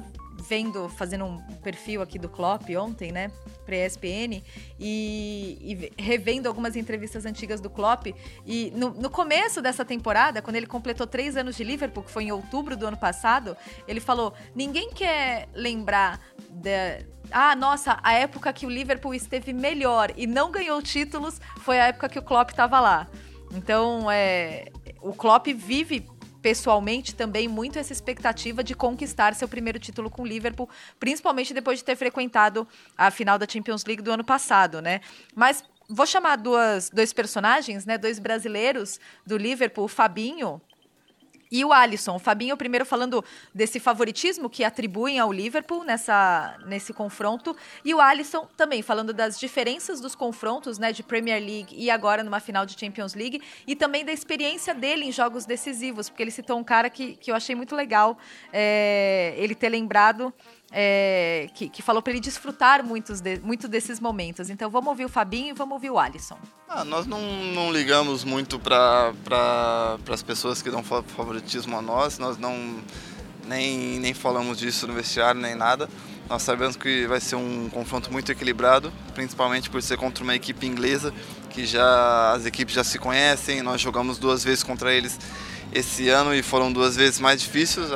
vendo, 0.47 0.89
fazendo 0.89 1.25
um 1.25 1.37
perfil 1.61 2.01
aqui 2.01 2.17
do 2.17 2.29
Klopp 2.29 2.69
ontem, 2.77 3.11
né, 3.11 3.31
para 3.65 3.75
ESPN, 3.75 4.41
e, 4.79 5.91
e, 5.97 6.01
revendo 6.01 6.47
algumas 6.47 6.75
entrevistas 6.75 7.25
antigas 7.25 7.59
do 7.59 7.69
Klopp. 7.69 8.07
E 8.45 8.71
no, 8.75 8.89
no, 8.91 9.09
começo 9.09 9.61
dessa 9.61 9.83
temporada, 9.83 10.41
quando 10.41 10.55
ele 10.55 10.67
completou 10.67 11.05
três 11.05 11.35
anos 11.35 11.55
de 11.55 11.63
Liverpool, 11.63 12.03
que 12.03 12.11
foi 12.11 12.23
em 12.23 12.31
outubro 12.31 12.77
do 12.77 12.87
ano 12.87 12.97
passado, 12.97 13.57
ele 13.87 13.99
falou: 13.99 14.33
ninguém 14.55 14.91
quer 14.91 15.49
lembrar 15.53 16.19
da. 16.49 16.99
Ah, 17.29 17.55
nossa, 17.55 17.99
a 18.01 18.13
época 18.13 18.53
que 18.53 18.65
o 18.65 18.69
Liverpool 18.69 19.13
esteve 19.13 19.51
melhor 19.51 20.13
e 20.15 20.25
não 20.25 20.49
ganhou 20.49 20.81
títulos 20.81 21.41
foi 21.59 21.77
a 21.77 21.87
época 21.87 22.07
que 22.07 22.17
o 22.17 22.21
Klopp 22.21 22.51
estava 22.51 22.79
lá. 22.79 23.07
Então, 23.53 24.09
é, 24.09 24.65
o 25.01 25.13
Klopp 25.13 25.47
vive 25.47 26.05
pessoalmente 26.47 27.13
também 27.13 27.45
muito 27.45 27.77
essa 27.77 27.91
expectativa 27.91 28.63
de 28.63 28.73
conquistar 28.73 29.35
seu 29.35 29.49
primeiro 29.49 29.77
título 29.77 30.09
com 30.09 30.21
o 30.21 30.25
Liverpool, 30.25 30.69
principalmente 30.97 31.53
depois 31.53 31.79
de 31.79 31.83
ter 31.83 31.97
frequentado 31.97 32.65
a 32.97 33.11
final 33.11 33.37
da 33.37 33.45
Champions 33.45 33.83
League 33.83 34.01
do 34.01 34.09
ano 34.09 34.23
passado, 34.23 34.81
né? 34.81 35.01
Mas 35.35 35.61
vou 35.89 36.05
chamar 36.05 36.37
duas, 36.37 36.89
dois 36.89 37.11
personagens, 37.11 37.85
né? 37.85 37.97
Dois 37.97 38.17
brasileiros 38.17 38.97
do 39.25 39.35
Liverpool, 39.35 39.83
o 39.83 39.87
Fabinho 39.89 40.61
e 41.51 41.63
o 41.63 41.71
Alisson. 41.71 42.15
O 42.15 42.19
Fabinho 42.19 42.55
primeiro 42.57 42.85
falando 42.85 43.23
desse 43.53 43.79
favoritismo 43.79 44.49
que 44.49 44.63
atribuem 44.63 45.19
ao 45.19 45.31
Liverpool 45.31 45.83
nessa, 45.83 46.57
nesse 46.65 46.93
confronto. 46.93 47.55
E 47.83 47.93
o 47.93 48.01
Alisson 48.01 48.47
também 48.57 48.81
falando 48.81 49.13
das 49.13 49.39
diferenças 49.39 49.99
dos 49.99 50.15
confrontos 50.15 50.77
né, 50.77 50.91
de 50.91 51.03
Premier 51.03 51.41
League 51.41 51.75
e 51.75 51.89
agora 51.89 52.23
numa 52.23 52.39
final 52.39 52.65
de 52.65 52.79
Champions 52.79 53.13
League. 53.13 53.41
E 53.65 53.75
também 53.75 54.03
da 54.03 54.11
experiência 54.11 54.73
dele 54.73 55.05
em 55.05 55.11
jogos 55.11 55.45
decisivos, 55.45 56.09
porque 56.09 56.23
ele 56.23 56.31
citou 56.31 56.57
um 56.57 56.63
cara 56.63 56.89
que, 56.89 57.15
que 57.15 57.31
eu 57.31 57.35
achei 57.35 57.55
muito 57.55 57.75
legal 57.75 58.17
é, 58.51 59.33
ele 59.37 59.55
ter 59.55 59.69
lembrado 59.69 60.33
é, 60.71 61.49
que, 61.53 61.69
que, 61.69 61.81
falou 61.81 62.01
para 62.01 62.11
ele 62.11 62.19
desfrutar 62.19 62.83
muitos 62.83 63.21
de, 63.21 63.39
muito 63.39 63.67
desses 63.67 63.99
momentos. 63.99 64.49
Então 64.49 64.69
vamos 64.69 64.89
ouvir 64.89 65.05
o 65.05 65.09
Fabinho 65.09 65.49
e 65.49 65.53
vamos 65.53 65.73
ouvir 65.73 65.89
o 65.89 65.97
Alisson. 65.97 66.37
Ah, 66.67 66.83
nós 66.83 67.05
não, 67.05 67.21
não, 67.53 67.71
ligamos 67.71 68.23
muito 68.23 68.59
para 68.59 69.13
pra, 69.23 69.97
as 70.09 70.21
pessoas 70.21 70.61
que 70.61 70.69
dão 70.69 70.83
favoritismo 70.83 71.77
a 71.77 71.81
nós, 71.81 72.19
nós 72.19 72.37
não 72.37 72.81
nem, 73.45 73.99
nem 73.99 74.13
falamos 74.13 74.57
disso 74.57 74.85
no 74.87 74.93
vestiário 74.93 75.39
nem 75.39 75.55
nada. 75.55 75.89
Nós 76.29 76.41
sabemos 76.41 76.75
que 76.75 77.07
vai 77.07 77.21
ser 77.21 77.37
um 77.37 77.69
confronto 77.69 78.11
muito 78.11 78.29
equilibrado, 78.29 78.91
principalmente 79.15 79.69
por 79.69 79.81
ser 79.81 79.95
contra 79.95 80.21
uma 80.25 80.35
equipe 80.35 80.67
inglesa, 80.67 81.13
que 81.49 81.65
já 81.65 82.33
as 82.33 82.45
equipes 82.45 82.75
já 82.75 82.83
se 82.83 82.99
conhecem. 82.99 83.61
Nós 83.61 83.79
jogamos 83.79 84.17
duas 84.17 84.43
vezes 84.43 84.61
contra 84.61 84.93
eles 84.93 85.17
esse 85.71 86.09
ano 86.09 86.35
e 86.35 86.43
foram 86.43 86.71
duas 86.71 86.97
vezes 86.97 87.19
mais 87.21 87.41
difíceis 87.41 87.89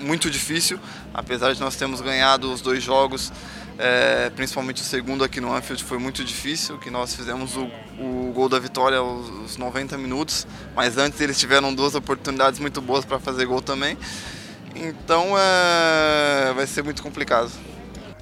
muito 0.00 0.30
difícil, 0.30 0.78
apesar 1.12 1.54
de 1.54 1.60
nós 1.60 1.76
termos 1.76 2.00
ganhado 2.00 2.52
os 2.52 2.60
dois 2.60 2.82
jogos, 2.82 3.32
é, 3.78 4.30
principalmente 4.30 4.82
o 4.82 4.84
segundo 4.84 5.24
aqui 5.24 5.40
no 5.40 5.52
Anfield 5.52 5.82
foi 5.82 5.98
muito 5.98 6.24
difícil, 6.24 6.78
que 6.78 6.90
nós 6.90 7.14
fizemos 7.14 7.56
o, 7.56 7.68
o 7.98 8.32
gol 8.32 8.48
da 8.48 8.58
vitória 8.58 8.98
aos 8.98 9.56
90 9.56 9.98
minutos, 9.98 10.46
mas 10.74 10.96
antes 10.96 11.20
eles 11.20 11.38
tiveram 11.38 11.74
duas 11.74 11.94
oportunidades 11.94 12.60
muito 12.60 12.80
boas 12.80 13.04
para 13.04 13.18
fazer 13.18 13.46
gol 13.46 13.60
também, 13.60 13.98
então 14.74 15.34
é, 15.36 16.52
vai 16.54 16.66
ser 16.66 16.82
muito 16.82 17.02
complicado. 17.02 17.50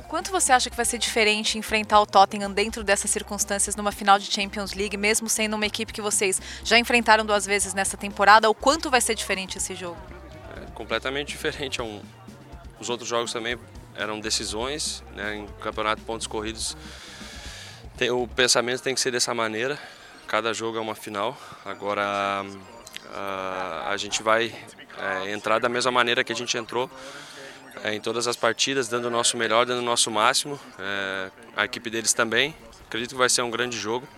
Quanto 0.08 0.30
você 0.30 0.52
acha 0.52 0.68
que 0.68 0.76
vai 0.76 0.85
ser 0.85 0.98
diferente 0.98 1.56
enfrentar 1.56 1.98
o 1.98 2.04
Tottenham 2.04 2.52
dentro 2.52 2.85
dessas 2.85 3.11
circunstâncias 3.11 3.74
numa 3.74 3.90
final 3.90 4.18
de 4.18 4.30
Champions 4.30 4.74
League, 4.74 4.94
mesmo 4.94 5.26
sendo 5.26 5.56
uma 5.56 5.64
equipe 5.64 5.90
que 5.90 6.02
vocês 6.02 6.38
já 6.62 6.78
enfrentaram 6.78 7.24
duas 7.24 7.46
vezes 7.46 7.72
nessa 7.72 7.96
temporada? 7.96 8.50
O 8.50 8.54
quanto 8.54 8.90
vai 8.90 9.00
ser 9.00 9.14
diferente 9.14 9.56
esse 9.56 9.74
jogo? 9.74 9.96
Completamente 10.74 11.28
diferente. 11.28 11.80
É 11.80 11.85
um, 11.85 12.00
os 12.80 12.90
outros 12.90 13.08
jogos 13.08 13.32
também 13.32 13.58
eram 13.96 14.20
decisões, 14.20 15.02
né? 15.14 15.37
em 15.37 15.46
campeonato 15.61 16.02
pontos 16.02 16.26
corridos. 16.26 16.76
Tem, 17.96 18.11
o 18.11 18.26
pensamento 18.26 18.82
tem 18.82 18.94
que 18.94 19.00
ser 19.00 19.11
dessa 19.11 19.35
maneira. 19.35 19.78
Cada 20.26 20.52
jogo 20.52 20.78
é 20.78 20.80
uma 20.80 20.94
final. 20.94 21.37
Agora 21.64 22.44
a, 23.12 23.90
a 23.90 23.96
gente 23.96 24.22
vai 24.22 24.54
é, 24.98 25.32
entrar 25.32 25.58
da 25.58 25.68
mesma 25.68 25.90
maneira 25.90 26.24
que 26.24 26.32
a 26.32 26.37
gente 26.37 26.56
entrou 26.56 26.90
é, 27.85 27.94
em 27.94 28.00
todas 28.00 28.26
as 28.26 28.37
partidas, 28.37 28.88
dando 28.88 29.06
o 29.06 29.11
nosso 29.11 29.37
melhor, 29.37 29.66
dando 29.66 29.80
o 29.80 29.85
nosso 29.85 30.11
máximo. 30.11 30.58
É, 30.78 31.30
a 31.56 31.64
equipe 31.64 31.90
deles 31.90 32.12
também. 32.12 32.54
Acredito 32.87 33.11
que 33.11 33.16
vai 33.16 33.28
ser 33.28 33.42
um 33.42 33.50
grande 33.50 33.78
jogo. 33.78 34.08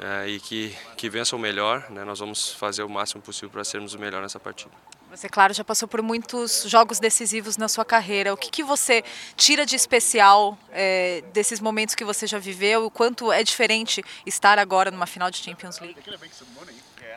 É, 0.00 0.26
e 0.28 0.40
que, 0.40 0.76
que 0.96 1.08
vença 1.08 1.36
o 1.36 1.38
melhor, 1.38 1.88
né? 1.90 2.02
nós 2.02 2.18
vamos 2.18 2.50
fazer 2.52 2.82
o 2.82 2.88
máximo 2.88 3.22
possível 3.22 3.50
para 3.50 3.62
sermos 3.62 3.94
o 3.94 3.98
melhor 3.98 4.20
nessa 4.20 4.40
partida. 4.40 4.72
Você, 5.12 5.28
claro, 5.28 5.52
já 5.52 5.62
passou 5.62 5.86
por 5.86 6.00
muitos 6.00 6.64
jogos 6.66 6.98
decisivos 6.98 7.58
na 7.58 7.68
sua 7.68 7.84
carreira. 7.84 8.32
O 8.32 8.36
que, 8.36 8.50
que 8.50 8.62
você 8.62 9.04
tira 9.36 9.66
de 9.66 9.76
especial 9.76 10.58
é, 10.70 11.22
desses 11.34 11.60
momentos 11.60 11.94
que 11.94 12.02
você 12.02 12.26
já 12.26 12.38
viveu? 12.38 12.86
O 12.86 12.90
quanto 12.90 13.30
é 13.30 13.44
diferente 13.44 14.02
estar 14.24 14.58
agora 14.58 14.90
numa 14.90 15.06
final 15.06 15.30
de 15.30 15.36
Champions 15.36 15.78
League? 15.80 15.98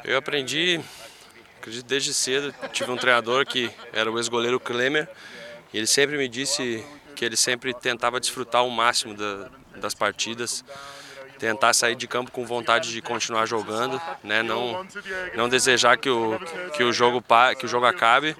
Eu 0.03 0.17
aprendi, 0.17 0.81
acredito, 1.57 1.85
desde 1.85 2.13
cedo. 2.13 2.53
Tive 2.73 2.91
um 2.91 2.97
treinador 2.97 3.45
que 3.45 3.71
era 3.93 4.11
o 4.11 4.19
ex-goleiro 4.19 4.59
Klemer. 4.59 5.09
E 5.73 5.77
ele 5.77 5.87
sempre 5.87 6.17
me 6.17 6.27
disse 6.27 6.85
que 7.15 7.23
ele 7.23 7.37
sempre 7.37 7.73
tentava 7.73 8.19
desfrutar 8.19 8.65
o 8.65 8.69
máximo 8.69 9.13
da, 9.13 9.49
das 9.77 9.93
partidas 9.93 10.65
tentar 11.39 11.73
sair 11.73 11.95
de 11.95 12.07
campo 12.07 12.31
com 12.31 12.45
vontade 12.45 12.91
de 12.91 13.01
continuar 13.01 13.45
jogando, 13.45 14.01
né? 14.23 14.41
não, 14.41 14.85
não 15.35 15.49
desejar 15.49 15.97
que 15.97 16.09
o, 16.09 16.39
que 16.75 16.83
o, 16.83 16.91
jogo, 16.91 17.23
que 17.57 17.65
o 17.65 17.69
jogo 17.69 17.85
acabe. 17.85 18.35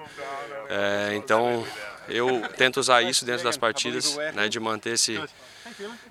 É, 0.68 1.14
então 1.14 1.64
eu 2.08 2.42
tento 2.56 2.78
usar 2.78 3.02
isso 3.02 3.24
dentro 3.24 3.44
das 3.44 3.56
partidas, 3.56 4.16
né? 4.34 4.48
de 4.48 4.58
manter 4.60 4.94
esse, 4.94 5.20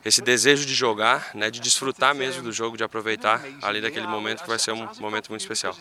esse 0.03 0.21
desejo 0.21 0.65
de 0.65 0.73
jogar, 0.73 1.31
né? 1.33 1.49
de 1.49 1.59
desfrutar 1.59 2.13
mesmo 2.13 2.43
do 2.43 2.51
jogo, 2.51 2.77
de 2.77 2.83
aproveitar 2.83 3.43
ali 3.61 3.81
daquele 3.81 4.07
momento 4.07 4.41
que 4.41 4.49
vai 4.49 4.59
ser 4.59 4.71
um 4.71 4.87
momento 4.99 5.29
muito 5.29 5.41
especial. 5.41 5.75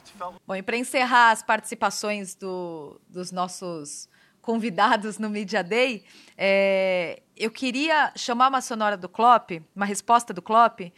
Bom, 0.46 0.56
e 0.56 0.62
para 0.62 0.76
encerrar 0.76 1.30
as 1.30 1.42
participações 1.42 2.34
do, 2.34 3.00
dos 3.08 3.30
nossos 3.30 4.08
convidados 4.44 5.18
no 5.18 5.30
Media 5.30 5.64
Day, 5.64 6.04
é, 6.36 7.22
eu 7.36 7.50
queria 7.50 8.12
chamar 8.14 8.48
uma 8.48 8.60
sonora 8.60 8.96
do 8.96 9.08
Klopp, 9.08 9.62
uma 9.74 9.86
resposta 9.86 10.32
do 10.34 10.42
Klopp, 10.42 10.92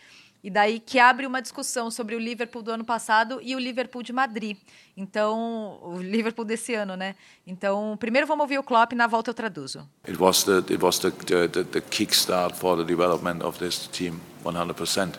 E 0.47 0.51
daí 0.51 0.79
que 0.79 1.01
abre 1.01 1.27
uma 1.27 1.43
discussão 1.43 1.91
sobre 1.91 2.15
o 2.15 2.21
Liverpool 2.21 2.63
do 2.63 2.71
ano 2.71 2.85
passado 2.85 3.41
e 3.43 3.57
o 3.57 3.59
Liverpool 3.59 4.01
de 4.01 4.13
Madrid. 4.13 4.57
Então, 4.97 5.81
o 5.83 6.01
Liverpool 6.01 6.45
desse 6.45 6.73
ano, 6.73 6.95
né? 6.97 7.17
Então, 7.45 7.97
primeiro 7.99 8.29
vamos 8.29 8.43
ouvir 8.43 8.57
o 8.57 8.63
Klopp, 8.63 8.93
na 8.93 9.09
volta 9.09 9.31
eu 9.31 9.35
traduzo. 9.35 9.89
It 10.07 10.17
was 10.23 10.45
the 10.45 10.59
it 10.73 10.79
was 10.81 11.01
the 11.01 11.11
the, 11.11 11.65
the, 11.65 11.81
kickstart 11.81 12.55
for 12.55 12.77
the 12.77 12.85
development 12.85 13.45
of 13.45 13.59
this 13.59 13.89
team 13.89 14.21
100%. 14.45 15.17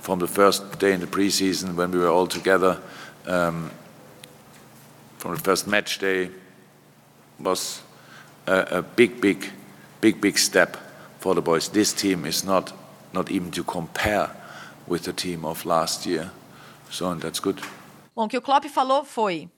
From 0.00 0.18
the 0.18 0.26
first 0.26 0.64
day 0.78 0.94
in 0.94 1.00
the 1.00 1.06
preseason 1.06 1.76
when 1.76 1.90
we 1.90 1.98
were 1.98 2.08
all 2.10 2.26
together, 2.26 2.80
um, 3.26 3.70
from 5.18 5.34
the 5.34 5.42
first 5.42 5.66
match 5.66 5.98
day 5.98 6.30
was 7.40 7.82
a, 8.46 8.78
a 8.78 8.82
big, 8.82 9.20
big, 9.20 9.50
big, 10.00 10.20
big 10.20 10.38
step 10.38 10.76
for 11.18 11.34
the 11.34 11.40
boys. 11.40 11.68
This 11.68 11.92
team 11.92 12.26
is 12.26 12.44
not 12.44 12.72
not 13.12 13.30
even 13.30 13.50
to 13.50 13.64
compare 13.64 14.30
with 14.86 15.04
the 15.04 15.12
team 15.12 15.44
of 15.44 15.64
last 15.64 16.06
year, 16.06 16.30
so 16.90 17.14
that's 17.14 17.40
good. 17.40 17.60
Bom, 18.14 18.24
o 18.24 18.28
que 18.28 18.38
o 18.38 18.42
Klopp 18.42 18.66
falou 18.68 19.04
foi 19.04 19.48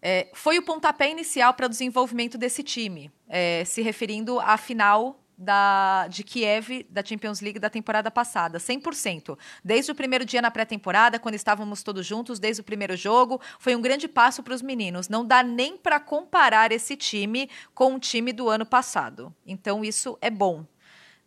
é, 0.00 0.28
foi 0.34 0.58
o 0.58 0.62
pontapé 0.62 1.10
inicial 1.10 1.54
para 1.54 1.66
o 1.66 1.68
desenvolvimento 1.68 2.36
desse 2.36 2.62
time, 2.62 3.10
é, 3.28 3.64
se 3.64 3.82
referindo 3.82 4.40
à 4.40 4.56
final 4.56 5.21
da, 5.42 6.06
de 6.08 6.22
Kiev 6.22 6.86
da 6.88 7.04
Champions 7.04 7.40
League 7.40 7.58
da 7.58 7.68
temporada 7.68 8.10
passada, 8.10 8.58
100%. 8.58 9.38
Desde 9.64 9.90
o 9.90 9.94
primeiro 9.94 10.24
dia 10.24 10.40
na 10.40 10.50
pré-temporada, 10.50 11.18
quando 11.18 11.34
estávamos 11.34 11.82
todos 11.82 12.06
juntos, 12.06 12.38
desde 12.38 12.60
o 12.60 12.64
primeiro 12.64 12.96
jogo, 12.96 13.40
foi 13.58 13.74
um 13.74 13.82
grande 13.82 14.08
passo 14.08 14.42
para 14.42 14.54
os 14.54 14.62
meninos. 14.62 15.08
Não 15.08 15.24
dá 15.24 15.42
nem 15.42 15.76
para 15.76 15.98
comparar 15.98 16.72
esse 16.72 16.96
time 16.96 17.50
com 17.74 17.94
o 17.94 17.98
time 17.98 18.32
do 18.32 18.48
ano 18.48 18.64
passado. 18.64 19.34
Então 19.46 19.84
isso 19.84 20.16
é 20.20 20.30
bom. 20.30 20.64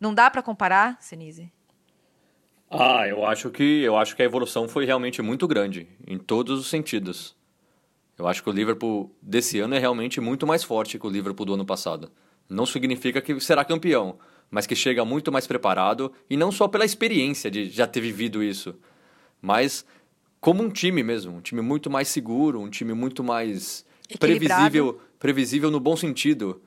Não 0.00 0.12
dá 0.12 0.30
para 0.30 0.42
comparar, 0.42 0.96
Senise? 1.00 1.52
Ah, 2.70 3.06
eu 3.06 3.24
acho 3.24 3.50
que 3.50 3.82
eu 3.82 3.96
acho 3.96 4.16
que 4.16 4.22
a 4.22 4.24
evolução 4.24 4.68
foi 4.68 4.84
realmente 4.84 5.22
muito 5.22 5.46
grande 5.46 5.88
em 6.06 6.18
todos 6.18 6.58
os 6.58 6.66
sentidos. 6.66 7.36
Eu 8.18 8.26
acho 8.26 8.42
que 8.42 8.48
o 8.48 8.52
Liverpool 8.52 9.14
desse 9.20 9.60
ano 9.60 9.74
é 9.74 9.78
realmente 9.78 10.20
muito 10.20 10.46
mais 10.46 10.64
forte 10.64 10.98
que 10.98 11.06
o 11.06 11.10
Liverpool 11.10 11.46
do 11.46 11.54
ano 11.54 11.66
passado. 11.66 12.10
Não 12.48 12.66
significa 12.66 13.20
que 13.20 13.38
será 13.40 13.64
campeão, 13.64 14.18
mas 14.50 14.66
que 14.66 14.76
chega 14.76 15.04
muito 15.04 15.32
mais 15.32 15.46
preparado 15.46 16.12
e 16.28 16.36
não 16.36 16.52
só 16.52 16.68
pela 16.68 16.84
experiência 16.84 17.50
de 17.50 17.68
já 17.68 17.86
ter 17.86 18.00
vivido 18.00 18.42
isso, 18.42 18.74
mas 19.40 19.84
como 20.40 20.62
um 20.62 20.70
time 20.70 21.02
mesmo, 21.02 21.36
um 21.36 21.40
time 21.40 21.60
muito 21.60 21.90
mais 21.90 22.08
seguro, 22.08 22.60
um 22.60 22.70
time 22.70 22.92
muito 22.92 23.24
mais 23.24 23.84
previsível, 24.18 25.00
previsível 25.18 25.70
no 25.70 25.80
bom 25.80 25.96
sentido 25.96 26.60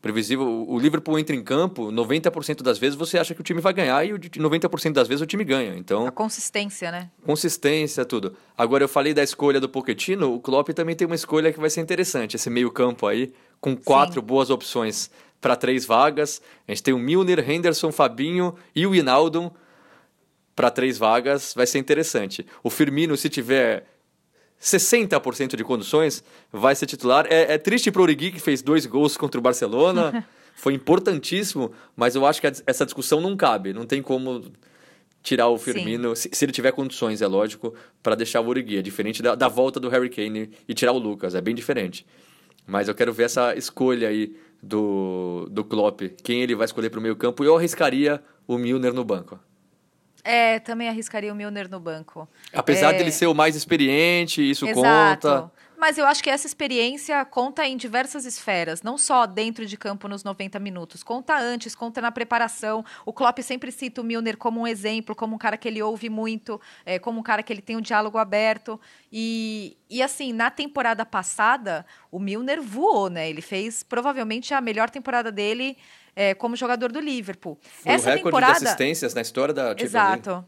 previsível. 0.00 0.66
O 0.66 0.78
Liverpool 0.78 1.18
entra 1.18 1.36
em 1.36 1.42
campo, 1.42 1.92
90% 1.92 2.62
das 2.62 2.78
vezes 2.78 2.96
você 2.96 3.18
acha 3.18 3.34
que 3.34 3.40
o 3.40 3.44
time 3.44 3.60
vai 3.60 3.72
ganhar 3.72 4.04
e 4.04 4.12
90% 4.12 4.92
das 4.92 5.06
vezes 5.06 5.22
o 5.22 5.26
time 5.26 5.44
ganha. 5.44 5.76
Então, 5.76 6.06
a 6.06 6.12
consistência, 6.12 6.90
né? 6.90 7.10
Consistência, 7.24 8.04
tudo. 8.04 8.34
Agora 8.56 8.84
eu 8.84 8.88
falei 8.88 9.12
da 9.12 9.22
escolha 9.22 9.60
do 9.60 9.68
Pochettino, 9.68 10.34
o 10.34 10.40
Klopp 10.40 10.70
também 10.70 10.96
tem 10.96 11.06
uma 11.06 11.14
escolha 11.14 11.52
que 11.52 11.60
vai 11.60 11.70
ser 11.70 11.80
interessante, 11.80 12.36
esse 12.36 12.48
meio-campo 12.48 13.06
aí 13.06 13.32
com 13.60 13.76
quatro 13.76 14.20
Sim. 14.20 14.26
boas 14.26 14.50
opções 14.50 15.10
para 15.40 15.56
três 15.56 15.84
vagas. 15.84 16.40
A 16.66 16.72
gente 16.72 16.82
tem 16.82 16.94
o 16.94 16.98
Milner, 16.98 17.48
Henderson, 17.48 17.92
Fabinho 17.92 18.54
e 18.74 18.86
o 18.86 18.94
Inaldo 18.94 19.52
para 20.54 20.70
três 20.70 20.98
vagas, 20.98 21.54
vai 21.56 21.66
ser 21.66 21.78
interessante. 21.78 22.46
O 22.62 22.68
Firmino, 22.68 23.16
se 23.16 23.30
tiver 23.30 23.86
60% 24.60 25.56
de 25.56 25.64
condições, 25.64 26.22
vai 26.52 26.74
ser 26.74 26.84
titular. 26.84 27.26
É, 27.30 27.54
é 27.54 27.58
triste 27.58 27.90
para 27.90 28.00
o 28.00 28.02
Origi, 28.02 28.30
que 28.30 28.40
fez 28.40 28.60
dois 28.60 28.84
gols 28.84 29.16
contra 29.16 29.38
o 29.38 29.42
Barcelona. 29.42 30.26
Foi 30.54 30.74
importantíssimo, 30.74 31.72
mas 31.96 32.14
eu 32.14 32.26
acho 32.26 32.42
que 32.42 32.46
essa 32.66 32.84
discussão 32.84 33.22
não 33.22 33.34
cabe. 33.34 33.72
Não 33.72 33.86
tem 33.86 34.02
como 34.02 34.52
tirar 35.22 35.48
o 35.48 35.56
Firmino, 35.56 36.14
se, 36.14 36.28
se, 36.32 36.44
ele 36.44 36.52
tiver 36.52 36.72
condições, 36.72 37.22
é 37.22 37.26
lógico, 37.26 37.74
para 38.02 38.14
deixar 38.14 38.42
o 38.42 38.48
Origi. 38.48 38.76
É 38.76 38.82
diferente 38.82 39.22
da, 39.22 39.34
da, 39.34 39.48
volta 39.48 39.80
do 39.80 39.88
Harry 39.88 40.10
Kane 40.10 40.50
e 40.68 40.74
tirar 40.74 40.92
o 40.92 40.98
Lucas. 40.98 41.34
É 41.34 41.40
bem 41.40 41.54
diferente. 41.54 42.06
Mas 42.70 42.86
eu 42.86 42.94
quero 42.94 43.12
ver 43.12 43.24
essa 43.24 43.54
escolha 43.56 44.08
aí 44.08 44.36
do, 44.62 45.48
do 45.50 45.64
Klopp. 45.64 46.02
Quem 46.22 46.40
ele 46.40 46.54
vai 46.54 46.64
escolher 46.64 46.88
para 46.88 47.00
o 47.00 47.02
meio 47.02 47.16
campo. 47.16 47.42
Eu 47.42 47.56
arriscaria 47.56 48.22
o 48.46 48.56
Milner 48.56 48.94
no 48.94 49.04
banco. 49.04 49.40
É, 50.22 50.60
também 50.60 50.88
arriscaria 50.88 51.32
o 51.32 51.34
Milner 51.34 51.68
no 51.68 51.80
banco. 51.80 52.28
Apesar 52.52 52.94
é... 52.94 52.98
dele 52.98 53.10
ser 53.10 53.26
o 53.26 53.34
mais 53.34 53.56
experiente, 53.56 54.48
isso 54.48 54.68
Exato. 54.68 55.28
conta. 55.28 55.52
Mas 55.80 55.96
eu 55.96 56.06
acho 56.06 56.22
que 56.22 56.28
essa 56.28 56.46
experiência 56.46 57.24
conta 57.24 57.66
em 57.66 57.74
diversas 57.74 58.26
esferas, 58.26 58.82
não 58.82 58.98
só 58.98 59.24
dentro 59.24 59.64
de 59.64 59.78
campo 59.78 60.06
nos 60.06 60.22
90 60.22 60.58
minutos, 60.58 61.02
conta 61.02 61.38
antes, 61.38 61.74
conta 61.74 62.02
na 62.02 62.12
preparação. 62.12 62.84
O 63.06 63.14
Klopp 63.14 63.38
sempre 63.40 63.72
cita 63.72 64.02
o 64.02 64.04
Milner 64.04 64.36
como 64.36 64.60
um 64.60 64.66
exemplo, 64.66 65.16
como 65.16 65.36
um 65.36 65.38
cara 65.38 65.56
que 65.56 65.66
ele 65.66 65.82
ouve 65.82 66.10
muito, 66.10 66.60
é, 66.84 66.98
como 66.98 67.20
um 67.20 67.22
cara 67.22 67.42
que 67.42 67.50
ele 67.50 67.62
tem 67.62 67.78
um 67.78 67.80
diálogo 67.80 68.18
aberto. 68.18 68.78
E, 69.10 69.78
e 69.88 70.02
assim, 70.02 70.34
na 70.34 70.50
temporada 70.50 71.06
passada, 71.06 71.86
o 72.12 72.18
Milner 72.18 72.60
voou, 72.60 73.08
né? 73.08 73.30
Ele 73.30 73.40
fez 73.40 73.82
provavelmente 73.82 74.52
a 74.52 74.60
melhor 74.60 74.90
temporada 74.90 75.32
dele 75.32 75.78
é, 76.14 76.34
como 76.34 76.56
jogador 76.56 76.92
do 76.92 77.00
Liverpool. 77.00 77.58
Foi 77.62 77.92
Essa 77.92 78.10
o 78.10 78.12
recorde 78.12 78.24
temporada... 78.24 78.58
de 78.58 78.66
assistências 78.66 79.14
na 79.14 79.22
história 79.22 79.54
da 79.54 79.68
Champions 79.68 79.88
Exato. 79.88 80.30
League. 80.30 80.46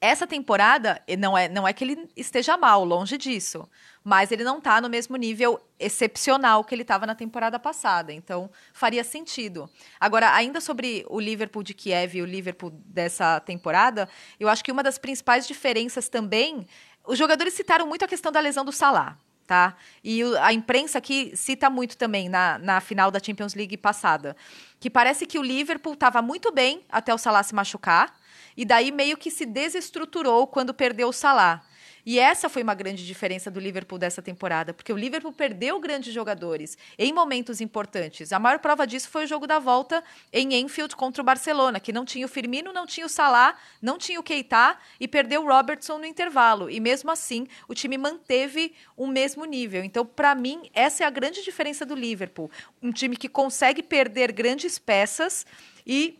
Essa 0.00 0.26
temporada 0.26 1.00
não 1.18 1.36
é, 1.36 1.48
não 1.48 1.66
é 1.66 1.72
que 1.72 1.82
ele 1.82 2.08
esteja 2.14 2.58
mal, 2.58 2.84
longe 2.84 3.16
disso. 3.16 3.66
Mas 4.04 4.30
ele 4.30 4.44
não 4.44 4.58
está 4.58 4.82
no 4.82 4.90
mesmo 4.90 5.16
nível 5.16 5.58
excepcional 5.80 6.62
que 6.62 6.74
ele 6.74 6.82
estava 6.82 7.06
na 7.06 7.14
temporada 7.14 7.58
passada. 7.58 8.12
Então, 8.12 8.50
faria 8.74 9.02
sentido. 9.02 9.68
Agora, 9.98 10.34
ainda 10.34 10.60
sobre 10.60 11.06
o 11.08 11.18
Liverpool 11.18 11.62
de 11.62 11.72
Kiev 11.72 12.18
e 12.18 12.22
o 12.22 12.26
Liverpool 12.26 12.70
dessa 12.70 13.40
temporada, 13.40 14.06
eu 14.38 14.48
acho 14.48 14.62
que 14.62 14.70
uma 14.70 14.82
das 14.82 14.98
principais 14.98 15.46
diferenças 15.46 16.08
também. 16.08 16.66
Os 17.06 17.18
jogadores 17.18 17.54
citaram 17.54 17.86
muito 17.86 18.04
a 18.04 18.08
questão 18.08 18.30
da 18.30 18.40
lesão 18.40 18.64
do 18.64 18.72
Salah 18.72 19.18
tá? 19.46 19.76
E 20.02 20.22
a 20.40 20.52
imprensa 20.52 20.98
aqui 20.98 21.36
cita 21.36 21.68
muito 21.68 21.96
também 21.96 22.28
na, 22.28 22.58
na 22.58 22.80
final 22.80 23.10
da 23.10 23.20
Champions 23.22 23.54
League 23.54 23.76
passada, 23.76 24.36
que 24.80 24.90
parece 24.90 25.26
que 25.26 25.38
o 25.38 25.42
Liverpool 25.42 25.94
estava 25.94 26.22
muito 26.22 26.52
bem 26.52 26.82
até 26.88 27.12
o 27.12 27.18
Salah 27.18 27.42
se 27.42 27.54
machucar, 27.54 28.14
e 28.56 28.64
daí 28.64 28.90
meio 28.90 29.16
que 29.16 29.30
se 29.30 29.44
desestruturou 29.44 30.46
quando 30.46 30.72
perdeu 30.72 31.08
o 31.08 31.12
Salah. 31.12 31.62
E 32.06 32.18
essa 32.18 32.48
foi 32.48 32.62
uma 32.62 32.74
grande 32.74 33.06
diferença 33.06 33.50
do 33.50 33.58
Liverpool 33.58 33.98
dessa 33.98 34.20
temporada, 34.20 34.74
porque 34.74 34.92
o 34.92 34.96
Liverpool 34.96 35.32
perdeu 35.32 35.80
grandes 35.80 36.12
jogadores 36.12 36.76
em 36.98 37.12
momentos 37.12 37.60
importantes. 37.60 38.32
A 38.32 38.38
maior 38.38 38.58
prova 38.58 38.86
disso 38.86 39.08
foi 39.08 39.24
o 39.24 39.26
jogo 39.26 39.46
da 39.46 39.58
volta 39.58 40.04
em 40.32 40.54
Enfield 40.54 40.94
contra 40.96 41.22
o 41.22 41.24
Barcelona, 41.24 41.80
que 41.80 41.92
não 41.92 42.04
tinha 42.04 42.26
o 42.26 42.28
Firmino, 42.28 42.72
não 42.72 42.86
tinha 42.86 43.06
o 43.06 43.08
Salah, 43.08 43.56
não 43.80 43.96
tinha 43.96 44.20
o 44.20 44.22
Keita 44.22 44.76
e 45.00 45.08
perdeu 45.08 45.42
o 45.42 45.48
Robertson 45.48 45.98
no 45.98 46.04
intervalo. 46.04 46.68
E 46.70 46.78
mesmo 46.78 47.10
assim, 47.10 47.46
o 47.68 47.74
time 47.74 47.96
manteve 47.96 48.74
o 48.96 49.06
mesmo 49.06 49.44
nível. 49.44 49.82
Então, 49.82 50.04
para 50.04 50.34
mim, 50.34 50.70
essa 50.74 51.04
é 51.04 51.06
a 51.06 51.10
grande 51.10 51.42
diferença 51.42 51.86
do 51.86 51.94
Liverpool. 51.94 52.50
Um 52.82 52.92
time 52.92 53.16
que 53.16 53.28
consegue 53.28 53.82
perder 53.82 54.30
grandes 54.30 54.78
peças 54.78 55.46
e 55.86 56.18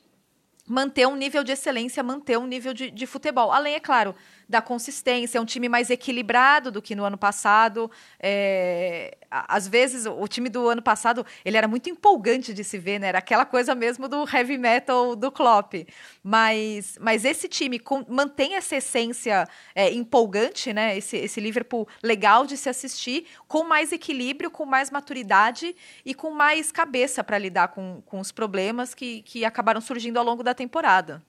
manter 0.66 1.06
um 1.06 1.16
nível 1.16 1.44
de 1.44 1.52
excelência, 1.52 2.02
manter 2.02 2.38
um 2.38 2.46
nível 2.46 2.72
de, 2.72 2.90
de 2.90 3.06
futebol. 3.06 3.52
Além, 3.52 3.74
é 3.74 3.80
claro, 3.80 4.14
da 4.48 4.60
consistência, 4.60 5.38
é 5.38 5.40
um 5.40 5.44
time 5.44 5.68
mais 5.68 5.90
equilibrado 5.90 6.70
do 6.70 6.82
que 6.82 6.94
no 6.94 7.04
ano 7.04 7.18
passado. 7.18 7.90
É, 8.20 9.16
às 9.30 9.66
vezes, 9.66 10.06
o 10.06 10.26
time 10.28 10.48
do 10.48 10.68
ano 10.68 10.82
passado, 10.82 11.24
ele 11.44 11.56
era 11.56 11.66
muito 11.66 11.90
empolgante 11.90 12.52
de 12.52 12.62
se 12.62 12.78
ver, 12.78 12.98
né? 12.98 13.08
Era 13.08 13.18
aquela 13.18 13.44
coisa 13.44 13.74
mesmo 13.74 14.08
do 14.08 14.24
heavy 14.28 14.58
metal 14.58 15.16
do 15.16 15.30
Klopp. 15.30 15.74
Mas, 16.22 16.96
mas 17.00 17.24
esse 17.24 17.48
time 17.48 17.78
com, 17.78 18.04
mantém 18.08 18.54
essa 18.54 18.76
essência 18.76 19.48
é, 19.74 19.92
empolgante, 19.92 20.72
né? 20.72 20.96
Esse, 20.96 21.16
esse 21.16 21.40
Liverpool 21.40 21.88
legal 22.02 22.46
de 22.46 22.56
se 22.56 22.68
assistir, 22.68 23.26
com 23.48 23.64
mais 23.64 23.92
equilíbrio, 23.92 24.50
com 24.50 24.64
mais 24.64 24.90
maturidade 24.90 25.74
e 26.04 26.14
com 26.14 26.30
mais 26.30 26.70
cabeça 26.70 27.24
para 27.24 27.38
lidar 27.38 27.68
com, 27.68 28.02
com 28.06 28.20
os 28.20 28.30
problemas 28.30 28.94
que, 28.94 29.22
que 29.22 29.44
acabaram 29.44 29.80
surgindo 29.80 30.18
ao 30.18 30.24
longo 30.24 30.42
da 30.42 30.54
temporada. 30.54 31.22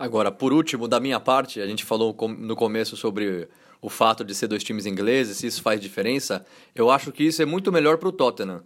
Agora, 0.00 0.32
por 0.32 0.50
último, 0.50 0.88
da 0.88 0.98
minha 0.98 1.20
parte, 1.20 1.60
a 1.60 1.66
gente 1.66 1.84
falou 1.84 2.16
no 2.38 2.56
começo 2.56 2.96
sobre 2.96 3.46
o 3.82 3.90
fato 3.90 4.24
de 4.24 4.34
ser 4.34 4.46
dois 4.46 4.64
times 4.64 4.86
ingleses, 4.86 5.36
se 5.36 5.46
isso 5.46 5.60
faz 5.60 5.78
diferença. 5.78 6.42
Eu 6.74 6.90
acho 6.90 7.12
que 7.12 7.22
isso 7.22 7.42
é 7.42 7.44
muito 7.44 7.70
melhor 7.70 7.98
para 7.98 8.08
o 8.08 8.12
Tottenham, 8.12 8.62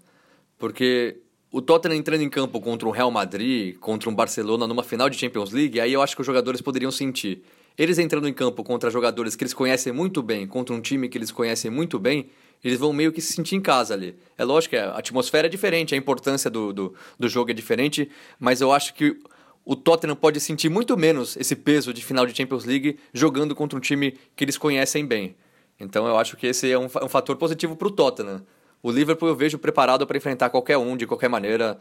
porque 0.56 1.16
o 1.50 1.60
Tottenham 1.60 1.96
entrando 1.96 2.20
em 2.20 2.30
campo 2.30 2.60
contra 2.60 2.86
um 2.86 2.92
Real 2.92 3.10
Madrid, 3.10 3.76
contra 3.80 4.08
um 4.08 4.14
Barcelona 4.14 4.68
numa 4.68 4.84
final 4.84 5.10
de 5.10 5.18
Champions 5.18 5.50
League, 5.50 5.80
aí 5.80 5.92
eu 5.92 6.00
acho 6.00 6.14
que 6.14 6.20
os 6.20 6.26
jogadores 6.26 6.60
poderiam 6.60 6.92
sentir. 6.92 7.42
Eles 7.76 7.98
entrando 7.98 8.28
em 8.28 8.32
campo 8.32 8.62
contra 8.62 8.88
jogadores 8.88 9.34
que 9.34 9.42
eles 9.42 9.52
conhecem 9.52 9.92
muito 9.92 10.22
bem, 10.22 10.46
contra 10.46 10.72
um 10.72 10.80
time 10.80 11.08
que 11.08 11.18
eles 11.18 11.32
conhecem 11.32 11.68
muito 11.68 11.98
bem, 11.98 12.30
eles 12.62 12.78
vão 12.78 12.92
meio 12.92 13.10
que 13.10 13.20
se 13.20 13.32
sentir 13.32 13.56
em 13.56 13.60
casa 13.60 13.92
ali. 13.92 14.14
É 14.38 14.44
lógico 14.44 14.70
que 14.70 14.76
a 14.76 14.96
atmosfera 14.96 15.48
é 15.48 15.50
diferente, 15.50 15.96
a 15.96 15.98
importância 15.98 16.48
do, 16.48 16.72
do, 16.72 16.94
do 17.18 17.28
jogo 17.28 17.50
é 17.50 17.54
diferente, 17.54 18.08
mas 18.38 18.60
eu 18.60 18.70
acho 18.70 18.94
que 18.94 19.20
o 19.64 19.74
Tottenham 19.74 20.14
pode 20.14 20.40
sentir 20.40 20.68
muito 20.68 20.96
menos 20.96 21.36
esse 21.36 21.56
peso 21.56 21.92
de 21.92 22.04
final 22.04 22.26
de 22.26 22.36
Champions 22.36 22.64
League 22.64 22.98
jogando 23.12 23.54
contra 23.54 23.78
um 23.78 23.80
time 23.80 24.18
que 24.36 24.44
eles 24.44 24.58
conhecem 24.58 25.06
bem. 25.06 25.34
Então 25.80 26.06
eu 26.06 26.18
acho 26.18 26.36
que 26.36 26.46
esse 26.46 26.70
é 26.70 26.78
um, 26.78 26.84
um 26.84 27.08
fator 27.08 27.36
positivo 27.36 27.74
para 27.74 27.88
o 27.88 27.90
Tottenham. 27.90 28.44
O 28.82 28.90
Liverpool 28.90 29.28
eu 29.28 29.34
vejo 29.34 29.58
preparado 29.58 30.06
para 30.06 30.16
enfrentar 30.16 30.50
qualquer 30.50 30.76
um 30.76 30.96
de 30.96 31.06
qualquer 31.06 31.28
maneira. 31.28 31.78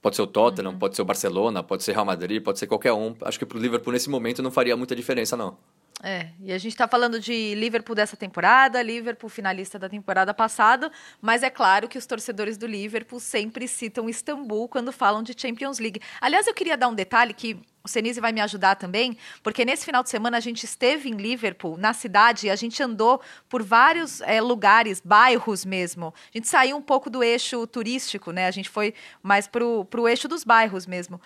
Pode 0.00 0.16
ser 0.16 0.22
o 0.22 0.26
Tottenham, 0.26 0.78
pode 0.78 0.94
ser 0.94 1.02
o 1.02 1.04
Barcelona, 1.04 1.62
pode 1.62 1.82
ser 1.82 1.92
Real 1.92 2.04
Madrid, 2.04 2.42
pode 2.42 2.58
ser 2.58 2.66
qualquer 2.66 2.92
um. 2.92 3.14
Acho 3.22 3.38
que 3.38 3.46
pro 3.46 3.58
Liverpool 3.58 3.92
nesse 3.92 4.10
momento 4.10 4.42
não 4.42 4.50
faria 4.50 4.76
muita 4.76 4.94
diferença, 4.94 5.36
não. 5.36 5.56
É, 6.04 6.30
e 6.40 6.52
a 6.52 6.58
gente 6.58 6.72
está 6.72 6.88
falando 6.88 7.20
de 7.20 7.54
Liverpool 7.54 7.94
dessa 7.94 8.16
temporada, 8.16 8.82
Liverpool 8.82 9.30
finalista 9.30 9.78
da 9.78 9.88
temporada 9.88 10.34
passada, 10.34 10.90
mas 11.20 11.44
é 11.44 11.50
claro 11.50 11.88
que 11.88 11.96
os 11.96 12.04
torcedores 12.06 12.58
do 12.58 12.66
Liverpool 12.66 13.20
sempre 13.20 13.68
citam 13.68 14.08
Istambul 14.08 14.68
quando 14.68 14.90
falam 14.90 15.22
de 15.22 15.32
Champions 15.36 15.78
League. 15.78 16.00
Aliás, 16.20 16.48
eu 16.48 16.54
queria 16.54 16.76
dar 16.76 16.88
um 16.88 16.94
detalhe 16.94 17.32
que 17.32 17.56
o 17.84 17.88
Senise 17.88 18.20
vai 18.20 18.32
me 18.32 18.40
ajudar 18.40 18.74
também, 18.74 19.16
porque 19.44 19.64
nesse 19.64 19.84
final 19.84 20.02
de 20.02 20.10
semana 20.10 20.36
a 20.36 20.40
gente 20.40 20.64
esteve 20.64 21.08
em 21.08 21.14
Liverpool, 21.14 21.76
na 21.76 21.92
cidade, 21.92 22.48
e 22.48 22.50
a 22.50 22.56
gente 22.56 22.82
andou 22.82 23.20
por 23.48 23.62
vários 23.62 24.20
é, 24.22 24.40
lugares, 24.40 25.00
bairros 25.04 25.64
mesmo. 25.64 26.12
A 26.34 26.36
gente 26.36 26.48
saiu 26.48 26.76
um 26.76 26.82
pouco 26.82 27.08
do 27.08 27.22
eixo 27.22 27.64
turístico, 27.66 28.32
né? 28.32 28.48
A 28.48 28.50
gente 28.50 28.68
foi 28.68 28.92
mais 29.22 29.46
para 29.46 29.64
o 29.64 30.08
eixo 30.08 30.26
dos 30.26 30.42
bairros 30.42 30.84
mesmo. 30.84 31.20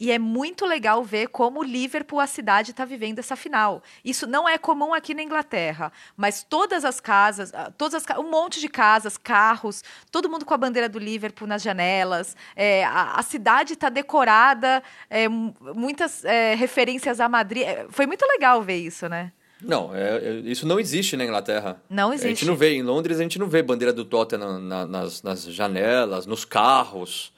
E 0.00 0.10
é 0.10 0.18
muito 0.18 0.66
legal 0.66 1.04
ver 1.04 1.28
como 1.28 1.60
o 1.60 1.62
Liverpool, 1.62 2.18
a 2.18 2.26
cidade, 2.26 2.72
está 2.72 2.84
vivendo 2.84 3.20
essa 3.20 3.36
final. 3.36 3.82
Isso 4.04 4.26
não 4.26 4.48
é 4.48 4.58
comum 4.58 4.92
aqui 4.92 5.14
na 5.14 5.22
Inglaterra, 5.22 5.92
mas 6.16 6.42
todas 6.42 6.84
as 6.84 6.98
casas, 6.98 7.54
ah, 7.54 7.70
todas 7.70 8.02
as, 8.02 8.18
um 8.18 8.28
monte 8.28 8.58
de 8.58 8.68
casas, 8.68 9.16
carros, 9.16 9.84
todo 10.10 10.28
mundo 10.28 10.44
com 10.44 10.54
a 10.54 10.56
bandeira 10.56 10.88
do 10.88 10.98
Liverpool 10.98 11.46
nas 11.46 11.62
janelas. 11.62 12.36
É, 12.56 12.84
a, 12.84 13.12
a, 13.12 13.22
cidade 13.22 13.74
está 13.74 13.88
decorada, 13.88 14.82
é, 15.08 15.28
muitas 15.28 16.24
é, 16.24 16.56
referências 16.56 17.20
a 17.20 17.28
Madrid. 17.28 17.62
É, 17.62 17.86
foi 17.88 18.06
muito 18.06 18.26
legal 18.26 18.60
ver 18.60 18.78
isso, 18.78 19.08
né? 19.08 19.30
Não, 19.60 19.94
é, 19.94 20.16
é, 20.16 20.32
isso 20.44 20.66
não 20.66 20.80
existe 20.80 21.16
na 21.16 21.24
Inglaterra. 21.24 21.80
Não 21.88 22.12
existe. 22.12 22.26
A 22.26 22.30
gente 22.30 22.46
não 22.46 22.56
vê, 22.56 22.74
em 22.74 22.82
Londres 22.82 23.20
a 23.20 23.22
gente 23.22 23.38
não 23.38 23.46
vê 23.46 23.62
bandeira 23.62 23.92
do 23.92 24.04
Tottenham 24.04 24.58
na, 24.58 24.86
nas, 24.86 25.22
nas 25.22 25.44
janelas, 25.44 26.26
nos 26.26 26.44
carros. 26.44 27.32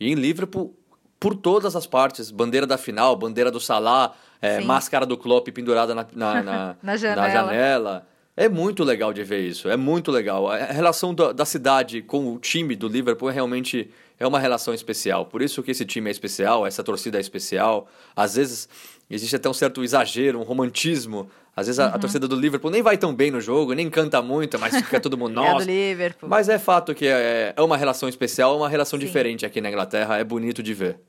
E 0.00 0.10
em 0.10 0.14
Liverpool 0.14 0.74
por 1.18 1.34
todas 1.34 1.74
as 1.76 1.86
partes. 1.86 2.30
Bandeira 2.30 2.66
da 2.66 2.78
final, 2.78 3.16
bandeira 3.16 3.50
do 3.50 3.60
Salah, 3.60 4.14
é, 4.40 4.60
máscara 4.60 5.04
do 5.04 5.16
Klopp 5.16 5.48
pendurada 5.48 5.94
na, 5.94 6.06
na, 6.14 6.42
na, 6.42 6.76
na, 6.82 6.96
janela. 6.96 7.22
na, 7.22 7.30
janela. 7.30 8.06
É 8.36 8.48
muito 8.48 8.84
legal 8.84 9.12
de 9.12 9.24
ver 9.24 9.40
isso, 9.40 9.68
é 9.68 9.76
muito 9.76 10.12
legal. 10.12 10.48
A 10.48 10.56
relação 10.66 11.12
da, 11.12 11.32
da 11.32 11.44
cidade 11.44 12.02
com 12.02 12.32
o 12.32 12.38
time 12.38 12.76
do 12.76 12.86
Liverpool 12.86 13.28
é 13.28 13.32
realmente 13.32 13.90
é 14.16 14.24
uma 14.24 14.38
relação 14.38 14.72
especial. 14.72 15.26
Por 15.26 15.42
isso 15.42 15.60
que 15.60 15.72
esse 15.72 15.84
time 15.84 16.08
é 16.08 16.12
especial, 16.12 16.64
essa 16.64 16.84
torcida 16.84 17.18
é 17.18 17.20
especial. 17.20 17.88
Às 18.14 18.36
vezes 18.36 18.68
existe 19.10 19.34
até 19.34 19.48
um 19.48 19.52
certo 19.52 19.82
exagero, 19.82 20.38
um 20.38 20.44
romantismo. 20.44 21.28
Às 21.56 21.66
vezes 21.66 21.80
a, 21.80 21.88
a, 21.88 21.94
uhum. 21.94 21.98
torcida 21.98 22.28
do 22.28 22.36
Liverpool 22.36 22.70
nem 22.70 22.80
vai 22.80 22.96
tão 22.96 23.12
bem 23.12 23.32
no 23.32 23.40
jogo, 23.40 23.72
nem 23.72 23.90
canta 23.90 24.22
muito, 24.22 24.56
mas 24.56 24.72
fica 24.86 25.00
todo 25.00 25.18
mundo 25.18 25.32
nossa. 25.32 25.62
é 25.62 25.66
do 25.66 25.72
Liverpool. 25.72 26.28
Mas 26.28 26.48
é 26.48 26.60
fato 26.60 26.94
que 26.94 27.08
é, 27.08 27.52
é 27.56 27.60
uma 27.60 27.76
relação 27.76 28.08
especial, 28.08 28.56
uma 28.56 28.68
relação 28.68 29.00
Sim. 29.00 29.04
diferente 29.04 29.44
aqui 29.44 29.60
na 29.60 29.68
Inglaterra, 29.68 30.16
é 30.16 30.22
bonito 30.22 30.62
de 30.62 30.74
ver. 30.74 31.00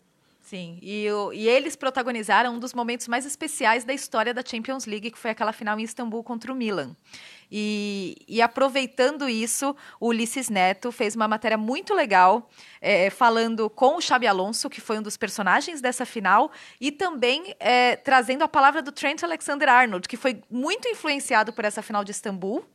Sim, 0.50 0.80
e, 0.82 1.08
o, 1.12 1.32
e 1.32 1.48
eles 1.48 1.76
protagonizaram 1.76 2.56
um 2.56 2.58
dos 2.58 2.74
momentos 2.74 3.08
mais 3.08 3.24
especiais 3.24 3.84
da 3.84 3.94
história 3.94 4.34
da 4.34 4.42
Champions 4.44 4.88
League, 4.88 5.12
que 5.12 5.18
foi 5.20 5.30
aquela 5.30 5.54
final 5.54 5.80
em 5.80 5.84
Istambul 5.84 6.24
contra 6.24 6.52
o 6.52 6.56
Milan. 6.56 6.96
E, 7.52 8.18
e, 8.28 8.42
aproveitando 8.42 9.30
isso, 9.30 9.76
o 10.00 10.08
Ulisses 10.08 10.50
Neto 10.50 10.92
fez 10.92 11.16
uma 11.16 11.28
matéria 11.28 11.56
muito 11.56 11.94
legal, 11.94 12.50
é, 12.82 13.12
falando 13.12 13.70
com 13.70 13.98
o 13.98 14.02
Xabi 14.02 14.26
Alonso, 14.26 14.72
que 14.72 14.82
foi 14.82 14.98
um 14.98 15.04
dos 15.04 15.18
personagens 15.18 15.82
dessa 15.82 16.04
final, 16.04 16.52
e 16.82 16.92
também 16.92 17.56
é, 17.60 17.96
trazendo 17.96 18.44
a 18.44 18.48
palavra 18.48 18.82
do 18.82 18.92
Trent 18.92 19.22
Alexander-Arnold, 19.22 20.08
que 20.08 20.18
foi 20.18 20.42
muito 20.50 20.88
influenciado 20.88 21.54
por 21.54 21.64
essa 21.64 21.84
final 21.84 22.04
de 22.04 22.10
Istambul. 22.10 22.66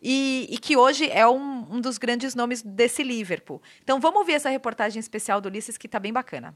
E, 0.00 0.46
e 0.48 0.58
que 0.58 0.76
hoje 0.76 1.10
é 1.10 1.26
um, 1.26 1.66
um 1.74 1.80
dos 1.80 1.98
grandes 1.98 2.36
nomes 2.36 2.62
desse 2.62 3.02
Liverpool. 3.02 3.60
Então 3.82 3.98
vamos 3.98 4.24
ver 4.24 4.34
essa 4.34 4.50
reportagem 4.50 5.00
especial 5.00 5.40
do 5.40 5.48
Ulisses, 5.48 5.76
que 5.76 5.88
está 5.88 5.98
bem 5.98 6.12
bacana. 6.12 6.54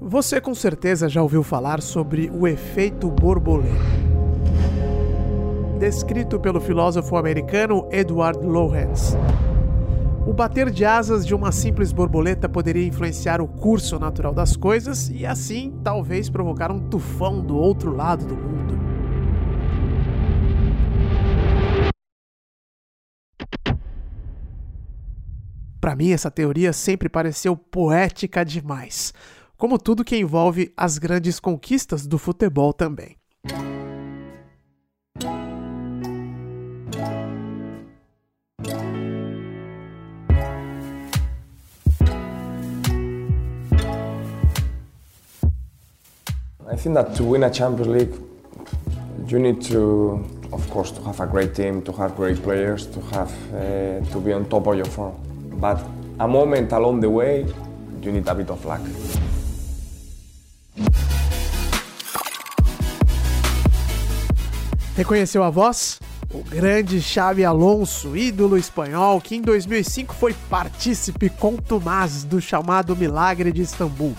Você 0.00 0.40
com 0.40 0.54
certeza 0.54 1.08
já 1.08 1.20
ouviu 1.20 1.42
falar 1.42 1.82
sobre 1.82 2.30
o 2.30 2.46
efeito 2.46 3.10
borboleta. 3.10 3.74
Descrito 5.80 6.38
pelo 6.38 6.60
filósofo 6.60 7.16
americano 7.16 7.84
Edward 7.90 8.38
Lorenz. 8.46 9.16
O 10.24 10.32
bater 10.32 10.70
de 10.70 10.84
asas 10.84 11.26
de 11.26 11.34
uma 11.34 11.50
simples 11.50 11.90
borboleta 11.90 12.48
poderia 12.48 12.86
influenciar 12.86 13.40
o 13.40 13.48
curso 13.48 13.98
natural 13.98 14.32
das 14.32 14.56
coisas 14.56 15.10
e 15.10 15.26
assim 15.26 15.76
talvez 15.82 16.30
provocar 16.30 16.70
um 16.70 16.78
tufão 16.78 17.40
do 17.40 17.56
outro 17.56 17.92
lado 17.92 18.24
do 18.24 18.36
mundo. 18.36 18.78
Para 25.80 25.96
mim, 25.96 26.12
essa 26.12 26.30
teoria 26.30 26.72
sempre 26.72 27.08
pareceu 27.08 27.56
poética 27.56 28.44
demais 28.44 29.12
como 29.58 29.76
tudo 29.76 30.04
que 30.04 30.16
envolve 30.16 30.72
as 30.76 30.98
grandes 30.98 31.40
conquistas 31.40 32.06
do 32.06 32.16
futebol 32.16 32.72
também. 32.72 33.16
I 46.70 46.76
think 46.80 46.94
that 46.94 47.16
to 47.16 47.24
win 47.24 47.42
a 47.42 47.50
Champions 47.50 47.88
League, 47.88 48.14
you 49.26 49.40
need 49.40 49.60
to, 49.62 50.24
of 50.52 50.70
course, 50.70 50.92
to 50.92 51.02
have 51.02 51.20
a 51.20 51.26
great 51.26 51.52
team, 51.54 51.82
to 51.82 51.92
have 51.92 52.14
great 52.14 52.40
players, 52.40 52.86
to 52.86 53.00
have 53.12 53.32
uh, 53.52 54.04
to 54.12 54.20
be 54.20 54.32
on 54.32 54.44
top 54.44 54.68
of 54.68 54.76
your 54.76 54.86
form. 54.86 55.14
But 55.60 55.84
a 56.20 56.28
moment 56.28 56.70
along 56.70 57.00
the 57.00 57.10
way, 57.10 57.44
you 58.00 58.12
need 58.12 58.28
a 58.28 58.34
bit 58.36 58.50
of 58.50 58.64
luck. 58.64 58.80
Reconheceu 64.96 65.44
a 65.44 65.50
voz? 65.50 66.00
O 66.34 66.42
grande 66.42 67.00
Xavi 67.00 67.44
Alonso, 67.44 68.16
ídolo 68.16 68.58
espanhol, 68.58 69.20
que 69.20 69.36
em 69.36 69.40
2005 69.40 70.14
foi 70.14 70.34
partícipe 70.50 71.30
contumaz 71.30 72.24
do 72.24 72.40
chamado 72.40 72.94
Milagre 72.94 73.50
de 73.50 73.62
Istambul. 73.62 74.14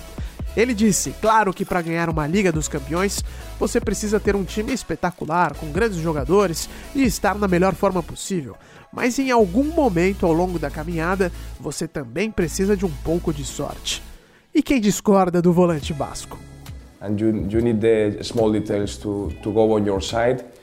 Ele 0.57 0.73
disse, 0.73 1.13
claro 1.21 1.53
que 1.53 1.63
para 1.63 1.81
ganhar 1.81 2.09
uma 2.09 2.25
Liga 2.25 2.51
dos 2.51 2.67
Campeões, 2.67 3.23
você 3.59 3.79
precisa 3.79 4.19
ter 4.19 4.35
um 4.35 4.43
time 4.43 4.73
espetacular, 4.73 5.53
com 5.55 5.71
grandes 5.71 5.99
jogadores 5.99 6.67
e 6.95 7.03
estar 7.03 7.35
na 7.35 7.47
melhor 7.47 7.75
forma 7.75 8.01
possível. 8.01 8.55
Mas 8.91 9.19
em 9.19 9.29
algum 9.29 9.65
momento 9.65 10.25
ao 10.25 10.33
longo 10.33 10.57
da 10.57 10.71
caminhada, 10.71 11.31
você 11.59 11.87
também 11.87 12.31
precisa 12.31 12.75
de 12.75 12.85
um 12.85 12.91
pouco 13.03 13.31
de 13.31 13.45
sorte. 13.45 14.01
E 14.55 14.63
quem 14.63 14.81
discorda 14.81 15.41
do 15.41 15.53
volante 15.53 15.93
basco? 15.93 16.48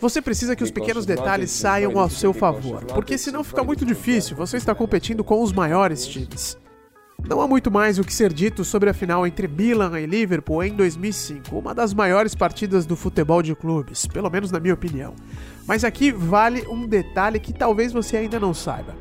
Você 0.00 0.20
precisa 0.20 0.54
que 0.54 0.62
os 0.62 0.70
pequenos 0.70 1.06
detalhes 1.06 1.50
saiam 1.50 1.98
ao 1.98 2.10
seu 2.10 2.34
favor, 2.34 2.84
porque 2.84 3.16
senão 3.16 3.42
fica 3.42 3.64
muito 3.64 3.86
difícil. 3.86 4.36
Você 4.36 4.58
está 4.58 4.74
competindo 4.74 5.24
com 5.24 5.42
os 5.42 5.52
maiores 5.52 6.06
times. 6.06 6.58
Não 7.26 7.40
há 7.40 7.48
muito 7.48 7.70
mais 7.70 7.98
o 7.98 8.04
que 8.04 8.12
ser 8.12 8.32
dito 8.32 8.64
sobre 8.64 8.90
a 8.90 8.94
final 8.94 9.26
entre 9.26 9.48
Milan 9.48 9.98
e 9.98 10.06
Liverpool 10.06 10.62
em 10.62 10.72
2005, 10.74 11.58
uma 11.58 11.74
das 11.74 11.94
maiores 11.94 12.34
partidas 12.34 12.86
do 12.86 12.94
futebol 12.94 13.42
de 13.42 13.54
clubes, 13.54 14.06
pelo 14.06 14.30
menos 14.30 14.50
na 14.50 14.60
minha 14.60 14.74
opinião. 14.74 15.14
Mas 15.66 15.82
aqui 15.82 16.12
vale 16.12 16.66
um 16.68 16.86
detalhe 16.86 17.40
que 17.40 17.52
talvez 17.52 17.92
você 17.92 18.18
ainda 18.18 18.38
não 18.38 18.54
saiba. 18.54 18.94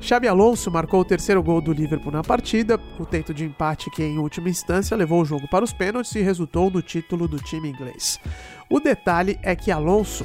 Xabi 0.00 0.28
Alonso 0.28 0.70
marcou 0.70 1.00
o 1.00 1.04
terceiro 1.04 1.42
gol 1.42 1.60
do 1.60 1.72
Liverpool 1.72 2.12
na 2.12 2.22
partida, 2.22 2.78
o 2.98 3.04
tento 3.04 3.34
de 3.34 3.44
empate 3.44 3.90
que 3.90 4.02
em 4.02 4.18
última 4.18 4.48
instância 4.48 4.96
levou 4.96 5.22
o 5.22 5.24
jogo 5.24 5.48
para 5.48 5.64
os 5.64 5.72
pênaltis 5.72 6.14
e 6.14 6.22
resultou 6.22 6.70
no 6.70 6.82
título 6.82 7.26
do 7.26 7.38
time 7.38 7.68
inglês. 7.68 8.20
O 8.70 8.78
detalhe 8.78 9.38
é 9.42 9.56
que 9.56 9.70
Alonso 9.70 10.24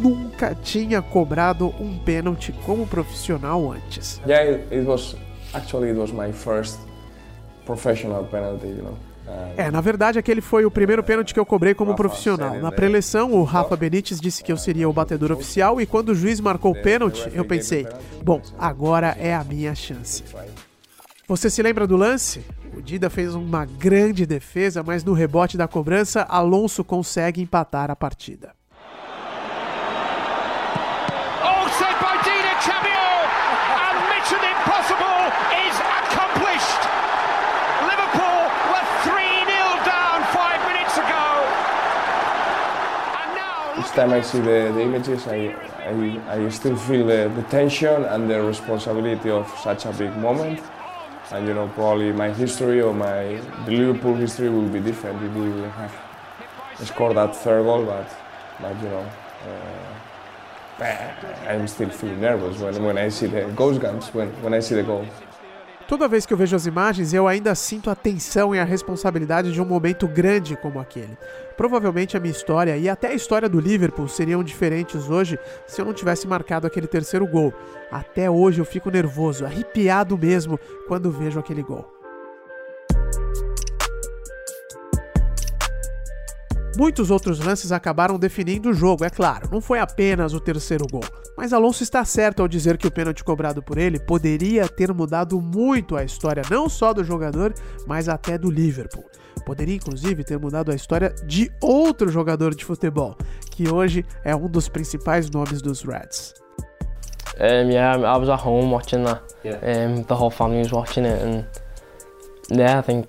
nunca 0.00 0.54
tinha 0.54 1.02
cobrado 1.02 1.68
um 1.80 1.98
pênalti 1.98 2.52
como 2.64 2.86
profissional 2.86 3.72
antes. 3.72 4.20
Yeah, 4.26 4.60
it 4.70 4.86
was 4.86 5.16
actually 5.54 5.90
it 5.90 5.98
was 5.98 6.12
my 6.12 6.32
first 6.32 6.78
professional 7.64 8.24
penalty, 8.24 8.68
you 8.68 8.82
know. 8.82 9.11
É, 9.56 9.70
na 9.70 9.80
verdade, 9.80 10.18
aquele 10.18 10.40
foi 10.40 10.64
o 10.64 10.70
primeiro 10.70 11.02
pênalti 11.02 11.34
que 11.34 11.40
eu 11.40 11.46
cobrei 11.46 11.74
como 11.74 11.94
profissional. 11.94 12.54
Na 12.60 12.72
preleção, 12.72 13.32
o 13.32 13.44
Rafa 13.44 13.76
Benítez 13.76 14.20
disse 14.20 14.42
que 14.42 14.50
eu 14.50 14.56
seria 14.56 14.88
o 14.88 14.92
batedor 14.92 15.32
oficial 15.32 15.80
e 15.80 15.86
quando 15.86 16.10
o 16.10 16.14
juiz 16.14 16.40
marcou 16.40 16.72
o 16.72 16.82
pênalti, 16.82 17.30
eu 17.34 17.44
pensei: 17.44 17.86
bom, 18.22 18.40
agora 18.58 19.16
é 19.18 19.34
a 19.34 19.44
minha 19.44 19.74
chance. 19.74 20.24
Você 21.28 21.48
se 21.48 21.62
lembra 21.62 21.86
do 21.86 21.96
lance? 21.96 22.44
O 22.76 22.80
Dida 22.80 23.10
fez 23.10 23.34
uma 23.34 23.64
grande 23.64 24.24
defesa, 24.24 24.82
mas 24.82 25.04
no 25.04 25.12
rebote 25.12 25.56
da 25.56 25.68
cobrança, 25.68 26.22
Alonso 26.22 26.82
consegue 26.82 27.40
empatar 27.40 27.90
a 27.90 27.96
partida. 27.96 28.54
Time 43.94 44.12
I 44.12 44.20
see 44.20 44.38
the, 44.38 44.72
the 44.74 44.80
images, 44.80 45.26
I, 45.26 45.54
I, 45.84 46.44
I 46.44 46.48
still 46.48 46.76
feel 46.76 47.06
the, 47.06 47.32
the 47.34 47.42
tension 47.50 48.04
and 48.04 48.28
the 48.30 48.42
responsibility 48.42 49.30
of 49.30 49.48
such 49.62 49.86
a 49.86 49.92
big 49.92 50.16
moment. 50.16 50.60
and 51.32 51.48
you 51.48 51.54
know 51.54 51.68
probably 51.68 52.12
my 52.12 52.30
history 52.32 52.80
or 52.80 52.92
my 52.92 53.40
the 53.64 53.72
Liverpool 53.72 54.14
history 54.14 54.48
will 54.50 54.68
be 54.68 54.80
different 54.80 55.22
if 55.22 55.32
we 55.32 55.48
will 55.48 55.70
have 55.70 55.94
scored 56.84 57.16
that 57.16 57.34
third 57.34 57.64
goal, 57.64 57.84
but 57.84 58.08
but 58.60 58.76
you 58.82 58.88
know. 58.88 59.06
Uh, 59.46 59.92
I'm 61.46 61.68
still 61.68 61.90
feeling 61.90 62.20
nervous 62.20 62.58
when, 62.58 62.82
when 62.82 62.98
I 62.98 63.08
see 63.08 63.26
the 63.26 63.44
ghost 63.54 63.80
guns, 63.80 64.08
when, 64.14 64.28
when 64.42 64.54
I 64.54 64.60
see 64.60 64.74
the 64.74 64.82
goal. 64.82 65.06
Toda 65.92 66.08
vez 66.08 66.24
que 66.24 66.32
eu 66.32 66.38
vejo 66.38 66.56
as 66.56 66.64
imagens, 66.64 67.12
eu 67.12 67.28
ainda 67.28 67.54
sinto 67.54 67.90
a 67.90 67.94
tensão 67.94 68.54
e 68.54 68.58
a 68.58 68.64
responsabilidade 68.64 69.52
de 69.52 69.60
um 69.60 69.66
momento 69.66 70.08
grande 70.08 70.56
como 70.56 70.80
aquele. 70.80 71.18
Provavelmente 71.54 72.16
a 72.16 72.20
minha 72.20 72.32
história 72.32 72.78
e 72.78 72.88
até 72.88 73.08
a 73.08 73.14
história 73.14 73.46
do 73.46 73.60
Liverpool 73.60 74.08
seriam 74.08 74.42
diferentes 74.42 75.10
hoje 75.10 75.38
se 75.66 75.82
eu 75.82 75.84
não 75.84 75.92
tivesse 75.92 76.26
marcado 76.26 76.66
aquele 76.66 76.86
terceiro 76.86 77.26
gol. 77.26 77.52
Até 77.90 78.30
hoje 78.30 78.58
eu 78.58 78.64
fico 78.64 78.90
nervoso, 78.90 79.44
arrepiado 79.44 80.16
mesmo 80.16 80.58
quando 80.88 81.12
vejo 81.12 81.38
aquele 81.38 81.62
gol. 81.62 82.01
Muitos 86.76 87.10
outros 87.10 87.38
lances 87.38 87.70
acabaram 87.70 88.18
definindo 88.18 88.70
o 88.70 88.74
jogo, 88.74 89.04
é 89.04 89.10
claro, 89.10 89.48
não 89.52 89.60
foi 89.60 89.78
apenas 89.78 90.32
o 90.32 90.40
terceiro 90.40 90.86
gol. 90.90 91.04
Mas 91.36 91.52
Alonso 91.52 91.82
está 91.82 92.04
certo 92.04 92.40
ao 92.40 92.48
dizer 92.48 92.78
que 92.78 92.86
o 92.86 92.90
pênalti 92.90 93.22
cobrado 93.22 93.62
por 93.62 93.78
ele 93.78 93.98
poderia 93.98 94.68
ter 94.68 94.92
mudado 94.92 95.40
muito 95.40 95.96
a 95.96 96.04
história 96.04 96.42
não 96.50 96.68
só 96.68 96.92
do 96.92 97.04
jogador, 97.04 97.52
mas 97.86 98.08
até 98.08 98.38
do 98.38 98.50
Liverpool. 98.50 99.04
Poderia 99.44 99.74
inclusive 99.74 100.24
ter 100.24 100.38
mudado 100.38 100.70
a 100.70 100.74
história 100.74 101.14
de 101.26 101.50
outro 101.60 102.08
jogador 102.10 102.54
de 102.54 102.64
futebol, 102.64 103.16
que 103.50 103.68
hoje 103.68 104.04
é 104.24 104.34
um 104.34 104.48
dos 104.48 104.68
principais 104.68 105.28
nomes 105.30 105.60
dos 105.60 105.82
Reds. 105.82 106.34
Um, 107.40 107.70
yeah, 107.70 107.96
I 107.96 108.18
was 108.18 108.28
at 108.28 108.46
home 108.46 108.72
watching 108.72 109.04
that. 109.04 109.22
Um, 109.44 110.02
the 110.04 110.14
whole 110.14 110.30
family 110.30 110.60
was 110.60 110.72
watching 110.72 111.06
it, 111.06 111.22
and 111.22 111.46
yeah, 112.50 112.78
I 112.78 112.82
think 112.82 113.08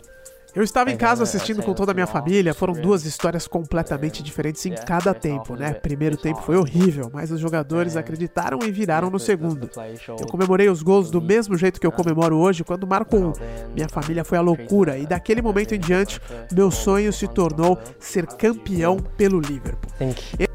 eu 0.55 0.63
estava 0.63 0.91
em 0.91 0.97
casa 0.97 1.23
assistindo 1.23 1.63
com 1.63 1.73
toda 1.73 1.91
a 1.91 1.93
minha 1.93 2.07
família, 2.07 2.53
foram 2.53 2.73
duas 2.73 3.05
histórias 3.05 3.47
completamente 3.47 4.21
diferentes 4.21 4.65
em 4.65 4.75
cada 4.75 5.13
tempo, 5.13 5.55
né? 5.55 5.73
Primeiro 5.73 6.15
tempo 6.15 6.41
foi 6.41 6.55
horrível, 6.57 7.09
mas 7.11 7.31
os 7.31 7.39
jogadores 7.39 7.95
acreditaram 7.95 8.59
e 8.63 8.71
viraram 8.71 9.09
no 9.09 9.19
segundo. 9.19 9.69
Eu 10.07 10.27
comemorei 10.27 10.69
os 10.69 10.83
gols 10.83 11.09
do 11.09 11.21
mesmo 11.21 11.57
jeito 11.57 11.79
que 11.79 11.87
eu 11.87 11.91
comemoro 11.91 12.37
hoje 12.37 12.63
quando 12.63 12.85
marco 12.85 13.17
um. 13.17 13.33
Minha 13.73 13.89
família 13.89 14.23
foi 14.23 14.37
a 14.37 14.41
loucura 14.41 14.97
e 14.97 15.05
daquele 15.05 15.41
momento 15.41 15.73
em 15.73 15.79
diante, 15.79 16.21
meu 16.51 16.69
sonho 16.69 17.11
se 17.11 17.27
tornou 17.27 17.77
ser 17.99 18.27
campeão 18.27 18.97
pelo 18.97 19.39
Liverpool. 19.39 19.91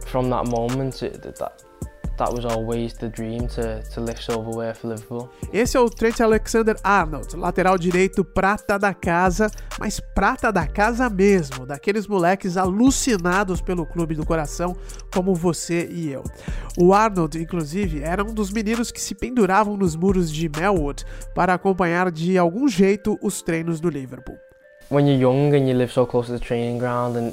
From 0.07 0.31
that 0.31 0.49
moment, 0.49 0.93
that 1.01 1.68
was 2.27 2.45
always 2.45 2.95
the 2.95 3.09
dream 3.09 3.47
to, 3.49 3.83
to 3.95 4.01
lift 4.01 4.23
silverware 4.23 4.75
for 4.75 4.89
Liverpool. 4.89 5.29
Esse 5.53 5.77
é 5.77 5.81
o 5.81 5.89
Trent 5.89 6.21
Alexander-Arnold, 6.21 7.37
lateral 7.37 7.79
direito 7.79 8.25
prata 8.25 8.79
da 8.79 8.93
casa, 8.93 9.51
mas 9.79 10.01
prata 10.01 10.51
da 10.51 10.67
casa 10.67 11.09
mesmo, 11.09 11.65
daqueles 11.65 12.07
moleques 12.07 12.57
alucinados 12.57 13.61
pelo 13.61 13.87
clube 13.87 14.15
do 14.15 14.27
coração 14.27 14.77
como 15.13 15.35
você 15.35 15.89
e 15.91 16.11
eu. 16.11 16.25
O 16.77 16.93
Arnold, 16.93 17.41
inclusive, 17.41 18.03
era 18.03 18.25
um 18.25 18.35
dos 18.35 18.51
meninos 18.51 18.91
que 18.91 19.01
se 19.01 19.15
penduravam 19.15 19.77
nos 19.77 19.95
muros 19.95 20.33
de 20.33 20.49
Melwood 20.49 21.05
para 21.35 21.55
acompanhar 21.55 22.11
de 22.11 22.37
algum 22.37 22.67
jeito 22.67 23.19
os 23.23 23.41
treinos 23.43 23.81
do 23.81 23.89
Liverpool. 23.89 24.37
When 24.91 25.07
you're 25.07 25.21
young 25.21 25.55
and 25.55 25.69
you 25.69 25.77
live 25.77 25.93
so 25.93 26.07
close 26.07 26.27
to 26.29 26.39
the 26.39 26.45
training 26.45 26.79
ground 26.79 27.17
and 27.17 27.33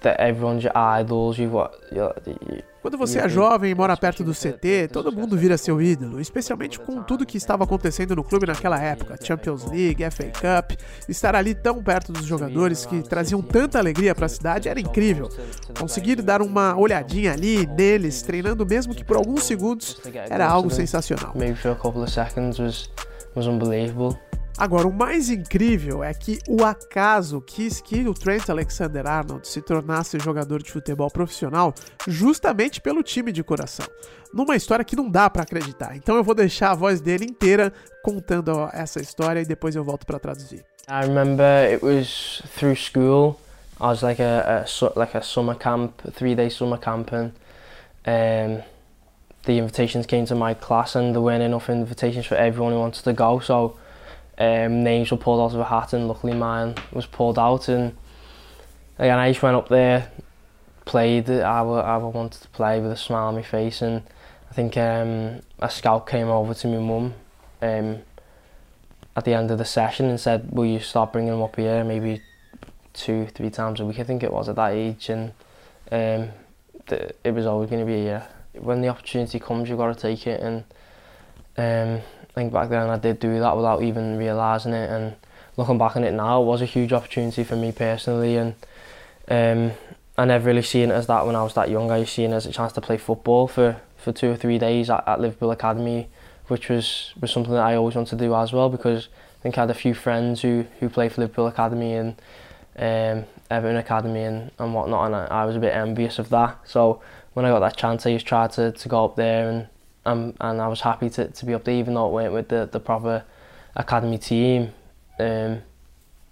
that 0.00 0.18
everyone's 0.18 0.64
your 0.64 0.72
idols, 0.74 1.38
you've 1.38 1.52
got, 1.52 1.72
you 1.92 2.62
quando 2.84 2.98
você 2.98 3.18
é 3.18 3.26
jovem 3.26 3.70
e 3.70 3.74
mora 3.74 3.96
perto 3.96 4.22
do 4.22 4.32
CT, 4.32 4.88
todo 4.92 5.10
mundo 5.10 5.38
vira 5.38 5.56
seu 5.56 5.80
ídolo, 5.80 6.20
especialmente 6.20 6.78
com 6.78 7.02
tudo 7.02 7.24
que 7.24 7.38
estava 7.38 7.64
acontecendo 7.64 8.14
no 8.14 8.22
clube 8.22 8.46
naquela 8.46 8.78
época 8.78 9.16
Champions 9.18 9.64
League, 9.64 10.04
FA 10.10 10.24
Cup. 10.24 10.78
Estar 11.08 11.34
ali 11.34 11.54
tão 11.54 11.82
perto 11.82 12.12
dos 12.12 12.26
jogadores 12.26 12.84
que 12.84 13.00
traziam 13.00 13.40
tanta 13.40 13.78
alegria 13.78 14.14
para 14.14 14.26
a 14.26 14.28
cidade 14.28 14.68
era 14.68 14.78
incrível. 14.78 15.30
Conseguir 15.80 16.20
dar 16.20 16.42
uma 16.42 16.76
olhadinha 16.76 17.32
ali 17.32 17.66
neles, 17.68 18.20
treinando 18.20 18.66
mesmo 18.66 18.94
que 18.94 19.02
por 19.02 19.16
alguns 19.16 19.44
segundos, 19.44 19.98
era 20.28 20.46
algo 20.46 20.68
sensacional. 20.68 21.32
Maybe 21.34 21.56
for 21.56 21.70
a 21.70 21.76
couple 21.76 22.02
of 22.02 22.12
seconds 22.12 22.58
was, 22.58 22.90
was 23.34 23.46
unbelievable. 23.46 24.14
Agora, 24.56 24.86
o 24.86 24.92
mais 24.92 25.30
incrível 25.30 26.04
é 26.04 26.14
que 26.14 26.38
o 26.48 26.64
acaso 26.64 27.40
quis 27.40 27.80
que 27.80 28.06
o 28.06 28.14
Trent 28.14 28.48
Alexander-Arnold 28.48 29.48
se 29.48 29.60
tornasse 29.60 30.16
jogador 30.20 30.62
de 30.62 30.70
futebol 30.70 31.10
profissional 31.10 31.74
justamente 32.06 32.80
pelo 32.80 33.02
time 33.02 33.32
de 33.32 33.42
coração. 33.42 33.86
Numa 34.32 34.54
história 34.54 34.84
que 34.84 34.94
não 34.94 35.10
dá 35.10 35.28
para 35.28 35.42
acreditar. 35.42 35.96
Então 35.96 36.16
eu 36.16 36.22
vou 36.22 36.36
deixar 36.36 36.70
a 36.70 36.74
voz 36.74 37.00
dele 37.00 37.24
inteira 37.24 37.72
contando 38.04 38.68
essa 38.72 39.00
história 39.00 39.40
e 39.40 39.44
depois 39.44 39.74
eu 39.74 39.82
volto 39.82 40.06
para 40.06 40.20
traduzir. 40.20 40.64
I 40.88 41.04
remember 41.04 41.72
it 41.72 41.84
was 41.84 42.40
through 42.56 42.76
school. 42.76 43.40
I 43.80 43.86
was 43.86 44.02
like 44.02 44.22
a, 44.22 44.64
a 44.64 44.98
like 44.98 45.16
a 45.16 45.22
summer 45.22 45.56
camp, 45.56 45.94
three-day 46.12 46.48
summer 46.48 46.78
camp 46.78 47.12
and 47.12 47.32
um, 48.06 48.62
the 49.46 49.58
invitations 49.58 50.06
came 50.06 50.26
to 50.26 50.36
my 50.36 50.54
class 50.54 50.94
and 50.94 51.12
there 51.12 51.20
weren't 51.20 51.42
enough 51.42 51.68
invitations 51.68 52.26
for 52.26 52.36
everyone 52.36 52.72
who 52.72 52.78
wanted 52.78 53.02
to 53.02 53.12
go 53.12 53.40
so 53.40 53.76
um, 54.38 54.82
names 54.82 55.10
were 55.10 55.16
pulled 55.16 55.40
out 55.40 55.54
of 55.54 55.60
a 55.60 55.64
hat 55.64 55.92
and 55.92 56.08
luckily 56.08 56.34
mine 56.34 56.74
was 56.92 57.06
pulled 57.06 57.38
out. 57.38 57.68
And 57.68 57.96
again 58.98 59.18
I 59.18 59.30
just 59.30 59.42
went 59.42 59.56
up 59.56 59.68
there 59.68 60.10
played 60.84 61.30
I, 61.30 61.60
I 61.60 61.96
wanted 61.96 62.42
to 62.42 62.48
play 62.48 62.80
with 62.80 62.92
a 62.92 62.96
smile 62.96 63.28
on 63.28 63.34
my 63.34 63.42
face. 63.42 63.82
And 63.82 64.02
I 64.50 64.54
think 64.54 64.76
um, 64.76 65.40
a 65.58 65.70
scout 65.70 66.06
came 66.06 66.28
over 66.28 66.54
to 66.54 66.68
my 66.68 66.78
mum 66.78 67.14
um, 67.62 67.98
at 69.16 69.24
the 69.24 69.34
end 69.34 69.50
of 69.50 69.58
the 69.58 69.64
session 69.64 70.06
and 70.06 70.20
said 70.20 70.50
will 70.52 70.66
you 70.66 70.80
start 70.80 71.12
bringing 71.12 71.32
him 71.32 71.42
up 71.42 71.56
here 71.56 71.84
maybe 71.84 72.22
two 72.92 73.26
three 73.34 73.50
times 73.50 73.80
a 73.80 73.86
week? 73.86 73.98
I 73.98 74.04
think 74.04 74.22
it 74.22 74.32
was 74.32 74.48
at 74.48 74.56
that 74.56 74.72
age. 74.72 75.08
And 75.08 75.30
um, 75.90 76.30
the, 76.86 77.14
it 77.24 77.32
was 77.32 77.46
always 77.46 77.70
going 77.70 77.80
to 77.80 77.86
be 77.86 78.00
a 78.00 78.02
year 78.02 78.28
when 78.54 78.80
the 78.80 78.88
opportunity 78.88 79.40
comes 79.40 79.68
you've 79.68 79.78
got 79.78 79.96
to 79.96 80.00
take 80.00 80.26
it. 80.26 80.40
And 80.40 80.64
um, 81.56 82.02
think 82.34 82.52
back 82.52 82.68
then 82.68 82.90
I 82.90 82.98
did 82.98 83.20
do 83.20 83.38
that 83.40 83.56
without 83.56 83.82
even 83.82 84.16
realising 84.16 84.72
it 84.72 84.90
and 84.90 85.14
looking 85.56 85.78
back 85.78 85.96
on 85.96 86.04
it 86.04 86.12
now 86.12 86.42
it 86.42 86.46
was 86.46 86.62
a 86.62 86.66
huge 86.66 86.92
opportunity 86.92 87.44
for 87.44 87.56
me 87.56 87.72
personally 87.72 88.36
and 88.36 88.54
um, 89.28 89.72
I 90.18 90.24
never 90.24 90.46
really 90.46 90.62
seen 90.62 90.90
it 90.90 90.94
as 90.94 91.06
that 91.06 91.26
when 91.26 91.34
I 91.34 91.42
was 91.42 91.54
that 91.54 91.70
young. 91.70 91.90
I 91.90 92.04
seen 92.04 92.32
it 92.32 92.36
as 92.36 92.46
a 92.46 92.52
chance 92.52 92.72
to 92.74 92.80
play 92.80 92.98
football 92.98 93.48
for, 93.48 93.80
for 93.96 94.12
two 94.12 94.30
or 94.30 94.36
three 94.36 94.58
days 94.58 94.90
at, 94.90 95.06
at 95.06 95.20
Liverpool 95.20 95.50
Academy 95.50 96.08
which 96.48 96.68
was, 96.68 97.14
was 97.20 97.32
something 97.32 97.52
that 97.52 97.64
I 97.64 97.74
always 97.74 97.94
wanted 97.94 98.18
to 98.18 98.24
do 98.24 98.34
as 98.34 98.52
well 98.52 98.68
because 98.68 99.08
I 99.40 99.42
think 99.42 99.56
I 99.56 99.62
had 99.62 99.70
a 99.70 99.74
few 99.74 99.94
friends 99.94 100.42
who, 100.42 100.66
who 100.80 100.88
played 100.88 101.12
for 101.12 101.22
Liverpool 101.22 101.46
Academy 101.46 101.94
and 101.94 102.10
um, 102.76 103.26
Everton 103.50 103.76
Academy 103.76 104.24
and, 104.24 104.50
and 104.58 104.74
whatnot 104.74 105.06
and 105.06 105.16
I, 105.16 105.26
I 105.26 105.44
was 105.44 105.56
a 105.56 105.60
bit 105.60 105.74
envious 105.74 106.18
of 106.18 106.28
that 106.30 106.58
so 106.64 107.00
when 107.32 107.44
I 107.44 107.50
got 107.50 107.60
that 107.60 107.76
chance 107.76 108.04
I 108.06 108.12
just 108.12 108.26
tried 108.26 108.52
to, 108.52 108.72
to 108.72 108.88
go 108.88 109.04
up 109.04 109.16
there 109.16 109.48
and 109.48 109.68
um, 110.06 110.34
and 110.40 110.60
I 110.60 110.68
was 110.68 110.80
happy 110.80 111.10
to, 111.10 111.28
to 111.28 111.46
be 111.46 111.54
up 111.54 111.64
there 111.64 111.74
even 111.74 111.94
though 111.94 112.08
it 112.08 112.12
weren't 112.12 112.34
with 112.34 112.48
the, 112.48 112.68
the 112.70 112.80
proper 112.80 113.24
academy 113.74 114.18
team 114.18 114.72
um, 115.18 115.62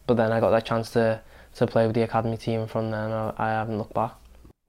but 0.06 0.16
then 0.16 0.32
I 0.32 0.40
got 0.40 0.50
that 0.50 0.64
chance 0.64 0.90
to, 0.90 1.20
to 1.56 1.66
play 1.66 1.86
with 1.86 1.94
the 1.94 2.02
academy 2.02 2.36
team 2.36 2.66
from 2.66 2.90
then 2.90 3.10
I, 3.10 3.32
I 3.38 3.48
haven't 3.50 3.78
looked 3.78 3.94
back. 3.94 4.14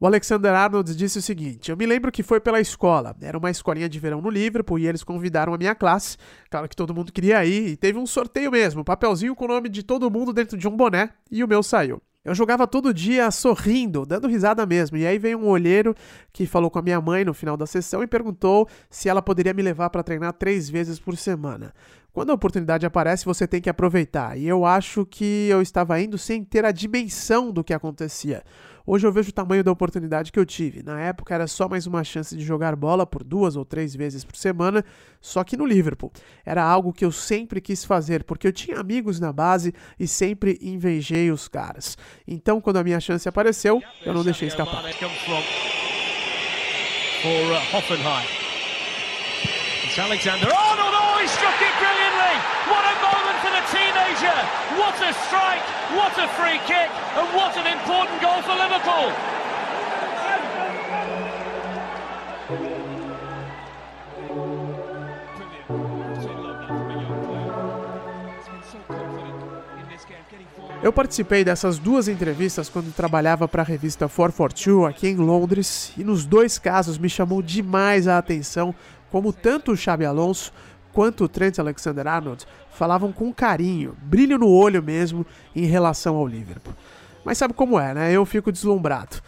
O 0.03 0.05
Alexander 0.05 0.53
Arnold 0.53 0.93
disse 0.95 1.19
o 1.19 1.21
seguinte: 1.21 1.71
Eu 1.71 1.77
me 1.77 1.85
lembro 1.85 2.11
que 2.11 2.21
foi 2.23 2.41
pela 2.41 2.59
escola. 2.59 3.15
Era 3.21 3.37
uma 3.37 3.49
escolinha 3.49 3.87
de 3.87 3.97
verão 3.99 4.21
no 4.21 4.29
Liverpool 4.29 4.77
e 4.77 4.85
eles 4.85 5.01
convidaram 5.01 5.53
a 5.53 5.57
minha 5.57 5.73
classe. 5.73 6.17
Claro 6.49 6.67
que 6.67 6.75
todo 6.75 6.93
mundo 6.93 7.09
queria 7.09 7.45
ir 7.45 7.69
e 7.69 7.77
teve 7.77 7.97
um 7.97 8.05
sorteio 8.05 8.51
mesmo, 8.51 8.83
papelzinho 8.83 9.33
com 9.33 9.45
o 9.45 9.47
nome 9.47 9.69
de 9.69 9.81
todo 9.81 10.11
mundo 10.11 10.33
dentro 10.33 10.57
de 10.57 10.67
um 10.67 10.75
boné 10.75 11.11
e 11.31 11.41
o 11.41 11.47
meu 11.47 11.63
saiu. 11.63 12.01
Eu 12.25 12.33
jogava 12.33 12.65
todo 12.65 12.93
dia 12.93 13.29
sorrindo, 13.31 14.05
dando 14.05 14.29
risada 14.29 14.65
mesmo. 14.65 14.95
E 14.95 15.05
aí 15.05 15.17
veio 15.17 15.37
um 15.37 15.47
olheiro 15.47 15.93
que 16.31 16.45
falou 16.45 16.71
com 16.71 16.79
a 16.79 16.81
minha 16.81 17.01
mãe 17.01 17.25
no 17.25 17.33
final 17.33 17.57
da 17.57 17.65
sessão 17.65 18.01
e 18.01 18.07
perguntou 18.07 18.67
se 18.89 19.09
ela 19.09 19.21
poderia 19.21 19.53
me 19.53 19.61
levar 19.61 19.89
para 19.89 20.03
treinar 20.03 20.31
três 20.33 20.69
vezes 20.69 20.99
por 20.99 21.17
semana. 21.17 21.73
Quando 22.13 22.29
a 22.29 22.35
oportunidade 22.35 22.85
aparece, 22.85 23.25
você 23.25 23.45
tem 23.45 23.59
que 23.59 23.69
aproveitar. 23.69 24.37
E 24.37 24.47
eu 24.47 24.65
acho 24.65 25.05
que 25.05 25.47
eu 25.49 25.61
estava 25.61 25.99
indo 25.99 26.17
sem 26.17 26.43
ter 26.43 26.63
a 26.63 26.71
dimensão 26.71 27.51
do 27.51 27.63
que 27.63 27.73
acontecia. 27.73 28.43
Hoje 28.85 29.07
eu 29.07 29.11
vejo 29.13 29.29
o 29.29 29.33
tamanho 29.33 29.63
da 29.63 29.71
oportunidade 29.71 30.29
que 30.29 30.37
eu 30.37 30.45
tive. 30.45 30.83
Na 30.83 30.99
época 30.99 31.33
era 31.33 31.47
só 31.47 31.69
mais 31.69 31.87
uma 31.87 32.03
chance 32.03 32.35
de 32.35 32.43
jogar 32.43 32.75
bola 32.75 33.05
por 33.05 33.23
duas 33.23 33.55
ou 33.55 33.63
três 33.63 33.95
vezes 33.95 34.25
por 34.25 34.35
semana, 34.35 34.83
só 35.21 35.41
que 35.43 35.55
no 35.55 35.65
Liverpool. 35.65 36.11
Era 36.45 36.63
algo 36.63 36.91
que 36.91 37.05
eu 37.05 37.11
sempre 37.11 37.61
quis 37.61 37.85
fazer, 37.85 38.25
porque 38.25 38.45
eu 38.45 38.51
tinha 38.51 38.77
amigos 38.79 39.21
na 39.21 39.31
base 39.31 39.73
e 39.97 40.05
sempre 40.05 40.59
invejei 40.61 41.31
os 41.31 41.47
caras. 41.47 41.97
Então, 42.27 42.59
quando 42.59 42.77
a 42.77 42.83
minha 42.83 42.99
chance 42.99 43.27
apareceu, 43.27 43.81
eu 44.05 44.13
não 44.13 44.23
deixei 44.23 44.49
escapar. 44.49 44.83
Alexander 49.95 50.49
Arnold, 50.49 50.95
oh, 50.97 51.21
he 51.21 51.27
struck 51.27 51.53
it 51.61 51.73
brilliantly! 51.77 52.35
What 52.65 52.81
a 52.81 52.95
moment 52.97 53.37
for 53.45 53.51
the 53.53 53.61
teenager! 54.23 54.41
What 54.77 54.95
a 55.03 55.13
strike! 55.13 55.63
What 55.95 56.17
a 56.17 56.27
free 56.39 56.59
kick! 56.65 56.89
And 57.17 57.27
what 57.35 57.55
an 57.57 57.67
important 57.67 58.21
goal 58.21 58.41
for 58.43 58.55
Liverpool! 58.55 59.11
Eu 70.81 70.91
participei 70.91 71.45
dessas 71.45 71.79
duas 71.79 72.09
entrevistas 72.09 72.67
quando 72.67 72.93
trabalhava 72.93 73.47
para 73.47 73.61
a 73.61 73.65
revista 73.65 74.09
442 74.09 74.89
aqui 74.89 75.07
em 75.07 75.15
Londres 75.15 75.93
e 75.97 76.03
nos 76.03 76.25
dois 76.25 76.59
casos 76.59 76.97
me 76.97 77.09
chamou 77.09 77.41
demais 77.41 78.05
a 78.05 78.17
atenção 78.17 78.75
como 79.09 79.31
tanto 79.31 79.71
o 79.71 79.77
Xabi 79.77 80.03
Alonso 80.03 80.51
quanto 80.91 81.23
o 81.23 81.29
Trent 81.29 81.57
Alexander-Arnold 81.57 82.45
falavam 82.73 83.11
com 83.11 83.33
carinho, 83.33 83.95
brilho 84.03 84.37
no 84.37 84.49
olho 84.49 84.81
mesmo 84.81 85.25
em 85.55 85.65
relação 85.65 86.15
ao 86.15 86.27
Liverpool. 86.27 86.73
Mas 87.23 87.37
sabe 87.37 87.53
como 87.53 87.79
é, 87.79 87.93
né? 87.93 88.11
Eu 88.11 88.25
fico 88.25 88.51
deslumbrado. 88.51 89.21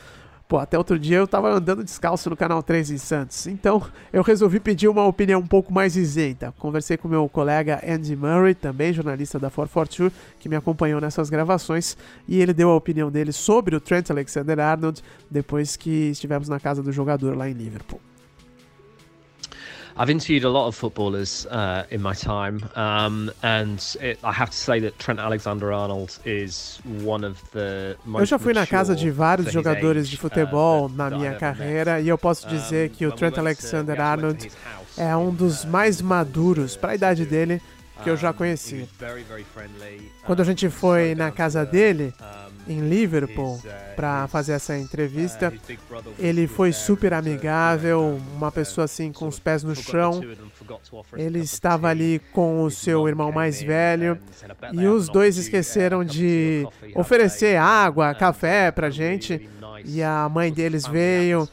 Pô, 0.48 0.60
até 0.60 0.78
outro 0.78 1.00
dia 1.00 1.18
eu 1.18 1.28
tava 1.28 1.50
andando 1.50 1.84
descalço 1.84 2.30
no 2.30 2.38
canal 2.38 2.62
3 2.62 2.92
em 2.92 2.98
Santos. 3.00 3.48
Então 3.48 3.82
eu 4.14 4.22
resolvi 4.22 4.60
pedir 4.60 4.88
uma 4.88 5.04
opinião 5.04 5.40
um 5.40 5.48
pouco 5.48 5.74
mais 5.74 5.96
isenta. 5.96 6.54
Conversei 6.60 6.98
com 6.98 7.08
meu 7.08 7.28
colega 7.28 7.82
Andy 7.84 8.16
Murray, 8.16 8.54
também 8.54 8.94
jornalista 8.94 9.40
da 9.40 9.50
442, 9.50 10.14
que 10.40 10.48
me 10.48 10.56
acompanhou 10.56 11.02
nessas 11.02 11.32
gravações, 11.32 11.98
e 12.28 12.40
ele 12.40 12.54
deu 12.54 12.70
a 12.70 12.76
opinião 12.76 13.10
dele 13.10 13.32
sobre 13.32 13.76
o 13.76 13.80
Trent 13.80 14.12
Alexander-Arnold 14.12 15.02
depois 15.32 15.76
que 15.76 16.12
estivemos 16.12 16.48
na 16.48 16.60
casa 16.60 16.84
do 16.84 16.92
jogador 16.92 17.36
lá 17.36 17.50
em 17.50 17.54
Liverpool. 17.54 18.00
I've 19.98 20.10
interviewed 20.10 20.44
a 20.44 20.50
lot 20.50 20.68
of 20.68 20.76
footballers 20.76 21.46
uh, 21.46 21.86
in 21.90 22.02
my 22.02 22.14
time, 22.14 22.62
um, 22.76 23.32
and 23.42 23.80
it, 24.02 24.20
I 24.26 24.34
have 24.34 24.50
to 24.50 24.58
say 24.58 24.82
that 24.82 25.00
Trent 25.00 25.22
Alexander-Arnold 25.22 26.20
is 26.26 26.82
one 26.84 27.24
of 27.24 27.42
the 27.52 27.96
most 28.04 28.22
Eu 28.24 28.26
já 28.26 28.38
fui 28.38 28.54
na 28.54 28.68
casa 28.68 28.94
de 28.94 29.10
vários 29.10 29.54
jogadores 29.54 30.10
de 30.10 30.18
futebol 30.18 30.90
na 30.90 31.10
minha 31.10 31.36
carreira 31.36 32.02
e 32.02 32.10
eu 32.10 32.18
posso 32.18 32.46
dizer 32.46 32.90
que 32.90 33.08
o 33.08 33.12
Trent 33.14 33.38
Alexander-Arnold 33.38 34.52
é 34.98 35.16
um 35.16 35.34
dos 35.34 35.64
mais 35.64 36.02
maduros 36.02 36.76
para 36.76 36.92
a 36.92 36.96
idade 36.96 37.26
dele 37.26 37.62
que 38.04 38.10
eu 38.10 38.18
já 38.18 38.34
conheci. 38.34 38.88
Quando 40.26 40.42
a 40.42 40.46
gente 40.46 40.70
foi 40.70 41.16
na 41.16 41.32
casa 41.32 41.66
dele, 41.66 42.14
em 42.68 42.88
Liverpool, 42.88 43.62
para 43.96 44.28
fazer 44.28 44.54
essa 44.54 44.78
entrevista, 44.78 45.54
ele 46.18 46.48
foi 46.48 46.72
super 46.72 47.14
amigável, 47.14 48.20
uma 48.36 48.52
pessoa 48.52 48.86
assim 48.86 49.12
com 49.12 49.28
os 49.28 49.40
pés 49.40 49.64
no 49.64 49.76
chão. 49.76 50.22
Ele 51.16 51.40
estava 51.40 51.90
ali 51.90 52.20
com 52.34 52.64
o 52.64 52.72
seu 52.72 53.08
irmão 53.08 53.32
mais 53.32 53.62
velho 53.62 54.18
e 54.74 54.88
os 54.88 55.08
dois 55.08 55.38
esqueceram 55.38 56.04
de 56.04 56.68
oferecer 56.96 57.58
água, 57.58 58.14
café 58.14 58.72
pra 58.72 58.90
gente. 58.90 59.50
E 59.84 60.02
a 60.02 60.28
mãe 60.28 60.52
deles 60.52 60.88
veio, 60.88 61.48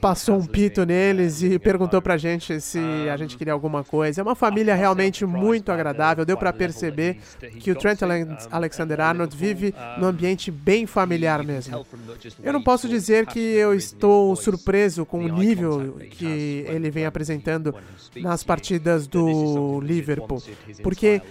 passou 0.00 0.36
um 0.36 0.46
pito 0.46 0.84
neles 0.84 1.42
e 1.42 1.58
perguntou 1.58 2.02
pra 2.02 2.16
gente 2.16 2.60
se 2.60 2.78
a 3.12 3.16
gente 3.16 3.36
queria 3.36 3.52
alguma 3.52 3.84
coisa. 3.84 4.20
É 4.20 4.22
uma 4.22 4.34
família 4.34 4.74
realmente 4.74 5.24
muito 5.24 5.70
agradável, 5.70 6.24
deu 6.24 6.36
para 6.36 6.52
perceber 6.52 7.18
que 7.60 7.70
o 7.70 7.74
Trent 7.74 8.00
Alexander-Arnold 8.50 9.36
vive 9.36 9.74
num 9.98 10.06
ambiente 10.06 10.50
bem 10.50 10.86
familiar 10.86 11.44
mesmo. 11.44 11.86
Eu 12.42 12.52
não 12.52 12.62
posso 12.62 12.88
dizer 12.88 13.26
que 13.26 13.38
eu 13.38 13.74
estou 13.74 14.34
surpreso 14.36 15.06
com 15.06 15.24
o 15.24 15.28
nível 15.28 15.96
que 16.10 16.64
ele 16.68 16.90
vem 16.90 17.06
apresentando 17.06 17.74
nas 18.16 18.42
partidas 18.42 19.06
do 19.06 19.80
Liverpool, 19.80 20.42
porque 20.82 21.22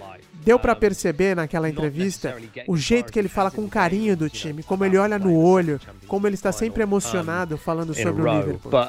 deu 0.48 0.58
para 0.58 0.74
perceber 0.74 1.36
naquela 1.36 1.68
entrevista 1.68 2.34
o 2.66 2.74
jeito 2.76 3.12
que 3.12 3.18
ele 3.18 3.28
fala 3.28 3.50
com 3.50 3.68
carinho 3.68 4.16
do 4.16 4.30
time, 4.30 4.62
como 4.62 4.82
ele 4.82 4.96
olha 4.96 5.18
no 5.18 5.36
olho, 5.38 5.78
como 6.06 6.26
ele 6.26 6.34
está 6.34 6.52
sempre 6.52 6.82
emocionado 6.82 7.58
falando 7.58 7.94
sobre 7.94 8.22
o 8.22 8.38
Liverpool. 8.38 8.88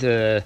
the 0.00 0.42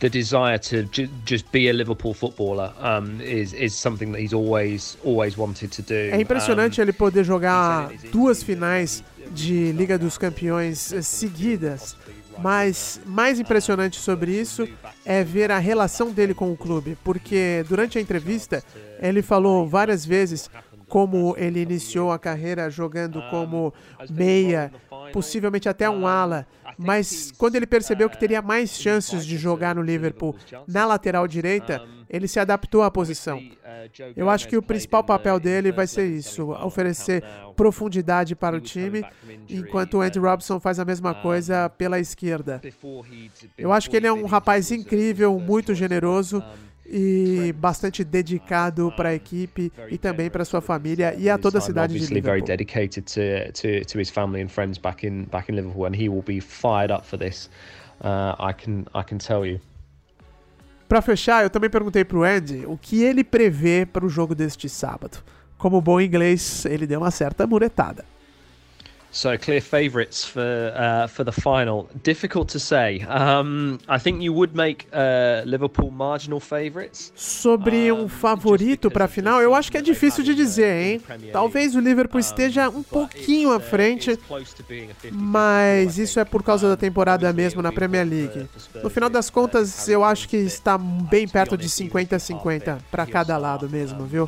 the 0.00 0.08
desire 0.10 0.58
to 0.58 0.82
ju 0.92 1.08
just 1.24 1.50
be 1.50 1.66
a 1.70 1.72
Liverpool 1.72 2.12
footballer 2.12 2.70
um, 2.78 3.20
is 3.22 3.54
is 3.54 3.72
something 3.74 4.12
that 4.12 4.20
he's 4.20 4.34
always 4.34 4.98
always 5.02 5.38
wanted 5.38 5.70
to 5.70 5.82
do. 5.82 5.94
É 5.94 6.20
impressionante 6.20 6.78
um, 6.78 6.84
ele 6.84 6.92
poder 6.92 7.24
jogar 7.24 7.90
duas 8.10 8.42
finais 8.42 9.02
de 9.30 9.72
Liga 9.72 9.98
dos 9.98 10.18
Campeões 10.18 10.92
seguidas. 11.02 11.96
Mas 12.38 13.00
mais 13.04 13.38
impressionante 13.38 13.98
sobre 13.98 14.32
isso 14.32 14.68
é 15.04 15.22
ver 15.22 15.50
a 15.50 15.58
relação 15.58 16.10
dele 16.10 16.34
com 16.34 16.52
o 16.52 16.56
clube, 16.56 16.96
porque 17.04 17.64
durante 17.68 17.98
a 17.98 18.00
entrevista 18.00 18.62
ele 19.00 19.22
falou 19.22 19.66
várias 19.68 20.04
vezes 20.04 20.50
como 20.88 21.34
ele 21.38 21.62
iniciou 21.62 22.12
a 22.12 22.18
carreira 22.18 22.68
jogando 22.68 23.22
como 23.30 23.72
meia, 24.10 24.70
possivelmente 25.12 25.66
até 25.68 25.88
um 25.88 26.06
ala, 26.06 26.46
mas 26.76 27.32
quando 27.38 27.56
ele 27.56 27.66
percebeu 27.66 28.10
que 28.10 28.18
teria 28.18 28.42
mais 28.42 28.78
chances 28.78 29.24
de 29.24 29.38
jogar 29.38 29.74
no 29.74 29.82
Liverpool 29.82 30.36
na 30.66 30.84
lateral 30.84 31.26
direita, 31.26 31.82
ele 32.12 32.28
se 32.28 32.38
adaptou 32.38 32.82
à 32.82 32.90
posição. 32.90 33.42
Eu 34.14 34.28
acho 34.28 34.46
que 34.46 34.56
o 34.56 34.62
principal 34.62 35.02
papel 35.02 35.40
dele 35.40 35.72
vai 35.72 35.86
ser 35.86 36.06
isso, 36.06 36.50
oferecer 36.50 37.24
profundidade 37.56 38.36
para 38.36 38.56
o 38.56 38.60
time, 38.60 39.02
enquanto 39.48 39.94
o 39.94 40.02
Andy 40.02 40.18
Robson 40.18 40.60
faz 40.60 40.78
a 40.78 40.84
mesma 40.84 41.14
coisa 41.14 41.70
pela 41.70 41.98
esquerda. 41.98 42.60
Eu 43.56 43.72
acho 43.72 43.88
que 43.88 43.96
ele 43.96 44.06
é 44.06 44.12
um 44.12 44.26
rapaz 44.26 44.70
incrível, 44.70 45.40
muito 45.40 45.74
generoso 45.74 46.44
e 46.84 47.54
bastante 47.56 48.04
dedicado 48.04 48.92
para 48.94 49.10
a 49.10 49.14
equipe 49.14 49.72
e 49.88 49.96
também 49.96 50.28
para 50.28 50.44
sua 50.44 50.60
família 50.60 51.14
e 51.16 51.30
a 51.30 51.38
toda 51.38 51.56
a 51.56 51.60
cidade 51.60 51.94
de 51.94 52.00
Liverpool. 52.00 52.22
very 52.22 52.42
dedicated 52.42 53.06
to, 53.06 53.50
to, 53.52 53.84
to 53.86 53.98
his 53.98 54.10
family 54.10 54.42
and 54.42 54.48
friends 54.48 54.76
back 54.76 55.06
in 55.06 55.24
back 55.30 55.50
in 55.50 55.54
Liverpool 55.54 55.86
and 55.86 55.96
he 55.96 56.10
will 56.10 56.22
be 56.22 56.38
fired 56.38 56.92
up 56.92 57.06
for 57.06 57.18
this. 57.18 57.48
Uh, 58.04 58.34
I 58.38 58.52
can 58.52 58.84
I 58.94 59.02
can 59.02 59.18
tell 59.18 59.46
you. 59.46 59.58
Para 60.92 61.00
fechar, 61.00 61.42
eu 61.42 61.48
também 61.48 61.70
perguntei 61.70 62.04
pro 62.04 62.22
Andy 62.22 62.66
o 62.66 62.76
que 62.76 63.02
ele 63.02 63.24
prevê 63.24 63.86
para 63.86 64.04
o 64.04 64.10
jogo 64.10 64.34
deste 64.34 64.68
sábado. 64.68 65.24
Como 65.56 65.80
bom 65.80 65.98
inglês, 65.98 66.66
ele 66.66 66.86
deu 66.86 67.00
uma 67.00 67.10
certa 67.10 67.46
muretada. 67.46 68.04
So 69.12 69.36
clear 69.36 69.60
favourites 69.60 70.24
for 70.24 70.72
uh, 70.74 71.06
for 71.06 71.22
the 71.22 71.32
final. 71.32 71.86
Difficult 72.02 72.48
to 72.52 72.58
say. 72.58 73.04
Um, 73.06 73.78
I 73.86 73.98
think 73.98 74.22
you 74.22 74.32
would 74.32 74.56
make 74.56 74.86
uh, 74.90 75.42
Liverpool 75.44 75.90
marginal 75.90 76.40
favourites. 76.40 77.12
Sobre 77.14 77.92
um 77.92 78.08
favorito 78.08 78.90
para 78.90 79.04
a 79.04 79.08
final, 79.08 79.42
eu 79.42 79.54
acho 79.54 79.70
que 79.70 79.76
é 79.76 79.82
difícil 79.82 80.24
de 80.24 80.34
dizer, 80.34 80.82
hein? 80.82 81.02
Talvez 81.30 81.76
o 81.76 81.80
Liverpool 81.80 82.20
esteja 82.20 82.70
um 82.70 82.82
pouquinho 82.82 83.52
à 83.52 83.60
frente, 83.60 84.18
mas 85.12 85.98
isso 85.98 86.18
é 86.18 86.24
por 86.24 86.42
causa 86.42 86.66
da 86.66 86.76
temporada 86.76 87.30
mesmo 87.34 87.60
na 87.60 87.70
Premier 87.70 88.06
League. 88.08 88.48
No 88.82 88.88
final 88.88 89.10
das 89.10 89.28
contas, 89.28 89.88
eu 89.88 90.02
acho 90.02 90.26
que 90.26 90.38
está 90.38 90.78
bem 90.78 91.28
perto 91.28 91.56
de 91.58 91.68
50-50 91.68 92.78
para 92.90 93.04
cada 93.04 93.36
lado 93.36 93.68
mesmo, 93.68 94.06
viu? 94.06 94.26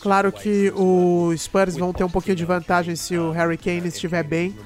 Claro 0.00 0.32
que 0.32 0.72
os 0.74 1.40
Spurs 1.42 1.76
vão 1.76 1.92
ter 1.92 2.04
um 2.04 2.10
pouquinho 2.10 2.36
de 2.36 2.44
vantagem 2.44 2.96
se 2.96 3.16
o 3.16 3.30
Harry 3.30 3.56
Kane 3.56 3.88
estiver 3.88 4.22
bem. 4.22 4.56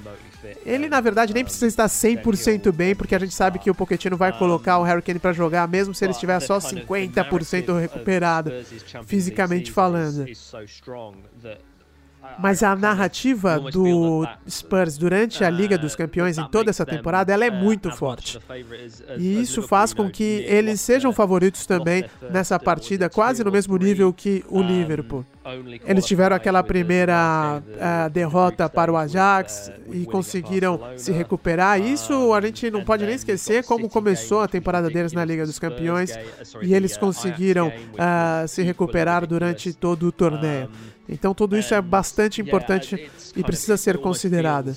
Ele, 0.64 0.88
na 0.88 1.00
verdade, 1.00 1.34
nem 1.34 1.44
precisa 1.44 1.66
estar 1.66 1.86
100% 1.86 2.70
bem, 2.72 2.94
porque 2.94 3.14
a 3.14 3.18
gente 3.18 3.34
sabe 3.34 3.58
que 3.58 3.70
o 3.70 3.74
Pochettino 3.74 4.16
vai 4.16 4.36
colocar 4.36 4.78
o 4.78 4.82
Harry 4.82 5.02
Kane 5.02 5.18
para 5.18 5.32
jogar, 5.32 5.66
mesmo 5.66 5.94
se 5.94 6.04
ele 6.04 6.12
estiver 6.12 6.38
só 6.40 6.58
50% 6.58 7.80
recuperado, 7.80 8.52
fisicamente 9.04 9.72
falando. 9.72 10.24
Mas 12.38 12.62
a 12.62 12.76
narrativa 12.76 13.58
do 13.58 14.26
Spurs 14.48 14.98
durante 14.98 15.42
a 15.44 15.50
Liga 15.50 15.78
dos 15.78 15.96
Campeões 15.96 16.38
em 16.38 16.46
toda 16.48 16.70
essa 16.70 16.84
temporada, 16.84 17.32
ela 17.32 17.44
é 17.44 17.50
muito 17.50 17.90
forte. 17.90 18.38
E 19.18 19.40
isso 19.40 19.62
faz 19.62 19.94
com 19.94 20.10
que 20.10 20.44
eles 20.46 20.80
sejam 20.80 21.12
favoritos 21.12 21.66
também 21.66 22.04
nessa 22.30 22.58
partida, 22.58 23.08
quase 23.08 23.42
no 23.42 23.50
mesmo 23.50 23.76
nível 23.76 24.12
que 24.12 24.44
o 24.48 24.60
Liverpool. 24.60 25.24
Eles 25.86 26.04
tiveram 26.04 26.34
aquela 26.34 26.62
primeira 26.62 27.62
uh, 27.62 28.10
derrota 28.10 28.68
para 28.68 28.92
o 28.92 28.96
Ajax 28.96 29.70
e 29.92 30.04
conseguiram 30.04 30.80
se 30.96 31.12
recuperar. 31.12 31.80
Isso 31.80 32.34
a 32.34 32.40
gente 32.40 32.68
não 32.68 32.84
pode 32.84 33.06
nem 33.06 33.14
esquecer 33.14 33.64
como 33.64 33.88
começou 33.88 34.40
a 34.40 34.48
temporada 34.48 34.90
deles 34.90 35.12
na 35.12 35.24
Liga 35.24 35.46
dos 35.46 35.58
Campeões 35.60 36.18
e 36.60 36.74
eles 36.74 36.96
conseguiram 36.96 37.68
uh, 37.68 38.48
se 38.48 38.62
recuperar 38.62 39.24
durante 39.24 39.72
todo 39.72 40.08
o 40.08 40.12
torneio. 40.12 40.68
Então 41.08 41.34
tudo 41.34 41.56
isso 41.56 41.74
é 41.74 41.80
bastante 41.80 42.40
importante 42.40 43.10
e 43.34 43.42
precisa 43.42 43.76
ser 43.76 43.98
considerado. 43.98 44.76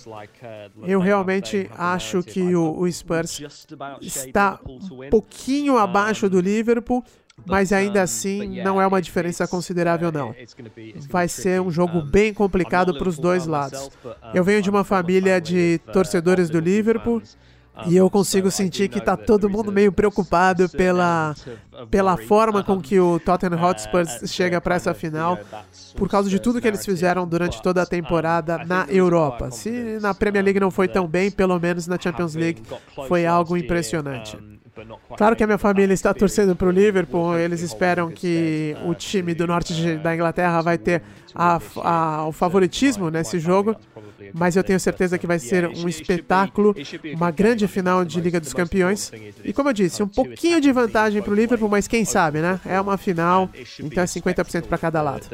Eu 0.84 1.00
realmente 1.00 1.70
acho 1.78 2.22
que 2.24 2.56
o, 2.56 2.80
o 2.80 2.92
Spurs 2.92 3.42
está 4.02 4.60
um 4.68 5.10
pouquinho 5.10 5.78
abaixo 5.78 6.30
do 6.30 6.40
Liverpool, 6.40 7.04
mas 7.46 7.72
ainda 7.72 8.02
assim 8.02 8.62
não 8.62 8.82
é 8.82 8.86
uma 8.86 9.02
diferença 9.02 9.48
considerável 9.48 10.12
não. 10.12 10.36
Vai 11.10 11.28
ser 11.28 11.62
um 11.62 11.72
jogo 11.72 12.02
bem 12.02 12.34
complicado 12.34 12.98
para 12.98 13.10
os 13.10 13.18
dois 13.18 13.46
lados. 13.46 13.90
Eu 14.34 14.44
venho 14.44 14.62
de 14.62 14.70
uma 14.70 14.84
família 14.84 15.40
de 15.40 15.80
torcedores 15.92 16.50
do 16.50 16.60
Liverpool 16.60 17.22
e 17.88 17.96
eu 17.96 18.10
consigo 18.10 18.50
sentir 18.52 18.90
que 18.90 19.00
está 19.00 19.16
todo 19.16 19.50
mundo 19.50 19.72
meio 19.72 19.92
preocupado 19.92 20.70
pela, 20.70 21.36
pela 21.90 22.18
forma 22.18 22.64
com 22.64 22.80
que 22.82 23.00
o 23.00 23.20
Tottenham 23.20 23.62
Hotspur 23.62 24.06
chega 24.26 24.60
para 24.60 24.76
essa 24.76 24.94
final, 24.94 25.38
por 25.96 26.10
causa 26.10 26.30
de 26.30 26.40
tudo 26.40 26.62
que 26.62 26.68
eles 26.68 26.86
fizeram 26.86 27.28
durante 27.28 27.62
toda 27.62 27.82
a 27.82 27.86
temporada 27.86 28.64
na 28.66 28.86
Europa. 28.90 29.52
Se 29.52 30.00
na 30.02 30.14
Premier 30.14 30.44
League 30.44 30.60
não 30.60 30.72
foi 30.72 30.88
tão 30.88 31.08
bem, 31.08 31.32
pelo 31.32 31.60
menos 31.60 31.88
na 31.88 32.00
Champions 32.00 32.36
League 32.36 32.62
foi 33.08 33.26
algo 33.26 33.58
impressionante. 33.58 34.38
Claro 35.18 35.36
que 35.36 35.44
a 35.44 35.48
minha 35.48 35.58
família 35.58 35.94
está 35.94 36.14
torcendo 36.14 36.56
para 36.56 36.68
o 36.68 36.72
Liverpool, 36.72 37.38
eles 37.38 37.62
esperam 37.62 38.10
que 38.10 38.76
o 38.86 38.94
time 38.94 39.34
do 39.34 39.48
norte 39.48 39.74
de, 39.74 39.98
da 39.98 40.14
Inglaterra 40.14 40.62
vai 40.62 40.78
ter 40.78 41.02
a, 41.34 41.60
a, 41.78 42.28
o 42.28 42.32
favoritismo 42.32 43.10
nesse 43.10 43.40
jogo, 43.40 43.76
mas 44.34 44.56
eu 44.56 44.64
tenho 44.64 44.80
certeza 44.80 45.18
que 45.18 45.28
vai 45.28 45.40
ser 45.40 45.68
um 45.68 45.88
espetáculo, 45.88 46.76
uma 47.16 47.32
grande 47.32 47.68
final 47.68 48.04
de 48.04 48.20
Liga 48.22 48.40
dos 48.40 48.54
Campeões. 48.54 49.12
E 49.44 49.54
como 49.54 49.70
eu 49.70 49.74
disse, 49.74 50.02
um 50.04 50.08
pouquinho 50.08 50.60
de 50.60 50.72
vantagem 50.72 51.22
para 51.22 51.32
o 51.32 51.36
Liverpool, 51.36 51.70
mas 51.70 51.88
quem 51.88 52.06
sabe, 52.06 52.40
né? 52.40 52.60
É 52.66 52.80
uma 52.80 52.98
final, 52.98 53.50
então 53.80 54.04
é 54.04 54.06
50% 54.06 54.68
para 54.68 54.78
cada 54.78 55.02
lado. 55.02 55.28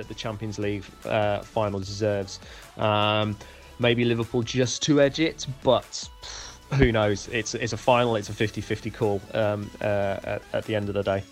maybe 3.79 4.03
Liverpool 4.03 4.43
just 4.43 4.81
to 4.83 4.99
edge 4.99 5.19
it, 5.19 5.47
but 5.63 6.09
who 6.75 6.91
knows? 6.91 7.27
It's 7.31 7.55
it's 7.55 7.73
a 7.73 7.77
final. 7.77 8.15
It's 8.15 8.29
a 8.29 8.33
50-50 8.33 8.93
call 8.93 9.21
um, 9.33 9.69
uh, 9.81 9.85
at, 10.23 10.41
at 10.53 10.65
the 10.65 10.75
end 10.75 10.89
of 10.89 10.93
the 10.93 11.03
day. 11.03 11.23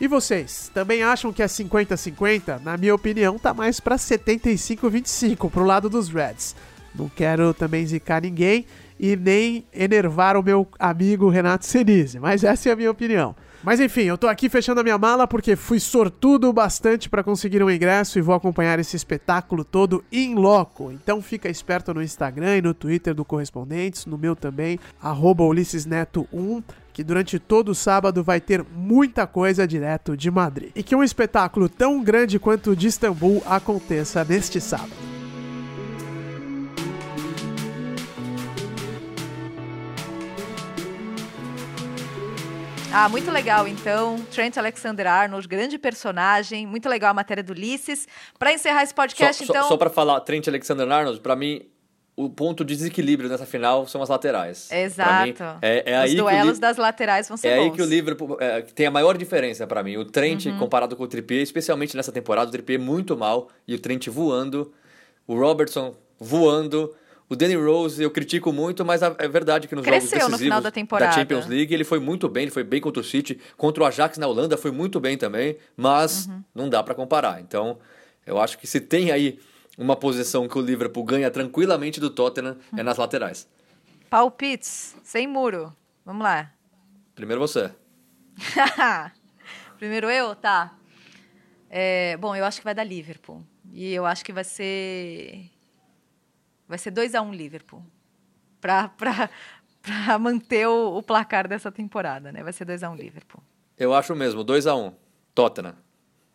E 0.00 0.08
vocês, 0.08 0.70
também 0.72 1.02
acham 1.02 1.30
que 1.30 1.42
é 1.42 1.46
50-50? 1.46 2.62
Na 2.62 2.78
minha 2.78 2.94
opinião, 2.94 3.38
tá 3.38 3.52
mais 3.52 3.80
para 3.80 3.96
75-25 3.96 5.50
pro 5.50 5.62
lado 5.62 5.90
dos 5.90 6.08
Reds. 6.08 6.56
Não 6.94 7.06
quero 7.06 7.52
também 7.52 7.86
zicar 7.86 8.22
ninguém 8.22 8.64
e 8.98 9.14
nem 9.14 9.66
enervar 9.74 10.38
o 10.38 10.42
meu 10.42 10.66
amigo 10.78 11.28
Renato 11.28 11.66
Senise, 11.66 12.18
mas 12.18 12.42
essa 12.42 12.70
é 12.70 12.72
a 12.72 12.76
minha 12.76 12.90
opinião. 12.90 13.36
Mas 13.62 13.78
enfim, 13.78 14.02
eu 14.02 14.16
tô 14.16 14.26
aqui 14.26 14.48
fechando 14.48 14.80
a 14.80 14.82
minha 14.82 14.96
mala 14.96 15.26
porque 15.26 15.54
fui 15.54 15.78
sortudo 15.78 16.50
bastante 16.52 17.08
para 17.10 17.22
conseguir 17.22 17.62
um 17.62 17.70
ingresso 17.70 18.18
e 18.18 18.22
vou 18.22 18.34
acompanhar 18.34 18.78
esse 18.78 18.96
espetáculo 18.96 19.64
todo 19.64 20.02
em 20.10 20.34
loco. 20.34 20.90
Então 20.90 21.20
fica 21.20 21.48
esperto 21.48 21.92
no 21.92 22.02
Instagram 22.02 22.56
e 22.56 22.62
no 22.62 22.72
Twitter 22.72 23.14
do 23.14 23.24
Correspondentes, 23.24 24.06
no 24.06 24.16
meu 24.16 24.34
também, 24.34 24.80
arroba 25.00 25.44
Ulisses 25.44 25.84
Neto 25.84 26.26
1 26.32 26.62
que 26.92 27.04
durante 27.04 27.38
todo 27.38 27.70
o 27.70 27.74
sábado 27.74 28.22
vai 28.22 28.40
ter 28.40 28.64
muita 28.74 29.26
coisa 29.26 29.66
direto 29.66 30.16
de 30.16 30.30
Madrid. 30.30 30.70
E 30.74 30.82
que 30.82 30.94
um 30.94 31.04
espetáculo 31.04 31.68
tão 31.68 32.02
grande 32.02 32.38
quanto 32.38 32.72
o 32.72 32.76
de 32.76 32.88
Istambul 32.88 33.42
aconteça 33.46 34.24
neste 34.24 34.60
sábado. 34.60 35.19
Ah, 42.92 43.08
muito 43.08 43.30
legal, 43.30 43.68
então. 43.68 44.16
Trent 44.32 44.56
Alexander-Arnold, 44.56 45.46
grande 45.46 45.78
personagem. 45.78 46.66
Muito 46.66 46.88
legal 46.88 47.12
a 47.12 47.14
matéria 47.14 47.42
do 47.42 47.52
Ulisses. 47.52 48.08
Para 48.38 48.52
encerrar 48.52 48.82
esse 48.82 48.92
podcast, 48.94 49.44
só, 49.46 49.52
então... 49.52 49.62
Só, 49.62 49.68
só 49.70 49.76
para 49.76 49.90
falar, 49.90 50.20
Trent 50.20 50.48
Alexander-Arnold, 50.48 51.20
para 51.20 51.36
mim, 51.36 51.62
o 52.16 52.28
ponto 52.28 52.64
de 52.64 52.74
desequilíbrio 52.74 53.28
nessa 53.30 53.46
final 53.46 53.86
são 53.86 54.02
as 54.02 54.08
laterais. 54.08 54.68
Exato. 54.72 55.22
Mim, 55.24 55.34
é, 55.62 55.92
é 55.92 55.98
Os 56.04 56.10
aí 56.10 56.16
duelos 56.16 56.58
das 56.58 56.76
laterais 56.76 57.28
vão 57.28 57.36
ser 57.36 57.48
É 57.48 57.56
bons. 57.58 57.62
aí 57.62 57.70
que 57.70 57.80
o 57.80 57.84
Liverpool 57.86 58.36
é, 58.40 58.62
tem 58.62 58.86
a 58.86 58.90
maior 58.90 59.16
diferença 59.16 59.66
para 59.68 59.84
mim. 59.84 59.96
O 59.96 60.04
Trent 60.04 60.46
Uhum. 60.46 60.58
comparado 60.58 60.96
com 60.96 61.04
o 61.04 61.08
Trippier, 61.08 61.42
especialmente 61.42 61.96
nessa 61.96 62.10
temporada, 62.10 62.48
o 62.48 62.52
Trippier 62.52 62.80
muito 62.80 63.16
mal 63.16 63.48
e 63.68 63.74
o 63.74 63.78
Trent 63.78 64.08
voando, 64.08 64.72
o 65.28 65.38
Robertson 65.38 65.94
voando, 66.18 66.92
o 67.30 67.36
Danny 67.36 67.54
Rose 67.54 68.02
eu 68.02 68.10
critico 68.10 68.52
muito, 68.52 68.84
mas 68.84 69.00
é 69.02 69.28
verdade 69.28 69.66
que 69.68 69.74
nos 69.74 69.84
Cresceu 69.84 70.10
jogos 70.10 70.22
no 70.24 70.30
decisivos 70.32 70.40
final 70.40 70.60
da 70.60 70.70
temporada. 70.70 71.12
Champions 71.12 71.46
League 71.46 71.72
ele 71.72 71.84
foi 71.84 71.98
muito 72.00 72.28
bem, 72.28 72.42
ele 72.42 72.50
foi 72.50 72.64
bem 72.64 72.80
contra 72.80 73.00
o 73.00 73.04
City, 73.04 73.40
contra 73.56 73.82
o 73.82 73.86
Ajax 73.86 74.18
na 74.18 74.26
Holanda 74.26 74.56
foi 74.56 74.70
muito 74.70 75.00
bem 75.00 75.16
também, 75.16 75.56
mas 75.76 76.26
Uhum. 76.26 76.42
não 76.54 76.68
dá 76.68 76.82
para 76.82 76.94
comparar. 76.94 77.40
Então, 77.40 77.78
eu 78.26 78.38
acho 78.38 78.58
que 78.58 78.66
se 78.66 78.80
tem 78.80 79.10
aí 79.12 79.38
uma 79.78 79.96
posição 79.96 80.46
que 80.48 80.58
o 80.58 80.60
Liverpool 80.60 81.04
ganha 81.04 81.30
tranquilamente 81.30 82.00
do 82.00 82.10
Tottenham 82.10 82.56
Uhum. 82.72 82.78
é 82.80 82.82
nas 82.82 82.98
laterais. 82.98 83.48
Palpites, 84.10 84.96
sem 85.04 85.26
muro. 85.26 85.74
Vamos 86.04 86.22
lá. 86.24 86.52
Primeiro 87.14 87.40
você. 87.40 87.70
Primeiro 89.78 90.10
eu? 90.10 90.34
Tá. 90.34 90.74
É, 91.70 92.16
bom, 92.16 92.34
eu 92.34 92.44
acho 92.44 92.58
que 92.58 92.64
vai 92.64 92.74
dar 92.74 92.84
Liverpool. 92.84 93.42
E 93.72 93.92
eu 93.92 94.04
acho 94.04 94.24
que 94.24 94.32
vai 94.32 94.42
ser. 94.44 95.48
Vai 96.70 96.78
ser 96.78 96.92
2x1 96.92 97.34
Liverpool. 97.34 97.84
Pra, 98.60 98.88
pra, 98.88 99.28
pra 99.82 100.18
manter 100.18 100.66
o, 100.68 100.96
o 100.98 101.02
placar 101.02 101.46
dessa 101.48 101.70
temporada, 101.70 102.30
né? 102.32 102.42
Vai 102.42 102.52
ser 102.52 102.64
2x1 102.66 102.96
Liverpool. 102.96 103.42
Eu 103.76 103.92
acho 103.92 104.14
mesmo, 104.14 104.42
2 104.44 104.66
a 104.66 104.74
1 104.74 104.94
Tottenham. 105.34 105.74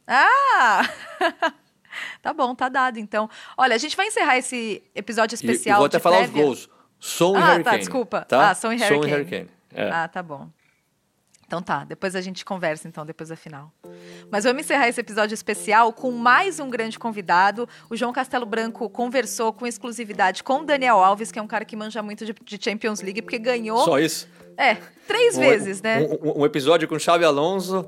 Ah! 0.08 0.82
tá 2.22 2.34
bom, 2.34 2.54
tá 2.54 2.70
dado 2.70 3.00
então. 3.00 3.30
Olha, 3.58 3.76
a 3.76 3.78
gente 3.78 3.96
vai 3.96 4.08
encerrar 4.08 4.38
esse 4.38 4.84
episódio 4.94 5.36
E, 5.36 5.38
e 5.38 5.40
especial. 5.52 5.78
vou 5.78 5.86
até 5.88 6.00
falar 6.00 6.18
prévia. 6.18 6.42
os 6.44 6.46
gols. 6.66 6.70
Son 7.00 7.34
e 7.36 7.42
Ah, 7.42 7.46
Harry 7.48 7.64
tá, 7.64 7.70
Kane. 7.72 7.80
desculpa. 7.80 8.22
Tá? 8.22 8.50
Ah, 8.50 8.56
Son 8.56 8.72
e 8.74 8.78
Harry 8.78 8.96
Son 8.96 9.02
Kane. 9.02 9.12
Harry 9.12 9.26
Kane. 9.26 9.50
É. 9.74 9.90
Ah, 9.90 10.08
tá 10.08 10.22
bom. 10.24 10.50
Então 11.48 11.62
tá, 11.62 11.84
depois 11.84 12.16
a 12.16 12.22
gente 12.22 12.44
conversa 12.44 12.88
então, 12.88 13.06
depois 13.06 13.30
da 13.30 13.36
final. 13.36 13.72
Mas 14.32 14.44
vamos 14.46 14.64
encerrar 14.64 14.88
esse 14.88 15.00
episódio 15.00 15.34
especial 15.36 15.94
com 15.94 16.12
mais 16.12 16.60
um 16.60 16.70
grande 16.70 16.98
convidado. 16.98 17.70
O 17.90 17.96
João 17.96 18.12
Castelo 18.12 18.46
Branco 18.46 18.90
conversou 18.90 19.54
com 19.54 19.68
exclusividade 19.68 20.44
com 20.44 20.62
o 20.62 20.66
Daniel 20.66 20.98
Alves, 20.98 21.32
que 21.32 21.38
é 21.38 21.42
um 21.42 21.48
cara 21.48 21.64
que 21.64 21.76
manja 21.76 22.02
muito 22.02 22.26
de, 22.26 22.34
de 22.44 22.60
Champions 22.62 23.02
League, 23.02 23.22
porque 23.22 23.38
ganhou... 23.38 23.78
Só 23.86 24.00
isso? 24.00 24.28
É, 24.58 24.76
três 25.08 25.38
Um- 25.38 25.42
vezes, 25.42 25.82
né? 25.82 26.02
Um, 26.24 26.42
um- 26.42 26.46
episódio 26.46 26.88
com 26.88 26.98
Xabi 26.98 27.26
Alonso, 27.26 27.88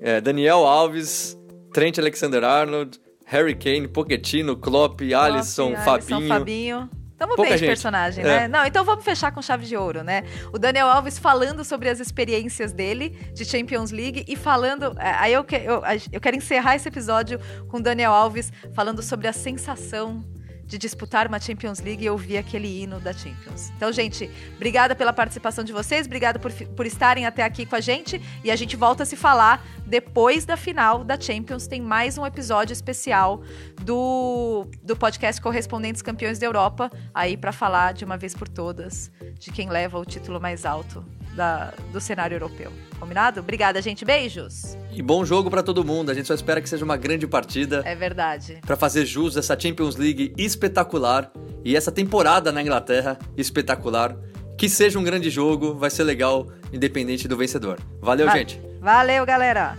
é, 0.00 0.20
Daniel 0.20 0.66
Alves, 0.66 1.38
Trent 1.72 1.98
Alexander-Arnold, 1.98 2.98
Harry 3.26 3.54
Kane, 3.54 3.86
Pochettino, 3.86 4.56
Klopp, 4.56 5.00
Alisson, 5.02 5.74
Alisson, 5.76 5.84
Fabinho. 5.84 6.28
Fabinho. 6.28 6.90
Tamo 7.22 7.36
Pouca 7.36 7.50
bem 7.50 7.52
de 7.52 7.58
gente. 7.60 7.68
personagem, 7.68 8.24
É. 8.24 8.26
né? 8.26 8.48
Não, 8.48 8.66
então 8.66 8.84
vamos 8.84 9.04
fechar 9.04 9.30
com 9.30 9.40
chave 9.40 9.64
de 9.64 9.76
ouro, 9.76 10.02
né? 10.02 10.24
O 10.52 10.58
Daniel 10.58 10.88
Alves 10.88 11.20
falando 11.20 11.64
sobre 11.64 11.88
as 11.88 12.00
experiências 12.00 12.72
dele 12.72 13.10
de 13.32 13.44
Champions 13.44 13.92
League 13.92 14.24
e 14.26 14.34
falando. 14.34 14.92
é, 14.98 15.10
Aí 15.20 15.32
eu, 15.32 15.44
que- 15.44 15.54
eu, 15.54 15.82
eu 16.10 16.20
quero 16.20 16.36
encerrar 16.36 16.74
esse 16.74 16.88
episódio 16.88 17.38
com 17.68 17.76
o 17.76 17.80
Daniel 17.80 18.10
Alves 18.12 18.52
falando 18.74 19.00
sobre 19.04 19.28
a 19.28 19.32
sensação 19.32 20.24
de 20.72 20.78
disputar 20.78 21.28
uma 21.28 21.38
Champions 21.38 21.80
League 21.80 22.02
e 22.02 22.08
ouvir 22.08 22.38
aquele 22.38 22.82
hino 22.82 22.98
da 22.98 23.12
Champions. 23.12 23.70
Então, 23.76 23.92
gente, 23.92 24.30
obrigada 24.56 24.94
pela 24.96 25.12
participação 25.12 25.62
de 25.62 25.70
vocês, 25.70 26.06
obrigada 26.06 26.38
por, 26.38 26.50
por 26.50 26.86
estarem 26.86 27.26
até 27.26 27.42
aqui 27.42 27.66
com 27.66 27.76
a 27.76 27.80
gente 27.80 28.18
e 28.42 28.50
a 28.50 28.56
gente 28.56 28.74
volta 28.74 29.02
a 29.02 29.06
se 29.06 29.14
falar 29.14 29.62
depois 29.84 30.46
da 30.46 30.56
final 30.56 31.04
da 31.04 31.20
Champions. 31.20 31.66
Tem 31.66 31.78
mais 31.82 32.16
um 32.16 32.24
episódio 32.24 32.72
especial 32.72 33.42
do, 33.82 34.66
do 34.82 34.96
podcast 34.96 35.42
Correspondentes 35.42 36.00
Campeões 36.00 36.38
da 36.38 36.46
Europa, 36.46 36.90
aí 37.12 37.36
para 37.36 37.52
falar 37.52 37.92
de 37.92 38.02
uma 38.06 38.16
vez 38.16 38.34
por 38.34 38.48
todas 38.48 39.12
de 39.38 39.52
quem 39.52 39.68
leva 39.68 39.98
o 39.98 40.06
título 40.06 40.40
mais 40.40 40.64
alto 40.64 41.04
da- 41.36 41.74
do 41.92 42.00
cenário 42.00 42.34
europeu. 42.34 42.72
Combinado? 43.02 43.40
Obrigada, 43.40 43.82
gente. 43.82 44.04
Beijos. 44.04 44.78
E 44.92 45.02
bom 45.02 45.24
jogo 45.24 45.50
pra 45.50 45.60
todo 45.60 45.84
mundo. 45.84 46.10
A 46.10 46.14
gente 46.14 46.28
só 46.28 46.34
espera 46.34 46.60
que 46.60 46.68
seja 46.68 46.84
uma 46.84 46.96
grande 46.96 47.26
partida 47.26 47.82
É 47.84 47.96
verdade. 47.96 48.60
pra 48.64 48.76
fazer 48.76 49.04
jus 49.04 49.36
a 49.36 49.40
essa 49.40 49.58
Champions 49.58 49.96
League 49.96 50.32
espetacular 50.38 51.32
e 51.64 51.74
essa 51.74 51.90
temporada 51.90 52.52
na 52.52 52.62
Inglaterra 52.62 53.18
espetacular. 53.36 54.16
Que 54.56 54.68
seja 54.68 55.00
um 55.00 55.02
grande 55.02 55.30
jogo, 55.30 55.74
vai 55.74 55.90
ser 55.90 56.04
legal, 56.04 56.46
independente 56.72 57.26
do 57.26 57.36
vencedor. 57.36 57.80
Valeu, 58.00 58.26
Va- 58.26 58.36
gente. 58.38 58.62
Valeu, 58.80 59.26
galera. 59.26 59.76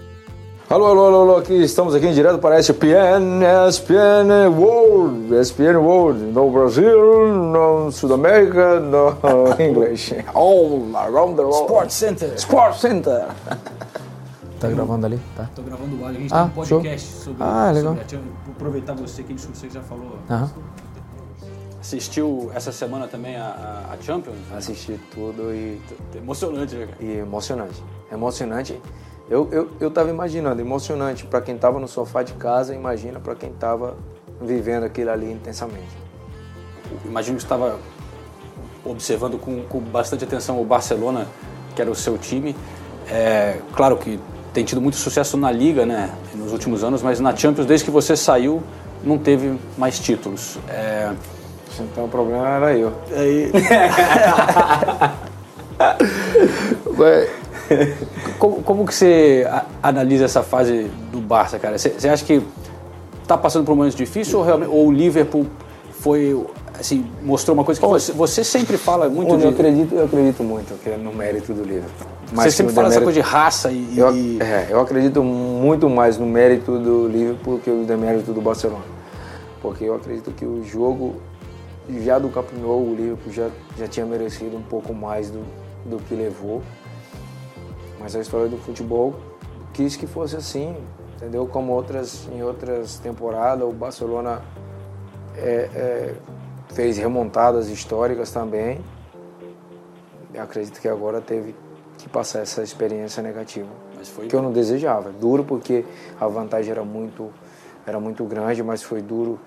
Alô, 0.69 0.87
alô, 0.87 1.05
alô, 1.05 1.21
alô, 1.21 1.37
aqui 1.37 1.53
estamos 1.61 1.93
aqui 1.93 2.07
em 2.07 2.13
direto 2.13 2.39
para 2.39 2.55
a 2.55 2.59
ESPN, 2.59 3.43
ESPN 3.67 4.47
World, 4.57 5.35
ESPN 5.35 5.77
World, 5.77 6.19
no 6.19 6.49
Brasil, 6.49 7.27
no 7.35 7.91
Sudamérica, 7.91 8.79
no 8.79 9.15
English, 9.61 10.15
all 10.33 10.89
around 10.95 11.35
the 11.35 11.43
world. 11.43 11.65
Sport 11.65 11.89
Center. 11.91 12.33
Sport 12.35 12.75
Center. 12.77 13.25
Tá 14.59 14.67
gravando 14.69 15.05
ali? 15.05 15.19
Tá. 15.35 15.47
Tô 15.53 15.61
gravando 15.61 15.95
o 16.01 16.05
áudio, 16.05 16.17
a 16.17 16.21
gente 16.21 16.33
Ah, 16.33 16.49
tem 16.53 16.63
um 16.63 16.65
show. 16.65 16.77
podcast 16.79 17.07
sobre, 17.11 17.43
Ah, 17.43 17.71
legal. 17.71 17.95
sobre 17.95 18.15
a 18.17 18.51
aproveitar 18.51 18.93
você 18.95 19.21
que 19.21 19.33
você 19.33 19.69
já 19.69 19.81
falou. 19.81 20.17
Aham. 20.29 20.49
Assistiu 21.81 22.49
essa 22.55 22.71
semana 22.71 23.07
também 23.07 23.35
a, 23.35 23.43
a- 23.89 23.93
a 23.93 24.01
Champions? 24.01 24.37
Assisti 24.55 24.97
tudo 25.13 25.53
e. 25.53 25.79
Emocionante, 26.15 26.75
né, 26.75 26.85
cara? 26.87 26.97
E 27.01 27.17
emocionante. 27.19 27.83
Emocionante. 28.11 28.81
Eu, 29.33 29.49
eu, 29.51 29.67
eu 29.79 29.89
tava 29.89 30.11
imaginando, 30.11 30.61
emocionante 30.61 31.25
para 31.25 31.41
quem 31.41 31.57
tava 31.57 31.79
no 31.79 31.87
sofá 31.87 32.21
de 32.21 32.33
casa, 32.33 32.75
imagina 32.75 33.19
para 33.19 33.33
quem 33.33 33.51
tava 33.51 33.95
vivendo 34.39 34.83
aquilo 34.83 35.09
ali 35.09 35.31
intensamente. 35.31 35.97
Imagino 37.03 37.37
que 37.37 37.41
você 37.41 37.47
estava 37.47 37.79
observando 38.85 39.39
com, 39.39 39.63
com 39.63 39.79
bastante 39.79 40.23
atenção 40.23 40.61
o 40.61 40.63
Barcelona, 40.63 41.25
que 41.75 41.81
era 41.81 41.89
o 41.89 41.95
seu 41.95 42.15
time. 42.15 42.55
É, 43.09 43.57
claro 43.75 43.97
que 43.97 44.19
tem 44.53 44.63
tido 44.63 44.79
muito 44.79 44.97
sucesso 44.97 45.35
na 45.35 45.51
Liga 45.51 45.83
né, 45.83 46.11
nos 46.35 46.51
últimos 46.51 46.83
anos, 46.83 47.01
mas 47.01 47.19
na 47.19 47.35
Champions, 47.35 47.65
desde 47.65 47.85
que 47.85 47.91
você 47.91 48.15
saiu, 48.15 48.61
não 49.03 49.17
teve 49.17 49.57
mais 49.79 49.97
títulos. 49.97 50.59
É... 50.69 51.11
Então 51.79 52.05
o 52.05 52.07
problema 52.07 52.47
era 52.47 52.77
eu. 52.77 52.93
Aí. 53.11 53.51
como, 58.39 58.63
como 58.63 58.85
que 58.85 58.93
você 58.93 59.47
analisa 59.81 60.25
essa 60.25 60.43
fase 60.43 60.89
do 61.11 61.19
Barça, 61.19 61.59
cara? 61.59 61.77
Você 61.77 62.07
acha 62.07 62.25
que 62.25 62.41
está 63.21 63.37
passando 63.37 63.65
por 63.65 63.73
um 63.73 63.75
momento 63.75 63.95
difícil 63.95 64.39
ou, 64.39 64.45
realmente, 64.45 64.69
ou 64.69 64.87
o 64.87 64.91
Liverpool 64.91 65.47
foi 65.91 66.37
assim, 66.79 67.05
mostrou 67.21 67.55
uma 67.55 67.63
coisa 67.63 67.79
que 67.79 67.87
você, 67.87 68.11
você 68.11 68.43
sempre 68.43 68.77
fala 68.77 69.07
muito 69.09 69.31
Olha, 69.31 69.39
de... 69.39 69.43
eu 69.45 69.49
acredito, 69.51 69.95
eu 69.95 70.05
acredito 70.05 70.43
muito 70.43 70.77
é 70.85 70.97
no 70.97 71.13
mérito 71.13 71.53
do 71.53 71.63
livro. 71.63 71.89
Você 72.33 72.51
sempre 72.51 72.73
fala 72.73 72.87
essa 72.87 73.01
coisa 73.01 73.21
de 73.21 73.21
raça 73.21 73.71
e... 73.71 73.97
Eu, 73.97 74.15
e- 74.15 74.41
é, 74.41 74.67
eu 74.69 74.79
acredito 74.79 75.23
muito 75.23 75.89
mais 75.89 76.17
no 76.17 76.25
mérito 76.25 76.79
do 76.79 77.07
Liverpool 77.07 77.59
que 77.59 77.69
no 77.69 77.85
demérito 77.85 78.33
do 78.33 78.41
Barcelona. 78.41 78.83
Porque 79.61 79.85
eu 79.85 79.95
acredito 79.95 80.31
que 80.31 80.45
o 80.45 80.63
jogo, 80.63 81.15
já 82.03 82.17
do 82.17 82.27
Camp 82.29 82.47
o 82.63 82.95
Liverpool 82.97 83.31
já, 83.31 83.49
já 83.77 83.87
tinha 83.87 84.05
merecido 84.05 84.57
um 84.57 84.63
pouco 84.63 84.93
mais 84.93 85.29
do, 85.29 85.41
do 85.85 85.97
que 85.97 86.15
levou. 86.15 86.61
Mas 87.99 88.15
a 88.15 88.19
história 88.19 88.47
do 88.47 88.57
futebol 88.57 89.15
quis 89.73 89.95
que 89.95 90.05
fosse 90.05 90.35
assim, 90.35 90.75
entendeu? 91.15 91.47
Como 91.47 91.73
outras, 91.73 92.27
em 92.31 92.43
outras 92.43 92.99
temporadas, 92.99 93.67
o 93.67 93.71
Barcelona 93.71 94.41
é, 95.35 95.69
é, 95.75 96.15
fez 96.73 96.97
remontadas 96.97 97.69
históricas 97.69 98.31
também. 98.31 98.79
Eu 100.33 100.43
acredito 100.43 100.81
que 100.81 100.87
agora 100.87 101.21
teve 101.21 101.55
que 101.97 102.09
passar 102.09 102.39
essa 102.39 102.63
experiência 102.63 103.21
negativa. 103.21 103.69
Mas 103.95 104.09
foi 104.09 104.27
que 104.27 104.35
eu 104.35 104.41
não 104.41 104.51
desejava. 104.51 105.11
Duro 105.11 105.43
porque 105.43 105.85
a 106.19 106.27
vantagem 106.27 106.71
era 106.71 106.83
muito, 106.83 107.31
era 107.85 107.99
muito 107.99 108.23
grande, 108.25 108.61
mas 108.61 108.83
foi 108.83 109.01
duro 109.01 109.39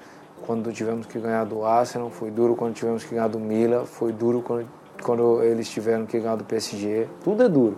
quando 0.46 0.72
tivemos 0.72 1.06
que 1.06 1.18
ganhar 1.18 1.44
do 1.44 1.64
Arsenal, 1.64 2.08
foi 2.08 2.30
duro 2.30 2.54
quando 2.54 2.74
tivemos 2.74 3.02
que 3.02 3.14
ganhar 3.14 3.28
do 3.28 3.38
Milan, 3.38 3.84
foi 3.84 4.12
duro 4.12 4.40
quando, 4.42 4.66
quando 5.02 5.42
eles 5.42 5.68
tiveram 5.68 6.06
que 6.06 6.18
ganhar 6.18 6.36
do 6.36 6.44
PSG. 6.44 7.08
Tudo 7.24 7.42
é 7.42 7.48
duro. 7.48 7.76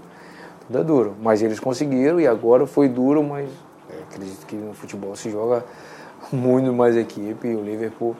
Tudo 0.69 0.79
é 0.79 0.85
duro. 0.85 1.17
Mas 1.21 1.43
eles 1.43 1.59
conseguiram 1.59 2.21
e 2.21 2.27
agora 2.27 2.67
foi 2.67 2.89
duro, 2.89 3.25
mas 3.25 3.49
eu 3.91 4.03
acredito 4.03 4.47
que 4.47 4.55
no 4.55 4.75
futebol 4.75 5.17
se 5.17 5.31
joga 5.31 5.65
muito 6.31 6.73
mais 6.73 6.97
equipe. 6.97 7.49
O 7.49 7.63
Liverpool 7.63 8.15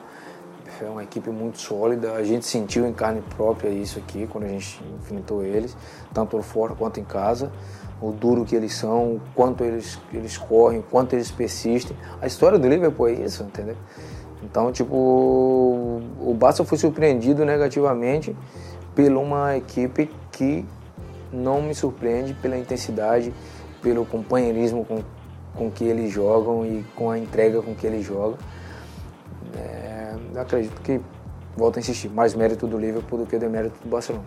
é 0.81 0.89
uma 0.89 1.03
equipe 1.03 1.29
muito 1.29 1.59
sólida. 1.59 2.13
A 2.13 2.23
gente 2.23 2.45
sentiu 2.45 2.87
em 2.87 2.93
carne 2.93 3.21
própria 3.35 3.69
isso 3.69 3.99
aqui 3.99 4.27
quando 4.27 4.45
a 4.45 4.47
gente 4.47 4.83
enfrentou 4.99 5.43
eles, 5.43 5.77
tanto 6.11 6.41
fora 6.41 6.73
quanto 6.73 6.99
em 6.99 7.03
casa. 7.03 7.51
O 8.01 8.11
duro 8.11 8.45
que 8.45 8.55
eles 8.55 8.73
são, 8.73 9.15
o 9.15 9.21
quanto 9.35 9.63
eles, 9.63 9.99
eles 10.11 10.37
correm, 10.37 10.79
o 10.79 10.83
quanto 10.83 11.13
eles 11.13 11.29
persistem. 11.29 11.95
A 12.19 12.25
história 12.25 12.57
do 12.57 12.67
Liverpool 12.67 13.09
é 13.09 13.13
isso, 13.13 13.43
entendeu? 13.43 13.75
Então, 14.41 14.71
tipo, 14.71 14.95
o 14.95 16.33
Barça 16.33 16.63
foi 16.63 16.77
surpreendido 16.77 17.45
negativamente 17.45 18.35
por 18.95 19.11
uma 19.11 19.55
equipe 19.55 20.09
que 20.31 20.65
não 21.31 21.61
me 21.61 21.73
surpreende 21.75 22.33
pela 22.33 22.57
intensidade, 22.57 23.33
pelo 23.81 24.05
companheirismo 24.05 24.85
com, 24.85 25.01
com 25.55 25.71
que 25.71 25.83
eles 25.83 26.11
jogam 26.11 26.65
e 26.65 26.83
com 26.95 27.09
a 27.09 27.17
entrega 27.17 27.61
com 27.61 27.73
que 27.73 27.85
eles 27.87 28.05
jogam. 28.05 28.37
É, 29.55 30.13
eu 30.33 30.41
acredito 30.41 30.81
que, 30.81 30.99
volto 31.55 31.77
a 31.77 31.79
insistir, 31.79 32.09
mais 32.09 32.33
mérito 32.33 32.67
do 32.67 32.77
Liverpool 32.77 33.19
do 33.19 33.25
que 33.25 33.37
demérito 33.37 33.75
do 33.83 33.89
Barcelona. 33.89 34.25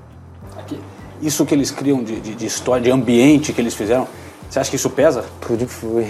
Aqui, 0.57 0.79
isso 1.21 1.47
que 1.47 1.55
eles 1.55 1.71
criam 1.71 2.03
de, 2.03 2.21
de, 2.21 2.35
de 2.35 2.47
história, 2.47 2.83
de 2.83 2.91
ambiente 2.91 3.53
que 3.53 3.61
eles 3.61 3.75
fizeram, 3.75 4.07
você 4.49 4.59
acha 4.59 4.71
que 4.71 4.77
isso 4.77 4.91
pesa? 4.91 5.25
Tudo 5.41 5.65
influi. 5.65 6.07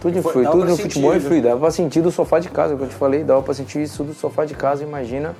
Tudo 0.00 0.22
Foi- 0.22 0.30
influi, 0.30 0.46
tudo 0.46 0.64
no 0.64 0.70
sentir, 0.76 0.82
futebol 0.82 1.10
né? 1.12 1.16
influi. 1.18 1.40
Dava 1.40 1.60
pra 1.60 1.70
sentir 1.70 2.00
do 2.00 2.10
sofá 2.10 2.38
de 2.38 2.48
casa, 2.48 2.76
que 2.76 2.82
eu 2.82 2.88
te 2.88 2.94
falei, 2.94 3.24
dava 3.24 3.42
pra 3.42 3.54
sentir 3.54 3.82
isso 3.82 4.04
do 4.04 4.14
sofá 4.14 4.44
de 4.44 4.54
casa, 4.54 4.82
imagina 4.84 5.34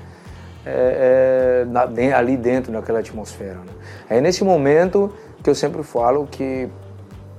é, 0.65 1.65
é, 1.65 2.13
ali 2.13 2.37
dentro 2.37 2.73
daquela 2.73 2.99
atmosfera. 2.99 3.55
Né? 3.55 3.73
É 4.09 4.21
nesse 4.21 4.45
momento 4.45 5.13
que 5.43 5.51
eu 5.51 5.55
sempre 5.55 5.83
falo 5.83 6.27
que, 6.27 6.69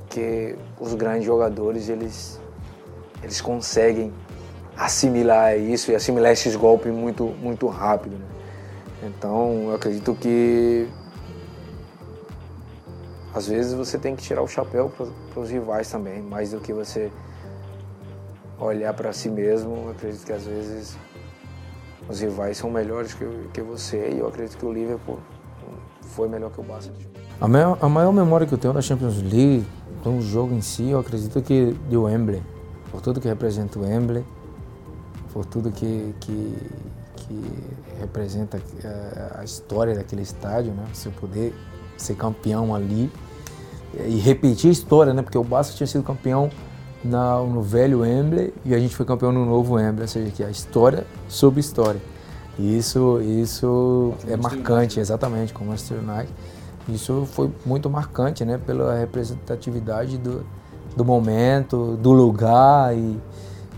que 0.10 0.56
os 0.80 0.94
grandes 0.94 1.26
jogadores, 1.26 1.88
eles, 1.88 2.40
eles 3.24 3.40
conseguem 3.40 4.14
assimilar 4.76 5.58
isso 5.58 5.92
e 5.92 5.96
assimilar 5.96 6.32
esses 6.32 6.56
golpes 6.56 6.94
muito, 6.94 7.26
muito 7.42 7.68
rápido. 7.68 8.18
Né? 8.18 8.26
Então, 9.04 9.70
eu 9.70 9.76
acredito 9.76 10.14
que 10.16 10.88
às 13.34 13.48
vezes 13.48 13.74
você 13.74 13.98
tem 13.98 14.16
que 14.16 14.24
tirar 14.24 14.42
o 14.42 14.48
chapéu 14.48 14.92
para 15.34 15.40
os 15.40 15.50
rivais 15.50 15.90
também, 15.90 16.22
mais 16.22 16.52
do 16.52 16.60
que 16.60 16.74
você 16.74 17.12
olhar 18.60 18.94
para 18.94 19.14
si 19.14 19.30
mesmo. 19.30 19.76
Eu 19.86 19.92
acredito 19.92 20.26
que 20.26 20.34
às 20.34 20.46
vezes 20.46 20.98
os 22.10 22.20
rivais 22.20 22.58
são 22.58 22.70
melhores 22.70 23.14
que, 23.14 23.26
que 23.54 23.62
você 23.62 24.10
e 24.10 24.20
eu 24.20 24.28
acredito 24.28 24.58
que 24.58 24.66
o 24.66 24.74
Liverpool 24.74 25.20
foi 26.08 26.28
melhor 26.28 26.52
que 26.52 26.60
o 26.60 26.64
Barça. 26.64 26.92
A 27.40 27.48
maior, 27.48 27.78
a 27.82 27.90
maior 27.90 28.12
memória 28.12 28.48
que 28.48 28.54
eu 28.54 28.58
tenho 28.58 28.74
da 28.74 28.82
Champions 28.82 29.22
League, 29.22 29.66
do 30.04 30.22
jogo 30.22 30.54
em 30.54 30.62
si, 30.62 30.90
eu 30.90 31.00
acredito 31.00 31.42
que 31.42 31.76
de 31.90 31.98
Wembley. 31.98 32.42
Por 32.92 33.02
tudo 33.02 33.20
que 33.20 33.28
representa 33.28 33.78
o 33.78 33.84
Wembley, 33.84 34.26
por 35.34 35.46
tudo 35.46 35.72
que, 35.72 36.16
que, 36.20 36.58
que 37.16 37.44
representa 38.00 38.60
eh, 38.84 39.32
a 39.36 39.44
história 39.44 39.94
daquele 39.94 40.22
estádio, 40.22 40.72
né? 40.74 40.86
Você 40.94 41.10
poder 41.10 41.54
ser 41.98 42.16
campeão 42.16 42.74
ali 42.74 43.12
e 43.94 44.18
repetir 44.18 44.70
a 44.70 44.72
história, 44.72 45.14
né? 45.14 45.22
Porque 45.22 45.38
o 45.38 45.44
Barça 45.44 45.74
tinha 45.74 45.88
sido 45.88 46.04
campeão 46.04 46.50
na, 47.04 47.40
no 47.40 47.62
velho 47.62 48.00
Wembley 48.00 48.54
e 48.66 48.74
a 48.74 48.80
gente 48.80 48.96
foi 48.96 49.06
campeão 49.06 49.32
no 49.32 49.46
novo 49.46 49.76
Wembley, 49.76 50.04
ou 50.04 50.08
seja, 50.08 50.32
que 50.32 50.44
a 50.44 50.50
história 50.50 51.06
sobre 51.28 51.60
história. 51.60 52.02
Isso, 52.60 53.22
isso 53.22 54.14
é 54.28 54.36
marcante, 54.36 55.00
exatamente, 55.00 55.54
com 55.54 55.64
o 55.64 55.68
Manchester 55.68 56.00
United. 56.00 56.34
Isso 56.90 57.28
foi 57.32 57.52
muito 57.66 57.90
marcante, 57.90 58.44
né? 58.46 58.58
Pela 58.58 58.96
representatividade 58.96 60.18
do, 60.18 60.44
do 60.96 61.06
momento, 61.06 61.98
do 61.98 62.12
lugar 62.12 62.96
e, 62.98 63.20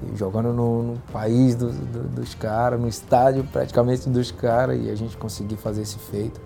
e 0.04 0.16
jogando 0.16 0.54
no, 0.54 0.84
no 0.94 0.98
país 1.12 1.56
do- 1.56 1.72
do- 1.72 2.08
dos 2.08 2.34
caras, 2.36 2.80
no 2.80 2.88
estádio 2.88 3.44
praticamente 3.52 4.08
dos 4.10 4.32
caras 4.32 4.80
e 4.82 4.90
a 4.90 4.96
gente 4.96 5.18
conseguir 5.18 5.58
fazer 5.58 5.82
esse 5.82 5.98
feito. 5.98 6.40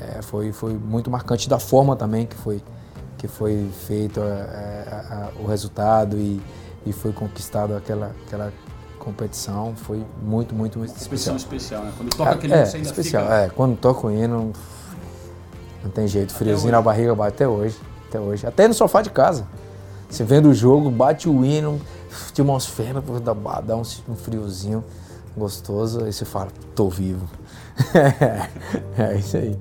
É, 0.00 0.22
foi, 0.22 0.52
foi 0.52 0.72
muito 0.72 1.10
marcante 1.10 1.48
da 1.48 1.58
forma 1.58 1.94
também 1.96 2.24
que 2.26 2.36
foi, 2.36 2.62
que 3.18 3.28
foi 3.28 3.68
feito 3.86 4.20
é, 4.20 4.24
a- 4.90 5.30
a- 5.36 5.42
o 5.42 5.46
resultado 5.46 6.16
e, 6.16 6.40
e 6.86 6.92
foi 6.92 7.12
conquistado 7.12 7.76
aquela, 7.76 8.12
aquela 8.26 8.50
competição. 9.04 9.74
Foi 9.76 10.04
muito, 10.22 10.54
muito, 10.54 10.78
muito 10.78 10.96
especial. 10.96 11.36
especial, 11.36 11.82
né? 11.84 11.92
Quando 11.96 12.10
toca 12.16 12.30
Ah, 12.30 12.34
aquele 12.34 12.52
é, 12.54 12.56
hino, 12.58 12.66
você 12.66 12.76
ainda 12.76 12.88
especial. 12.88 13.22
fica- 13.24 13.34
É, 13.36 13.48
quando 13.50 13.76
toca 13.76 14.06
o 14.06 14.10
hino, 14.10 14.52
não 15.82 15.90
tem 15.90 16.06
jeito. 16.06 16.32
Friozinho 16.32 16.72
na 16.72 16.80
barriga 16.80 17.14
bate 17.14 17.34
até 17.34 17.48
hoje. 17.48 17.76
Até 18.08 18.20
hoje. 18.20 18.46
Até 18.46 18.68
no 18.68 18.74
sofá 18.74 19.02
de 19.02 19.10
casa. 19.10 19.46
Você 20.08 20.24
vendo 20.24 20.48
o 20.50 20.54
jogo, 20.54 20.90
bate 20.90 21.28
o 21.28 21.44
hino, 21.44 21.80
atmosfera, 22.28 23.00
pô, 23.00 23.18
dá, 23.18 23.32
dá 23.60 23.76
um, 23.76 23.82
um 24.08 24.14
friozinho 24.14 24.84
gostoso. 25.36 26.04
Aí 26.04 26.12
você 26.12 26.24
fala, 26.24 26.48
tô 26.74 26.88
vivo. 26.88 27.26
é 28.98 29.16
isso 29.18 29.36
aí. 29.36 29.58